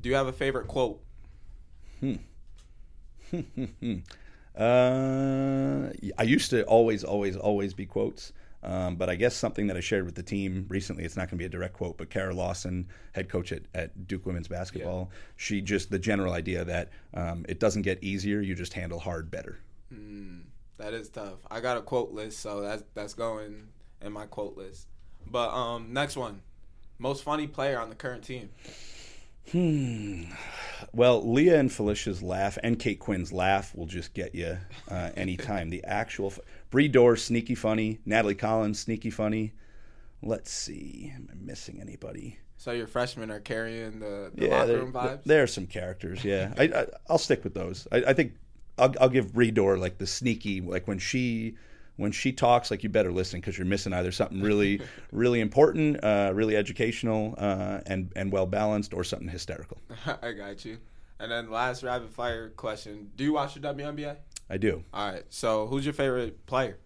Do 0.00 0.08
you 0.08 0.14
have 0.14 0.26
a 0.26 0.32
favorite 0.32 0.68
quote? 0.68 1.02
Hmm. 2.00 2.16
uh, 4.58 5.90
I 6.18 6.22
used 6.22 6.50
to 6.50 6.62
always, 6.64 7.02
always, 7.04 7.36
always 7.36 7.74
be 7.74 7.86
quotes. 7.86 8.32
Um, 8.62 8.96
but 8.96 9.10
I 9.10 9.14
guess 9.14 9.34
something 9.36 9.66
that 9.66 9.76
I 9.76 9.80
shared 9.80 10.06
with 10.06 10.14
the 10.14 10.22
team 10.22 10.64
recently, 10.68 11.04
it's 11.04 11.16
not 11.16 11.28
going 11.28 11.36
to 11.38 11.42
be 11.42 11.44
a 11.44 11.50
direct 11.50 11.74
quote, 11.74 11.98
but 11.98 12.08
Kara 12.08 12.34
Lawson, 12.34 12.88
head 13.12 13.28
coach 13.28 13.52
at, 13.52 13.62
at 13.74 14.08
Duke 14.08 14.24
women's 14.24 14.48
basketball, 14.48 15.10
yeah. 15.10 15.18
she 15.36 15.60
just, 15.60 15.90
the 15.90 15.98
general 15.98 16.32
idea 16.32 16.64
that 16.64 16.88
um, 17.12 17.44
it 17.46 17.60
doesn't 17.60 17.82
get 17.82 18.02
easier, 18.02 18.40
you 18.40 18.54
just 18.54 18.72
handle 18.72 18.98
hard 18.98 19.30
better. 19.30 19.58
Mm. 19.92 20.40
That 20.78 20.92
is 20.92 21.08
tough. 21.08 21.38
I 21.50 21.60
got 21.60 21.76
a 21.76 21.82
quote 21.82 22.12
list, 22.12 22.40
so 22.40 22.60
that's 22.60 22.82
that's 22.94 23.14
going 23.14 23.68
in 24.00 24.12
my 24.12 24.26
quote 24.26 24.56
list. 24.56 24.88
But 25.26 25.50
um, 25.50 25.92
next 25.92 26.16
one, 26.16 26.42
most 26.98 27.22
funny 27.22 27.46
player 27.46 27.78
on 27.78 27.88
the 27.88 27.94
current 27.94 28.24
team. 28.24 28.50
Hmm. 29.52 30.24
Well, 30.92 31.30
Leah 31.30 31.60
and 31.60 31.72
Felicia's 31.72 32.22
laugh 32.22 32.58
and 32.62 32.78
Kate 32.78 32.98
Quinn's 32.98 33.32
laugh 33.32 33.74
will 33.74 33.86
just 33.86 34.14
get 34.14 34.34
you 34.34 34.58
uh, 34.90 35.10
anytime. 35.16 35.70
the 35.70 35.84
actual 35.84 36.28
f- 36.28 36.40
Bree 36.70 36.88
Dorr, 36.88 37.16
sneaky 37.16 37.54
funny. 37.54 38.00
Natalie 38.06 38.34
Collins, 38.34 38.78
sneaky 38.78 39.10
funny. 39.10 39.52
Let's 40.22 40.50
see. 40.50 41.12
Am 41.14 41.28
I 41.30 41.34
missing 41.34 41.78
anybody? 41.80 42.38
So 42.56 42.72
your 42.72 42.86
freshmen 42.86 43.30
are 43.30 43.40
carrying 43.40 44.00
the, 44.00 44.30
the 44.34 44.46
yeah, 44.46 44.60
locker 44.60 44.78
room 44.78 44.92
vibes. 44.92 45.24
There 45.24 45.42
are 45.42 45.46
some 45.46 45.66
characters. 45.66 46.24
Yeah, 46.24 46.54
I, 46.56 46.64
I 46.64 46.86
will 47.12 47.18
stick 47.18 47.44
with 47.44 47.52
those. 47.52 47.86
I, 47.92 47.96
I 47.98 48.12
think 48.14 48.32
I'll, 48.78 48.94
I'll 49.00 49.08
give 49.08 49.32
Bree 49.32 49.50
Dorr 49.50 49.78
like 49.78 49.98
the 49.98 50.06
sneaky 50.06 50.60
like 50.60 50.88
when 50.88 50.98
she 50.98 51.56
when 51.96 52.10
she 52.10 52.32
talks 52.32 52.70
like 52.70 52.82
you 52.82 52.88
better 52.88 53.12
listen 53.12 53.40
because 53.40 53.56
you're 53.56 53.66
missing 53.66 53.92
either 53.92 54.10
something 54.10 54.40
really 54.40 54.80
really 55.12 55.40
important 55.40 56.02
uh, 56.02 56.32
really 56.34 56.56
educational 56.56 57.34
uh, 57.38 57.80
and 57.86 58.12
and 58.16 58.32
well 58.32 58.46
balanced 58.46 58.94
or 58.94 59.04
something 59.04 59.28
hysterical. 59.28 59.78
I 60.22 60.32
got 60.32 60.64
you. 60.64 60.78
And 61.20 61.30
then 61.30 61.50
last 61.50 61.82
rapid 61.82 62.10
fire 62.10 62.50
question. 62.50 63.10
Do 63.16 63.24
you 63.24 63.32
watch 63.32 63.54
the 63.54 63.60
WNBA 63.60 64.16
i 64.50 64.58
do. 64.58 64.84
All 64.92 65.10
right. 65.10 65.24
So 65.30 65.66
who's 65.66 65.86
your 65.86 65.94
favorite 65.94 66.44
player? 66.46 66.78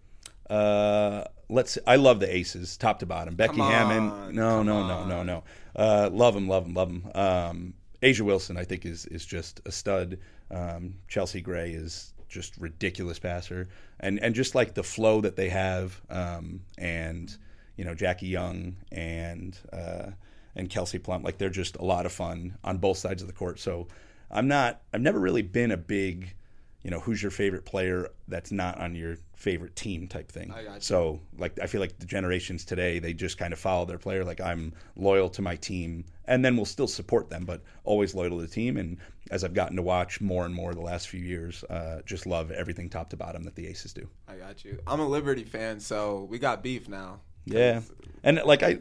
Uh, 0.49 1.25
let's 1.49 1.73
see. 1.73 1.81
i 1.85 1.95
love 1.95 2.19
the 2.19 2.33
aces 2.33 2.77
top 2.77 2.99
to 2.99 3.05
bottom. 3.05 3.35
Becky 3.35 3.57
Come 3.57 3.71
hammon 3.71 4.35
no 4.35 4.63
no, 4.63 4.87
no 4.87 5.05
no 5.05 5.05
no 5.05 5.23
no. 5.23 5.43
Uh, 5.75 6.09
love 6.11 6.33
them 6.33 6.47
love 6.47 6.63
them 6.65 6.73
love 6.73 6.87
them 6.87 7.11
um, 7.15 7.73
A'ja 8.01 8.21
Wilson, 8.21 8.57
I 8.57 8.63
think, 8.63 8.85
is 8.85 9.05
is 9.07 9.25
just 9.25 9.61
a 9.65 9.71
stud. 9.71 10.19
Um, 10.51 10.95
Chelsea 11.07 11.41
Gray 11.41 11.71
is 11.71 12.13
just 12.27 12.57
ridiculous 12.57 13.19
passer, 13.19 13.69
and 13.99 14.19
and 14.19 14.35
just 14.35 14.55
like 14.55 14.73
the 14.73 14.83
flow 14.83 15.21
that 15.21 15.35
they 15.35 15.49
have, 15.49 16.01
um, 16.09 16.61
and 16.77 17.35
you 17.75 17.85
know 17.85 17.95
Jackie 17.95 18.27
Young 18.27 18.75
and 18.91 19.57
uh, 19.73 20.11
and 20.55 20.69
Kelsey 20.69 20.99
Plum, 20.99 21.23
like 21.23 21.37
they're 21.37 21.49
just 21.49 21.77
a 21.77 21.83
lot 21.83 22.05
of 22.05 22.11
fun 22.11 22.57
on 22.63 22.77
both 22.77 22.97
sides 22.97 23.21
of 23.21 23.27
the 23.27 23.33
court. 23.33 23.59
So 23.59 23.87
I'm 24.31 24.47
not, 24.47 24.81
I've 24.93 25.01
never 25.01 25.19
really 25.19 25.41
been 25.41 25.71
a 25.71 25.77
big 25.77 26.35
you 26.83 26.91
know, 26.91 26.99
who's 26.99 27.21
your 27.21 27.31
favorite 27.31 27.65
player 27.65 28.09
that's 28.27 28.51
not 28.51 28.79
on 28.79 28.95
your 28.95 29.17
favorite 29.35 29.75
team 29.75 30.07
type 30.07 30.31
thing. 30.31 30.49
So, 30.83 31.19
like, 31.37 31.59
I 31.61 31.67
feel 31.67 31.81
like 31.81 31.99
the 31.99 32.05
generations 32.05 32.63
today, 32.65 32.99
they 32.99 33.13
just 33.13 33.37
kind 33.37 33.53
of 33.53 33.59
follow 33.59 33.85
their 33.85 33.97
player. 33.97 34.23
Like, 34.23 34.41
I'm 34.41 34.73
loyal 34.95 35.29
to 35.31 35.41
my 35.41 35.55
team, 35.55 36.05
and 36.25 36.43
then 36.43 36.55
we'll 36.55 36.65
still 36.65 36.87
support 36.87 37.29
them, 37.29 37.45
but 37.45 37.61
always 37.83 38.15
loyal 38.15 38.37
to 38.37 38.41
the 38.41 38.47
team. 38.47 38.77
And 38.77 38.97
as 39.31 39.43
I've 39.43 39.53
gotten 39.53 39.75
to 39.75 39.81
watch 39.81 40.21
more 40.21 40.45
and 40.45 40.53
more 40.53 40.73
the 40.73 40.81
last 40.81 41.09
few 41.09 41.21
years, 41.21 41.63
uh, 41.65 42.01
just 42.05 42.25
love 42.25 42.51
everything 42.51 42.89
top 42.89 43.09
to 43.09 43.17
bottom 43.17 43.43
that 43.43 43.55
the 43.55 43.67
Aces 43.67 43.93
do. 43.93 44.07
I 44.27 44.35
got 44.35 44.63
you. 44.63 44.79
I'm 44.87 44.99
a 44.99 45.07
Liberty 45.07 45.43
fan, 45.43 45.79
so 45.79 46.27
we 46.29 46.39
got 46.39 46.63
beef 46.63 46.87
now. 46.89 47.19
Yeah, 47.55 47.81
and 48.23 48.41
like 48.45 48.63
I, 48.63 48.73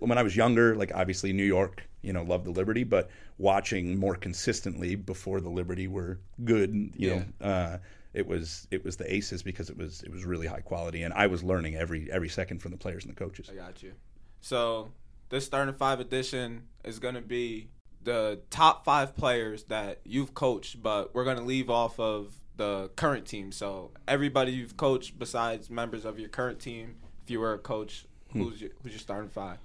when 0.00 0.18
I 0.18 0.22
was 0.22 0.36
younger, 0.36 0.76
like 0.76 0.92
obviously 0.94 1.32
New 1.32 1.44
York, 1.44 1.82
you 2.02 2.12
know, 2.12 2.22
loved 2.22 2.46
the 2.46 2.50
Liberty, 2.50 2.84
but 2.84 3.10
watching 3.38 3.98
more 3.98 4.14
consistently 4.14 4.94
before 4.94 5.40
the 5.40 5.48
Liberty 5.48 5.88
were 5.88 6.18
good, 6.44 6.72
you 6.96 7.10
yeah. 7.10 7.14
know, 7.40 7.46
uh, 7.46 7.78
it 8.12 8.26
was 8.26 8.66
it 8.70 8.84
was 8.84 8.96
the 8.96 9.12
aces 9.12 9.42
because 9.42 9.70
it 9.70 9.76
was 9.76 10.02
it 10.02 10.12
was 10.12 10.24
really 10.24 10.46
high 10.46 10.60
quality, 10.60 11.02
and 11.02 11.12
I 11.14 11.26
was 11.26 11.42
learning 11.42 11.76
every 11.76 12.10
every 12.10 12.28
second 12.28 12.60
from 12.60 12.70
the 12.70 12.76
players 12.76 13.04
and 13.04 13.14
the 13.14 13.18
coaches. 13.18 13.48
I 13.50 13.54
got 13.54 13.82
you. 13.82 13.92
So 14.40 14.90
this 15.30 15.44
starting 15.44 15.74
five 15.74 16.00
edition 16.00 16.64
is 16.84 16.98
going 16.98 17.14
to 17.14 17.20
be 17.20 17.68
the 18.02 18.40
top 18.50 18.84
five 18.84 19.16
players 19.16 19.64
that 19.64 20.00
you've 20.04 20.34
coached, 20.34 20.82
but 20.82 21.14
we're 21.14 21.24
going 21.24 21.38
to 21.38 21.42
leave 21.42 21.70
off 21.70 21.98
of 21.98 22.34
the 22.56 22.90
current 22.96 23.26
team. 23.26 23.50
So 23.50 23.90
everybody 24.06 24.52
you've 24.52 24.76
coached 24.76 25.18
besides 25.18 25.70
members 25.70 26.04
of 26.04 26.18
your 26.18 26.28
current 26.28 26.60
team, 26.60 26.96
if 27.24 27.30
you 27.30 27.40
were 27.40 27.54
a 27.54 27.58
coach, 27.58 28.04
hmm. 28.32 28.42
who's 28.42 28.60
your, 28.60 28.70
who's 28.82 28.92
your 28.92 29.00
starting 29.00 29.30
five? 29.30 29.58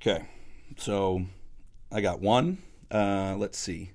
Okay, 0.00 0.26
so 0.76 1.24
I 1.92 2.00
got 2.00 2.20
one. 2.20 2.58
Uh, 2.90 3.36
let's 3.38 3.56
see, 3.56 3.92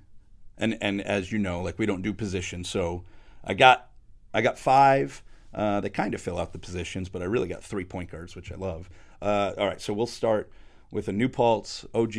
and 0.56 0.78
and 0.80 1.00
as 1.02 1.30
you 1.30 1.38
know, 1.38 1.60
like 1.60 1.78
we 1.78 1.86
don't 1.86 2.02
do 2.02 2.12
positions, 2.12 2.68
so 2.68 3.04
I 3.44 3.54
got 3.54 3.90
I 4.32 4.40
got 4.40 4.58
five. 4.58 5.22
Uh, 5.54 5.80
they 5.80 5.90
kind 5.90 6.14
of 6.14 6.20
fill 6.20 6.38
out 6.38 6.52
the 6.52 6.58
positions, 6.58 7.08
but 7.08 7.22
I 7.22 7.26
really 7.26 7.48
got 7.48 7.62
three 7.62 7.84
point 7.84 8.10
guards, 8.10 8.34
which 8.34 8.50
I 8.50 8.56
love. 8.56 8.88
Uh, 9.20 9.52
all 9.58 9.66
right, 9.66 9.80
so 9.80 9.92
we'll 9.92 10.06
start 10.06 10.50
with 10.90 11.08
a 11.08 11.12
New 11.12 11.28
Paltz 11.28 11.84
OG 11.94 12.16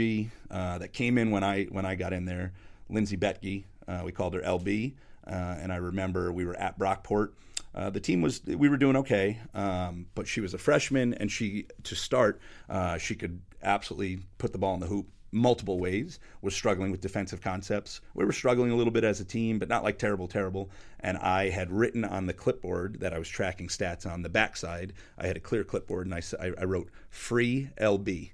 uh, 0.52 0.78
that 0.78 0.94
came 0.94 1.18
in 1.18 1.32
when 1.32 1.44
I 1.44 1.66
when 1.66 1.86
I 1.86 1.96
got 1.96 2.14
in 2.14 2.26
there. 2.26 2.54
Lindsay 2.90 3.18
Betke, 3.18 3.66
uh, 3.88 4.02
we 4.04 4.12
called 4.12 4.34
her 4.34 4.42
LB, 4.42 4.94
uh, 5.28 5.32
and 5.32 5.72
I 5.72 5.78
remember 5.78 6.32
we 6.32 6.46
were 6.46 6.56
at 6.56 6.78
Brockport. 6.78 7.30
Uh, 7.74 7.90
the 7.90 8.00
team 8.00 8.22
was 8.22 8.42
we 8.46 8.70
were 8.70 8.78
doing 8.78 8.96
okay, 8.96 9.40
um, 9.54 10.08
but 10.16 10.28
she 10.28 10.42
was 10.42 10.54
a 10.54 10.58
freshman, 10.58 11.14
and 11.16 11.32
she 11.32 11.68
to 11.84 11.96
start 11.96 12.40
uh, 12.70 12.98
she 12.98 13.16
could 13.16 13.42
absolutely 13.62 14.20
put 14.38 14.52
the 14.52 14.58
ball 14.58 14.74
in 14.74 14.80
the 14.80 14.88
hoop 14.88 15.08
multiple 15.32 15.80
ways. 15.80 16.20
Was 16.42 16.56
struggling 16.56 16.92
with 16.92 17.02
defensive 17.02 17.42
concepts. 17.42 18.02
We 18.14 18.26
were 18.26 18.32
struggling 18.32 18.72
a 18.72 18.76
little 18.76 18.92
bit 18.92 19.04
as 19.04 19.20
a 19.20 19.26
team, 19.26 19.60
but 19.60 19.70
not 19.70 19.84
like 19.84 20.00
terrible, 20.00 20.28
terrible. 20.28 20.72
And 21.02 21.18
I 21.18 21.50
had 21.50 21.72
written 21.72 22.04
on 22.04 22.26
the 22.26 22.34
clipboard 22.34 23.00
that 23.02 23.14
I 23.14 23.20
was 23.20 23.30
tracking 23.30 23.68
stats 23.68 24.12
on 24.12 24.22
the 24.24 24.30
backside. 24.30 24.94
I 25.18 25.28
had 25.28 25.38
a 25.38 25.42
clear 25.42 25.64
clipboard, 25.64 26.08
and 26.08 26.16
I 26.16 26.22
I 26.60 26.64
wrote 26.64 26.90
free 27.10 27.70
LB 27.80 28.32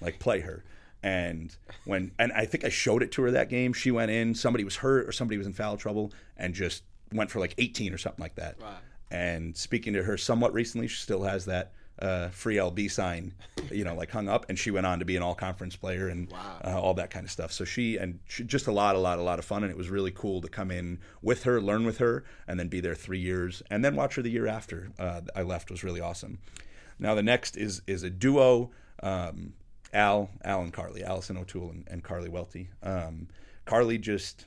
like 0.00 0.18
play 0.18 0.40
her. 0.40 0.64
And 1.02 1.54
when 1.84 2.12
and 2.18 2.32
I 2.32 2.46
think 2.46 2.64
I 2.64 2.68
showed 2.68 3.02
it 3.02 3.12
to 3.12 3.22
her 3.22 3.30
that 3.32 3.48
game. 3.48 3.72
She 3.72 3.90
went 3.90 4.10
in. 4.10 4.34
Somebody 4.34 4.64
was 4.64 4.76
hurt 4.76 5.08
or 5.08 5.12
somebody 5.12 5.38
was 5.38 5.46
in 5.46 5.52
foul 5.52 5.76
trouble, 5.76 6.12
and 6.36 6.54
just 6.54 6.82
went 7.12 7.30
for 7.30 7.40
like 7.40 7.54
18 7.58 7.92
or 7.92 7.98
something 7.98 8.22
like 8.22 8.36
that. 8.36 8.60
Wow. 8.60 8.76
And 9.10 9.56
speaking 9.56 9.92
to 9.94 10.02
her 10.02 10.16
somewhat 10.16 10.52
recently, 10.52 10.88
she 10.88 11.00
still 11.00 11.22
has 11.22 11.44
that 11.46 11.72
uh, 11.98 12.28
free 12.28 12.56
LB 12.56 12.90
sign, 12.90 13.32
you 13.70 13.84
know, 13.84 13.94
like 13.94 14.10
hung 14.10 14.28
up. 14.28 14.46
And 14.48 14.58
she 14.58 14.70
went 14.70 14.86
on 14.86 14.98
to 14.98 15.04
be 15.04 15.16
an 15.16 15.22
all 15.22 15.34
conference 15.34 15.76
player 15.76 16.08
and 16.08 16.30
wow. 16.30 16.58
uh, 16.64 16.80
all 16.80 16.94
that 16.94 17.10
kind 17.10 17.24
of 17.24 17.30
stuff. 17.30 17.52
So 17.52 17.64
she 17.64 17.96
and 17.96 18.18
she, 18.26 18.44
just 18.44 18.66
a 18.66 18.72
lot, 18.72 18.96
a 18.96 18.98
lot, 18.98 19.18
a 19.18 19.22
lot 19.22 19.38
of 19.38 19.44
fun. 19.44 19.62
And 19.62 19.70
it 19.70 19.76
was 19.76 19.88
really 19.88 20.10
cool 20.10 20.40
to 20.40 20.48
come 20.48 20.70
in 20.70 20.98
with 21.22 21.44
her, 21.44 21.60
learn 21.60 21.86
with 21.86 21.98
her, 21.98 22.24
and 22.46 22.58
then 22.58 22.68
be 22.68 22.80
there 22.80 22.94
three 22.94 23.20
years, 23.20 23.62
and 23.70 23.84
then 23.84 23.96
watch 23.96 24.16
her 24.16 24.22
the 24.22 24.30
year 24.30 24.46
after 24.46 24.90
uh, 24.98 25.22
I 25.34 25.42
left 25.42 25.70
was 25.70 25.84
really 25.84 26.00
awesome. 26.00 26.38
Now 26.98 27.14
the 27.14 27.22
next 27.22 27.56
is 27.56 27.82
is 27.86 28.02
a 28.02 28.10
duo. 28.10 28.70
Um, 29.02 29.52
Al, 29.92 30.30
Al 30.44 30.62
and 30.62 30.72
Carly, 30.72 31.04
Allison 31.04 31.36
O'Toole 31.36 31.70
and, 31.70 31.84
and 31.88 32.02
Carly 32.02 32.28
Welty. 32.28 32.68
Um, 32.82 33.28
Carly 33.64 33.98
just 33.98 34.46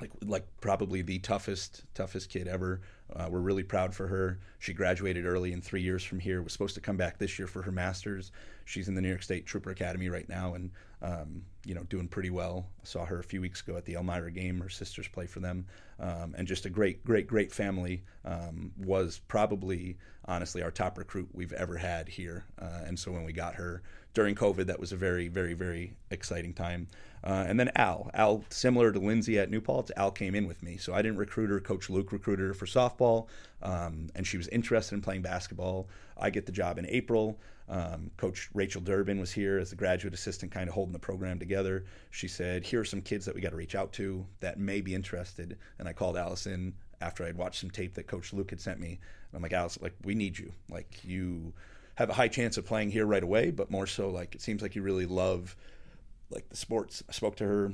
like 0.00 0.10
like 0.24 0.44
probably 0.60 1.02
the 1.02 1.18
toughest 1.18 1.84
toughest 1.94 2.30
kid 2.30 2.48
ever. 2.48 2.80
Uh, 3.14 3.28
we're 3.30 3.40
really 3.40 3.62
proud 3.62 3.94
for 3.94 4.06
her. 4.06 4.38
She 4.58 4.72
graduated 4.72 5.26
early 5.26 5.52
in 5.52 5.60
three 5.60 5.82
years 5.82 6.04
from 6.04 6.20
here. 6.20 6.42
Was 6.42 6.52
supposed 6.52 6.74
to 6.74 6.80
come 6.80 6.96
back 6.96 7.18
this 7.18 7.38
year 7.38 7.48
for 7.48 7.62
her 7.62 7.72
masters. 7.72 8.32
She's 8.64 8.88
in 8.88 8.94
the 8.94 9.00
New 9.00 9.08
York 9.08 9.22
State 9.22 9.46
Trooper 9.46 9.70
Academy 9.70 10.08
right 10.08 10.28
now, 10.28 10.54
and 10.54 10.70
um, 11.02 11.42
you 11.64 11.74
know 11.74 11.82
doing 11.84 12.08
pretty 12.08 12.30
well. 12.30 12.66
I 12.82 12.84
saw 12.84 13.04
her 13.04 13.18
a 13.18 13.24
few 13.24 13.40
weeks 13.40 13.60
ago 13.62 13.76
at 13.76 13.84
the 13.84 13.94
Elmira 13.94 14.30
game. 14.30 14.60
Her 14.60 14.68
sisters 14.68 15.08
play 15.08 15.26
for 15.26 15.40
them, 15.40 15.66
um, 15.98 16.34
and 16.36 16.46
just 16.46 16.66
a 16.66 16.70
great, 16.70 17.04
great, 17.04 17.26
great 17.26 17.52
family. 17.52 18.02
Um, 18.24 18.72
was 18.78 19.20
probably 19.28 19.96
honestly 20.26 20.62
our 20.62 20.70
top 20.70 20.96
recruit 20.96 21.28
we've 21.32 21.52
ever 21.52 21.76
had 21.76 22.08
here. 22.08 22.44
Uh, 22.60 22.82
and 22.86 22.98
so 22.98 23.10
when 23.10 23.24
we 23.24 23.32
got 23.32 23.54
her 23.56 23.82
during 24.14 24.34
COVID, 24.34 24.66
that 24.66 24.78
was 24.78 24.92
a 24.92 24.96
very, 24.96 25.28
very, 25.28 25.54
very 25.54 25.94
exciting 26.10 26.52
time. 26.52 26.88
Uh, 27.22 27.44
and 27.46 27.60
then 27.60 27.70
Al, 27.76 28.10
Al, 28.14 28.44
similar 28.48 28.92
to 28.92 28.98
Lindsay 28.98 29.38
at 29.38 29.50
New 29.50 29.60
Paltz, 29.60 29.90
Al 29.96 30.10
came 30.10 30.34
in 30.34 30.46
with 30.46 30.62
me. 30.62 30.76
So 30.76 30.94
I 30.94 31.02
didn't 31.02 31.18
recruit 31.18 31.50
her. 31.50 31.60
Coach 31.60 31.90
Luke 31.90 32.12
recruited 32.12 32.46
her 32.46 32.54
for 32.54 32.66
softball, 32.66 32.99
um, 33.62 34.08
and 34.14 34.26
she 34.26 34.36
was 34.36 34.48
interested 34.48 34.94
in 34.94 35.00
playing 35.00 35.22
basketball. 35.22 35.88
I 36.16 36.30
get 36.30 36.46
the 36.46 36.52
job 36.52 36.78
in 36.78 36.86
April. 36.86 37.38
Um, 37.68 38.10
Coach 38.16 38.48
Rachel 38.52 38.80
Durbin 38.80 39.20
was 39.20 39.30
here 39.30 39.58
as 39.58 39.70
the 39.70 39.76
graduate 39.76 40.12
assistant, 40.12 40.50
kind 40.50 40.68
of 40.68 40.74
holding 40.74 40.92
the 40.92 40.98
program 40.98 41.38
together. 41.38 41.84
She 42.10 42.26
said, 42.26 42.64
"Here 42.64 42.80
are 42.80 42.84
some 42.84 43.00
kids 43.00 43.24
that 43.26 43.34
we 43.34 43.40
got 43.40 43.50
to 43.50 43.56
reach 43.56 43.74
out 43.74 43.92
to 43.94 44.26
that 44.40 44.58
may 44.58 44.80
be 44.80 44.94
interested." 44.94 45.56
And 45.78 45.88
I 45.88 45.92
called 45.92 46.16
Allison 46.16 46.74
after 47.00 47.24
I'd 47.24 47.36
watched 47.36 47.60
some 47.60 47.70
tape 47.70 47.94
that 47.94 48.06
Coach 48.06 48.32
Luke 48.32 48.50
had 48.50 48.60
sent 48.60 48.80
me. 48.80 48.88
And 48.88 49.36
I'm 49.36 49.42
like, 49.42 49.52
Allison, 49.52 49.82
like 49.82 49.94
we 50.04 50.14
need 50.14 50.38
you. 50.38 50.52
Like 50.68 51.04
you 51.04 51.52
have 51.94 52.10
a 52.10 52.14
high 52.14 52.28
chance 52.28 52.56
of 52.56 52.66
playing 52.66 52.90
here 52.90 53.06
right 53.06 53.22
away, 53.22 53.50
but 53.50 53.70
more 53.70 53.86
so 53.86 54.10
like 54.10 54.34
it 54.34 54.40
seems 54.40 54.62
like 54.62 54.74
you 54.74 54.82
really 54.82 55.06
love 55.06 55.56
like 56.30 56.48
the 56.48 56.56
sports. 56.56 57.02
I 57.08 57.12
spoke 57.12 57.36
to 57.36 57.44
her 57.44 57.72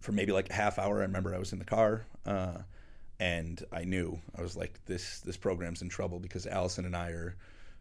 for 0.00 0.12
maybe 0.12 0.32
like 0.32 0.50
a 0.50 0.54
half 0.54 0.78
hour. 0.78 0.98
I 0.98 1.02
remember 1.02 1.34
I 1.34 1.38
was 1.38 1.52
in 1.52 1.58
the 1.58 1.64
car, 1.64 2.06
uh, 2.26 2.58
and 3.20 3.62
I 3.72 3.84
knew 3.84 4.18
I 4.36 4.42
was 4.42 4.56
like, 4.56 4.78
this 4.86 5.20
this 5.20 5.36
program's 5.36 5.82
in 5.82 5.88
trouble 5.88 6.18
because 6.18 6.46
Allison 6.46 6.84
and 6.84 6.96
I 6.96 7.10
are 7.10 7.36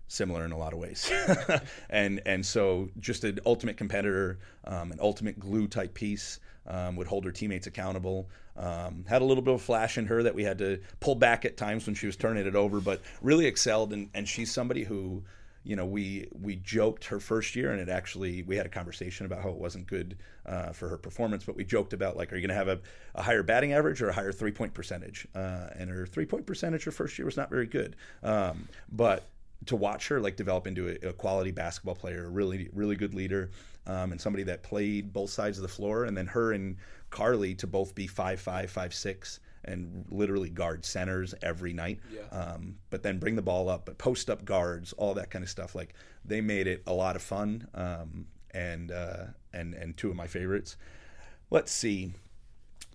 similar 0.07 0.45
in 0.45 0.51
a 0.51 0.57
lot 0.57 0.73
of 0.73 0.79
ways, 0.79 1.11
and 1.89 2.21
and 2.25 2.45
so 2.45 2.89
just 2.99 3.23
an 3.23 3.39
ultimate 3.45 3.77
competitor, 3.77 4.39
um, 4.65 4.91
an 4.91 4.99
ultimate 5.01 5.39
glue 5.39 5.67
type 5.67 5.93
piece. 5.93 6.39
Um, 6.65 6.95
would 6.95 7.07
hold 7.07 7.25
her 7.25 7.31
teammates 7.33 7.67
accountable. 7.67 8.29
Um, 8.55 9.03
had 9.05 9.21
a 9.21 9.25
little 9.25 9.43
bit 9.43 9.53
of 9.53 9.61
flash 9.61 9.97
in 9.97 10.05
her 10.05 10.23
that 10.23 10.33
we 10.33 10.45
had 10.45 10.59
to 10.59 10.79
pull 11.01 11.15
back 11.15 11.43
at 11.43 11.57
times 11.57 11.85
when 11.85 11.93
she 11.93 12.05
was 12.05 12.15
turning 12.15 12.47
it 12.47 12.55
over, 12.55 12.79
but 12.79 13.01
really 13.21 13.47
excelled. 13.47 13.91
And, 13.91 14.09
and 14.13 14.25
she's 14.25 14.49
somebody 14.49 14.85
who 14.85 15.23
you 15.63 15.75
know, 15.75 15.85
we 15.85 16.27
we 16.41 16.57
joked 16.57 17.05
her 17.05 17.19
first 17.19 17.55
year, 17.55 17.71
and 17.71 17.79
it 17.79 17.89
actually 17.89 18.43
we 18.43 18.55
had 18.57 18.65
a 18.65 18.69
conversation 18.69 19.25
about 19.25 19.41
how 19.41 19.49
it 19.49 19.57
wasn't 19.57 19.87
good 19.87 20.17
uh, 20.45 20.71
for 20.71 20.89
her 20.89 20.97
performance. 20.97 21.45
But 21.45 21.55
we 21.55 21.63
joked 21.63 21.93
about 21.93 22.17
like, 22.17 22.33
are 22.33 22.35
you 22.35 22.41
going 22.41 22.49
to 22.49 22.55
have 22.55 22.67
a, 22.67 22.79
a, 23.15 23.21
higher 23.21 23.43
batting 23.43 23.73
average 23.73 24.01
or 24.01 24.09
a 24.09 24.13
higher 24.13 24.33
three 24.33 24.51
point 24.51 24.73
percentage? 24.73 25.25
Uh, 25.33 25.67
and 25.77 25.89
her 25.89 26.05
three 26.05 26.25
point 26.25 26.45
percentage 26.45 26.83
her 26.83 26.91
first 26.91 27.17
year 27.17 27.25
was 27.25 27.37
not 27.37 27.49
very 27.49 27.65
good. 27.65 27.95
Um, 28.23 28.67
but 28.91 29.29
to 29.67 29.77
watch 29.77 30.09
her 30.09 30.19
like 30.19 30.35
develop 30.35 30.67
into 30.67 30.89
a, 30.89 31.09
a, 31.09 31.13
quality 31.13 31.51
basketball 31.51 31.95
player, 31.95 32.25
a 32.25 32.29
really 32.29 32.69
really 32.73 32.97
good 32.97 33.13
leader, 33.13 33.49
um, 33.87 34.11
and 34.11 34.19
somebody 34.19 34.43
that 34.43 34.63
played 34.63 35.13
both 35.13 35.29
sides 35.29 35.57
of 35.57 35.61
the 35.61 35.69
floor, 35.69 36.03
and 36.03 36.17
then 36.17 36.27
her 36.27 36.51
and 36.51 36.75
Carly 37.09 37.55
to 37.55 37.67
both 37.67 37.95
be 37.95 38.07
five 38.07 38.41
five 38.41 38.69
five 38.69 38.93
six 38.93 39.39
and 39.65 40.05
literally 40.09 40.49
guard 40.49 40.85
centers 40.85 41.33
every 41.41 41.73
night. 41.73 41.99
Yeah. 42.13 42.37
Um, 42.37 42.75
but 42.89 43.03
then 43.03 43.19
bring 43.19 43.35
the 43.35 43.41
ball 43.41 43.69
up, 43.69 43.85
but 43.85 43.97
post 43.97 44.29
up 44.29 44.45
guards, 44.45 44.93
all 44.93 45.13
that 45.15 45.29
kind 45.29 45.43
of 45.43 45.49
stuff. 45.49 45.75
Like 45.75 45.93
they 46.25 46.41
made 46.41 46.67
it 46.67 46.83
a 46.87 46.93
lot 46.93 47.15
of 47.15 47.21
fun. 47.21 47.67
Um, 47.73 48.25
and 48.53 48.91
uh, 48.91 49.25
and 49.51 49.73
and 49.73 49.97
two 49.97 50.09
of 50.09 50.15
my 50.15 50.27
favorites. 50.27 50.77
Let's 51.49 51.71
see. 51.71 52.13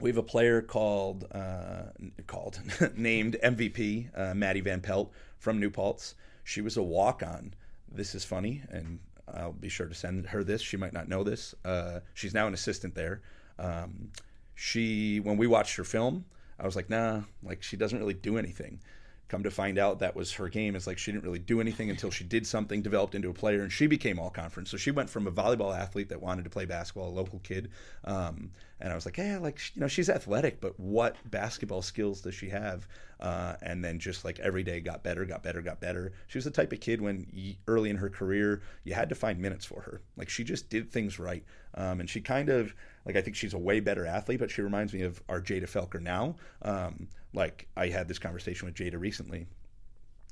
We 0.00 0.10
have 0.10 0.16
a 0.16 0.22
player 0.22 0.62
called 0.62 1.26
uh, 1.32 1.90
called 2.26 2.60
named 2.96 3.36
MVP, 3.42 4.08
uh, 4.16 4.34
Maddie 4.34 4.60
Van 4.60 4.80
Pelt 4.80 5.12
from 5.38 5.58
New 5.58 5.70
Paltz. 5.70 6.14
She 6.44 6.60
was 6.60 6.76
a 6.76 6.82
walk 6.82 7.22
on. 7.22 7.54
This 7.90 8.14
is 8.14 8.24
funny, 8.24 8.62
and 8.70 9.00
I'll 9.34 9.52
be 9.52 9.68
sure 9.68 9.86
to 9.86 9.94
send 9.94 10.26
her 10.26 10.44
this. 10.44 10.62
She 10.62 10.76
might 10.76 10.92
not 10.92 11.08
know 11.08 11.24
this. 11.24 11.54
Uh, 11.64 12.00
she's 12.14 12.34
now 12.34 12.46
an 12.46 12.54
assistant 12.54 12.94
there. 12.94 13.22
Um, 13.58 14.10
she 14.54 15.20
when 15.20 15.36
we 15.36 15.46
watched 15.46 15.76
her 15.76 15.84
film, 15.84 16.24
I 16.58 16.66
was 16.66 16.76
like, 16.76 16.90
nah, 16.90 17.22
like 17.42 17.62
she 17.62 17.76
doesn't 17.76 17.98
really 17.98 18.14
do 18.14 18.38
anything. 18.38 18.80
Come 19.28 19.42
to 19.42 19.50
find 19.50 19.78
out, 19.78 19.98
that 19.98 20.16
was 20.16 20.32
her 20.32 20.48
game. 20.48 20.74
It's 20.74 20.86
like 20.86 20.96
she 20.96 21.12
didn't 21.12 21.24
really 21.24 21.38
do 21.38 21.60
anything 21.60 21.90
until 21.90 22.10
she 22.10 22.24
did 22.24 22.46
something, 22.46 22.80
developed 22.80 23.14
into 23.14 23.28
a 23.28 23.34
player, 23.34 23.62
and 23.62 23.70
she 23.70 23.86
became 23.86 24.18
all 24.18 24.30
conference. 24.30 24.70
So 24.70 24.78
she 24.78 24.90
went 24.90 25.10
from 25.10 25.26
a 25.26 25.30
volleyball 25.30 25.76
athlete 25.76 26.08
that 26.08 26.22
wanted 26.22 26.44
to 26.44 26.50
play 26.50 26.64
basketball, 26.64 27.10
a 27.10 27.10
local 27.10 27.38
kid, 27.40 27.70
um, 28.04 28.50
and 28.80 28.92
I 28.92 28.94
was 28.94 29.04
like, 29.04 29.18
yeah, 29.18 29.38
like 29.38 29.60
you 29.74 29.80
know, 29.80 29.88
she's 29.88 30.08
athletic, 30.08 30.60
but 30.60 30.78
what 30.80 31.16
basketball 31.30 31.82
skills 31.82 32.20
does 32.20 32.34
she 32.34 32.48
have? 32.48 32.86
Uh, 33.20 33.56
and 33.60 33.84
then 33.84 33.98
just 33.98 34.24
like 34.24 34.38
every 34.38 34.62
day 34.62 34.80
got 34.80 35.02
better, 35.02 35.24
got 35.24 35.42
better, 35.42 35.60
got 35.60 35.80
better. 35.80 36.12
She 36.28 36.38
was 36.38 36.44
the 36.44 36.50
type 36.50 36.72
of 36.72 36.80
kid 36.80 37.00
when 37.00 37.26
early 37.66 37.90
in 37.90 37.96
her 37.96 38.08
career 38.08 38.62
you 38.84 38.94
had 38.94 39.08
to 39.08 39.14
find 39.14 39.40
minutes 39.40 39.64
for 39.64 39.82
her. 39.82 40.00
Like 40.16 40.28
she 40.28 40.44
just 40.44 40.70
did 40.70 40.88
things 40.88 41.18
right, 41.18 41.44
um, 41.74 42.00
and 42.00 42.08
she 42.08 42.20
kind 42.20 42.48
of 42.48 42.74
like 43.04 43.16
I 43.16 43.20
think 43.20 43.36
she's 43.36 43.54
a 43.54 43.58
way 43.58 43.80
better 43.80 44.06
athlete, 44.06 44.38
but 44.38 44.50
she 44.50 44.62
reminds 44.62 44.92
me 44.94 45.02
of 45.02 45.20
our 45.28 45.40
Jada 45.40 45.64
Felker 45.64 46.00
now. 46.00 46.36
Um, 46.62 47.08
like 47.34 47.66
I 47.76 47.88
had 47.88 48.08
this 48.08 48.18
conversation 48.18 48.66
with 48.66 48.74
Jada 48.74 48.98
recently. 48.98 49.46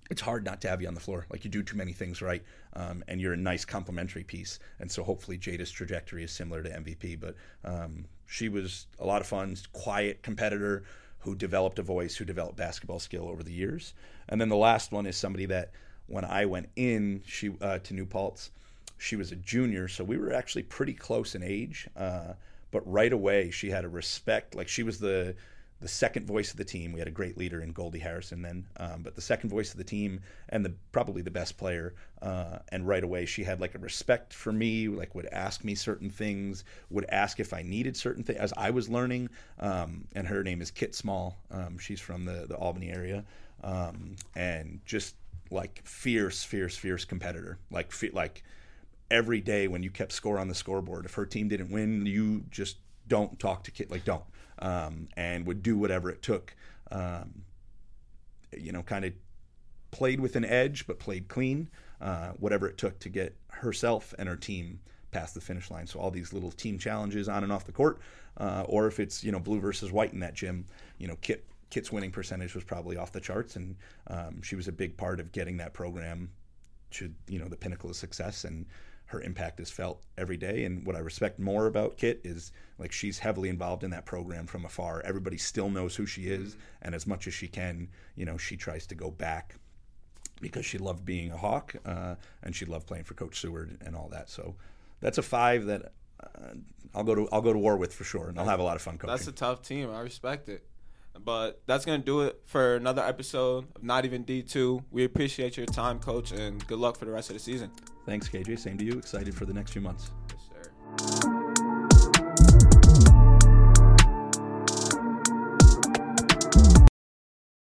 It's 0.08 0.20
hard 0.20 0.44
not 0.44 0.60
to 0.60 0.68
have 0.68 0.80
you 0.80 0.88
on 0.88 0.94
the 0.94 1.00
floor. 1.00 1.26
Like 1.30 1.44
you 1.44 1.50
do 1.50 1.62
too 1.62 1.76
many 1.76 1.92
things 1.92 2.22
right, 2.22 2.42
um, 2.74 3.02
and 3.08 3.20
you're 3.20 3.32
a 3.32 3.36
nice 3.36 3.64
complementary 3.64 4.22
piece. 4.22 4.60
And 4.78 4.90
so 4.90 5.02
hopefully 5.02 5.36
Jada's 5.36 5.70
trajectory 5.70 6.22
is 6.22 6.30
similar 6.30 6.62
to 6.62 6.70
MVP. 6.70 7.18
But 7.18 7.34
um, 7.64 8.06
she 8.26 8.48
was 8.48 8.86
a 9.00 9.06
lot 9.06 9.20
of 9.20 9.26
fun, 9.26 9.56
quiet 9.72 10.22
competitor 10.22 10.84
who 11.18 11.34
developed 11.34 11.80
a 11.80 11.82
voice, 11.82 12.14
who 12.14 12.24
developed 12.24 12.56
basketball 12.56 13.00
skill 13.00 13.28
over 13.28 13.42
the 13.42 13.52
years. 13.52 13.94
And 14.28 14.40
then 14.40 14.48
the 14.48 14.56
last 14.56 14.92
one 14.92 15.06
is 15.06 15.16
somebody 15.16 15.46
that 15.46 15.72
when 16.06 16.24
I 16.24 16.46
went 16.46 16.68
in 16.76 17.22
she 17.26 17.52
uh, 17.60 17.80
to 17.80 17.94
New 17.94 18.06
Paltz, 18.06 18.52
she 18.98 19.16
was 19.16 19.32
a 19.32 19.36
junior, 19.36 19.88
so 19.88 20.04
we 20.04 20.18
were 20.18 20.32
actually 20.32 20.62
pretty 20.62 20.94
close 20.94 21.34
in 21.34 21.42
age. 21.42 21.88
Uh, 21.96 22.34
but 22.70 22.80
right 22.90 23.12
away 23.12 23.50
she 23.50 23.70
had 23.70 23.84
a 23.84 23.88
respect 23.88 24.54
like 24.54 24.68
she 24.68 24.82
was 24.82 24.98
the 24.98 25.34
the 25.80 25.88
second 25.88 26.26
voice 26.26 26.50
of 26.50 26.56
the 26.56 26.64
team. 26.64 26.92
We 26.92 26.98
had 26.98 27.08
a 27.08 27.12
great 27.12 27.36
leader 27.36 27.60
in 27.60 27.72
Goldie 27.72 27.98
Harrison 27.98 28.40
then, 28.40 28.66
um, 28.78 29.02
but 29.02 29.14
the 29.14 29.20
second 29.20 29.50
voice 29.50 29.72
of 29.72 29.78
the 29.78 29.84
team 29.84 30.20
and 30.48 30.64
the 30.64 30.72
probably 30.92 31.22
the 31.22 31.30
best 31.30 31.58
player. 31.58 31.94
Uh, 32.22 32.58
and 32.70 32.88
right 32.88 33.04
away, 33.04 33.26
she 33.26 33.44
had 33.44 33.60
like 33.60 33.74
a 33.74 33.78
respect 33.78 34.32
for 34.32 34.52
me. 34.52 34.88
Like 34.88 35.14
would 35.14 35.26
ask 35.26 35.64
me 35.64 35.74
certain 35.74 36.08
things, 36.08 36.64
would 36.90 37.04
ask 37.10 37.40
if 37.40 37.52
I 37.52 37.62
needed 37.62 37.96
certain 37.96 38.24
things 38.24 38.38
as 38.38 38.54
I 38.56 38.70
was 38.70 38.88
learning. 38.88 39.28
Um, 39.60 40.06
and 40.14 40.26
her 40.26 40.42
name 40.42 40.62
is 40.62 40.70
Kit 40.70 40.94
Small. 40.94 41.36
Um, 41.50 41.78
she's 41.78 42.00
from 42.00 42.24
the 42.24 42.46
the 42.48 42.56
Albany 42.56 42.90
area, 42.90 43.24
um, 43.62 44.16
and 44.34 44.80
just 44.86 45.16
like 45.50 45.82
fierce, 45.84 46.42
fierce, 46.42 46.76
fierce 46.76 47.04
competitor. 47.04 47.58
Like 47.70 47.92
like 48.14 48.42
every 49.10 49.40
day 49.42 49.68
when 49.68 49.82
you 49.82 49.90
kept 49.90 50.12
score 50.12 50.38
on 50.38 50.48
the 50.48 50.54
scoreboard, 50.54 51.04
if 51.04 51.14
her 51.14 51.26
team 51.26 51.48
didn't 51.48 51.70
win, 51.70 52.06
you 52.06 52.44
just 52.50 52.78
don't 53.08 53.38
talk 53.38 53.62
to 53.64 53.70
Kit. 53.70 53.90
Like 53.90 54.04
don't 54.04 54.24
um, 54.60 55.08
and 55.16 55.46
would 55.46 55.62
do 55.62 55.76
whatever 55.76 56.10
it 56.10 56.22
took. 56.22 56.54
Um, 56.90 57.42
you 58.56 58.72
know, 58.72 58.82
kind 58.82 59.04
of 59.04 59.12
played 59.90 60.20
with 60.20 60.36
an 60.36 60.44
edge, 60.44 60.86
but 60.86 60.98
played 60.98 61.28
clean, 61.28 61.68
uh, 62.00 62.28
whatever 62.38 62.68
it 62.68 62.78
took 62.78 62.98
to 63.00 63.08
get 63.08 63.36
herself 63.48 64.14
and 64.18 64.28
her 64.28 64.36
team 64.36 64.78
past 65.10 65.34
the 65.34 65.40
finish 65.40 65.70
line. 65.70 65.86
So 65.86 65.98
all 65.98 66.10
these 66.10 66.32
little 66.32 66.50
team 66.50 66.78
challenges 66.78 67.28
on 67.28 67.42
and 67.42 67.52
off 67.52 67.64
the 67.64 67.72
court, 67.72 67.98
uh, 68.36 68.64
or 68.66 68.86
if 68.86 69.00
it's 69.00 69.24
you 69.24 69.32
know 69.32 69.40
blue 69.40 69.60
versus 69.60 69.92
white 69.92 70.12
in 70.12 70.20
that 70.20 70.34
gym, 70.34 70.66
you 70.98 71.08
know 71.08 71.16
Kit 71.20 71.44
Kit's 71.70 71.90
winning 71.90 72.10
percentage 72.10 72.54
was 72.54 72.64
probably 72.64 72.96
off 72.96 73.12
the 73.12 73.20
charts, 73.20 73.56
and 73.56 73.76
um, 74.08 74.42
she 74.42 74.56
was 74.56 74.68
a 74.68 74.72
big 74.72 74.96
part 74.96 75.20
of 75.20 75.32
getting 75.32 75.56
that 75.56 75.72
program 75.72 76.30
to 76.92 77.10
you 77.28 77.38
know 77.38 77.48
the 77.48 77.56
pinnacle 77.56 77.90
of 77.90 77.96
success. 77.96 78.44
And 78.44 78.66
her 79.06 79.20
impact 79.20 79.60
is 79.60 79.70
felt 79.70 80.02
every 80.18 80.36
day. 80.36 80.64
And 80.64 80.84
what 80.84 80.96
I 80.96 80.98
respect 80.98 81.38
more 81.38 81.66
about 81.66 81.96
Kit 81.96 82.20
is 82.24 82.52
like 82.78 82.92
she's 82.92 83.18
heavily 83.18 83.48
involved 83.48 83.84
in 83.84 83.90
that 83.90 84.04
program 84.04 84.46
from 84.46 84.64
afar. 84.64 85.00
Everybody 85.04 85.38
still 85.38 85.70
knows 85.70 85.94
who 85.94 86.06
she 86.06 86.22
is, 86.22 86.52
mm-hmm. 86.52 86.60
and 86.82 86.94
as 86.94 87.06
much 87.06 87.26
as 87.26 87.34
she 87.34 87.48
can, 87.48 87.88
you 88.16 88.24
know, 88.24 88.36
she 88.36 88.56
tries 88.56 88.86
to 88.88 88.94
go 88.94 89.10
back 89.10 89.56
because 90.40 90.66
she 90.66 90.78
loved 90.78 91.04
being 91.04 91.30
a 91.30 91.36
Hawk 91.36 91.74
uh, 91.84 92.16
and 92.42 92.54
she 92.54 92.66
loved 92.66 92.86
playing 92.86 93.04
for 93.04 93.14
Coach 93.14 93.40
Seward 93.40 93.78
and 93.84 93.96
all 93.96 94.08
that. 94.10 94.28
So 94.28 94.56
that's 95.00 95.18
a 95.18 95.22
five 95.22 95.66
that 95.66 95.92
uh, 96.22 96.54
I'll 96.94 97.04
go 97.04 97.14
to 97.14 97.28
I'll 97.30 97.42
go 97.42 97.52
to 97.52 97.58
war 97.58 97.76
with 97.76 97.94
for 97.94 98.04
sure, 98.04 98.28
and 98.28 98.38
I'll 98.38 98.46
have 98.46 98.60
a 98.60 98.64
lot 98.64 98.76
of 98.76 98.82
fun 98.82 98.98
coaching. 98.98 99.14
That's 99.14 99.28
a 99.28 99.32
tough 99.32 99.62
team. 99.62 99.90
I 99.90 100.00
respect 100.00 100.48
it. 100.48 100.64
But 101.24 101.62
that's 101.66 101.84
going 101.84 102.00
to 102.00 102.04
do 102.04 102.22
it 102.22 102.40
for 102.44 102.76
another 102.76 103.02
episode 103.02 103.66
of 103.74 103.82
Not 103.82 104.04
Even 104.04 104.24
D2. 104.24 104.84
We 104.90 105.04
appreciate 105.04 105.56
your 105.56 105.66
time, 105.66 105.98
coach, 105.98 106.32
and 106.32 106.64
good 106.66 106.78
luck 106.78 106.96
for 106.96 107.04
the 107.04 107.12
rest 107.12 107.30
of 107.30 107.34
the 107.34 107.40
season. 107.40 107.70
Thanks, 108.04 108.28
KJ. 108.28 108.58
Same 108.58 108.78
to 108.78 108.84
you. 108.84 108.98
Excited 108.98 109.34
for 109.34 109.44
the 109.44 109.54
next 109.54 109.72
few 109.72 109.82
months. 109.82 110.10
Yes, 110.30 111.20
sir. 111.22 111.35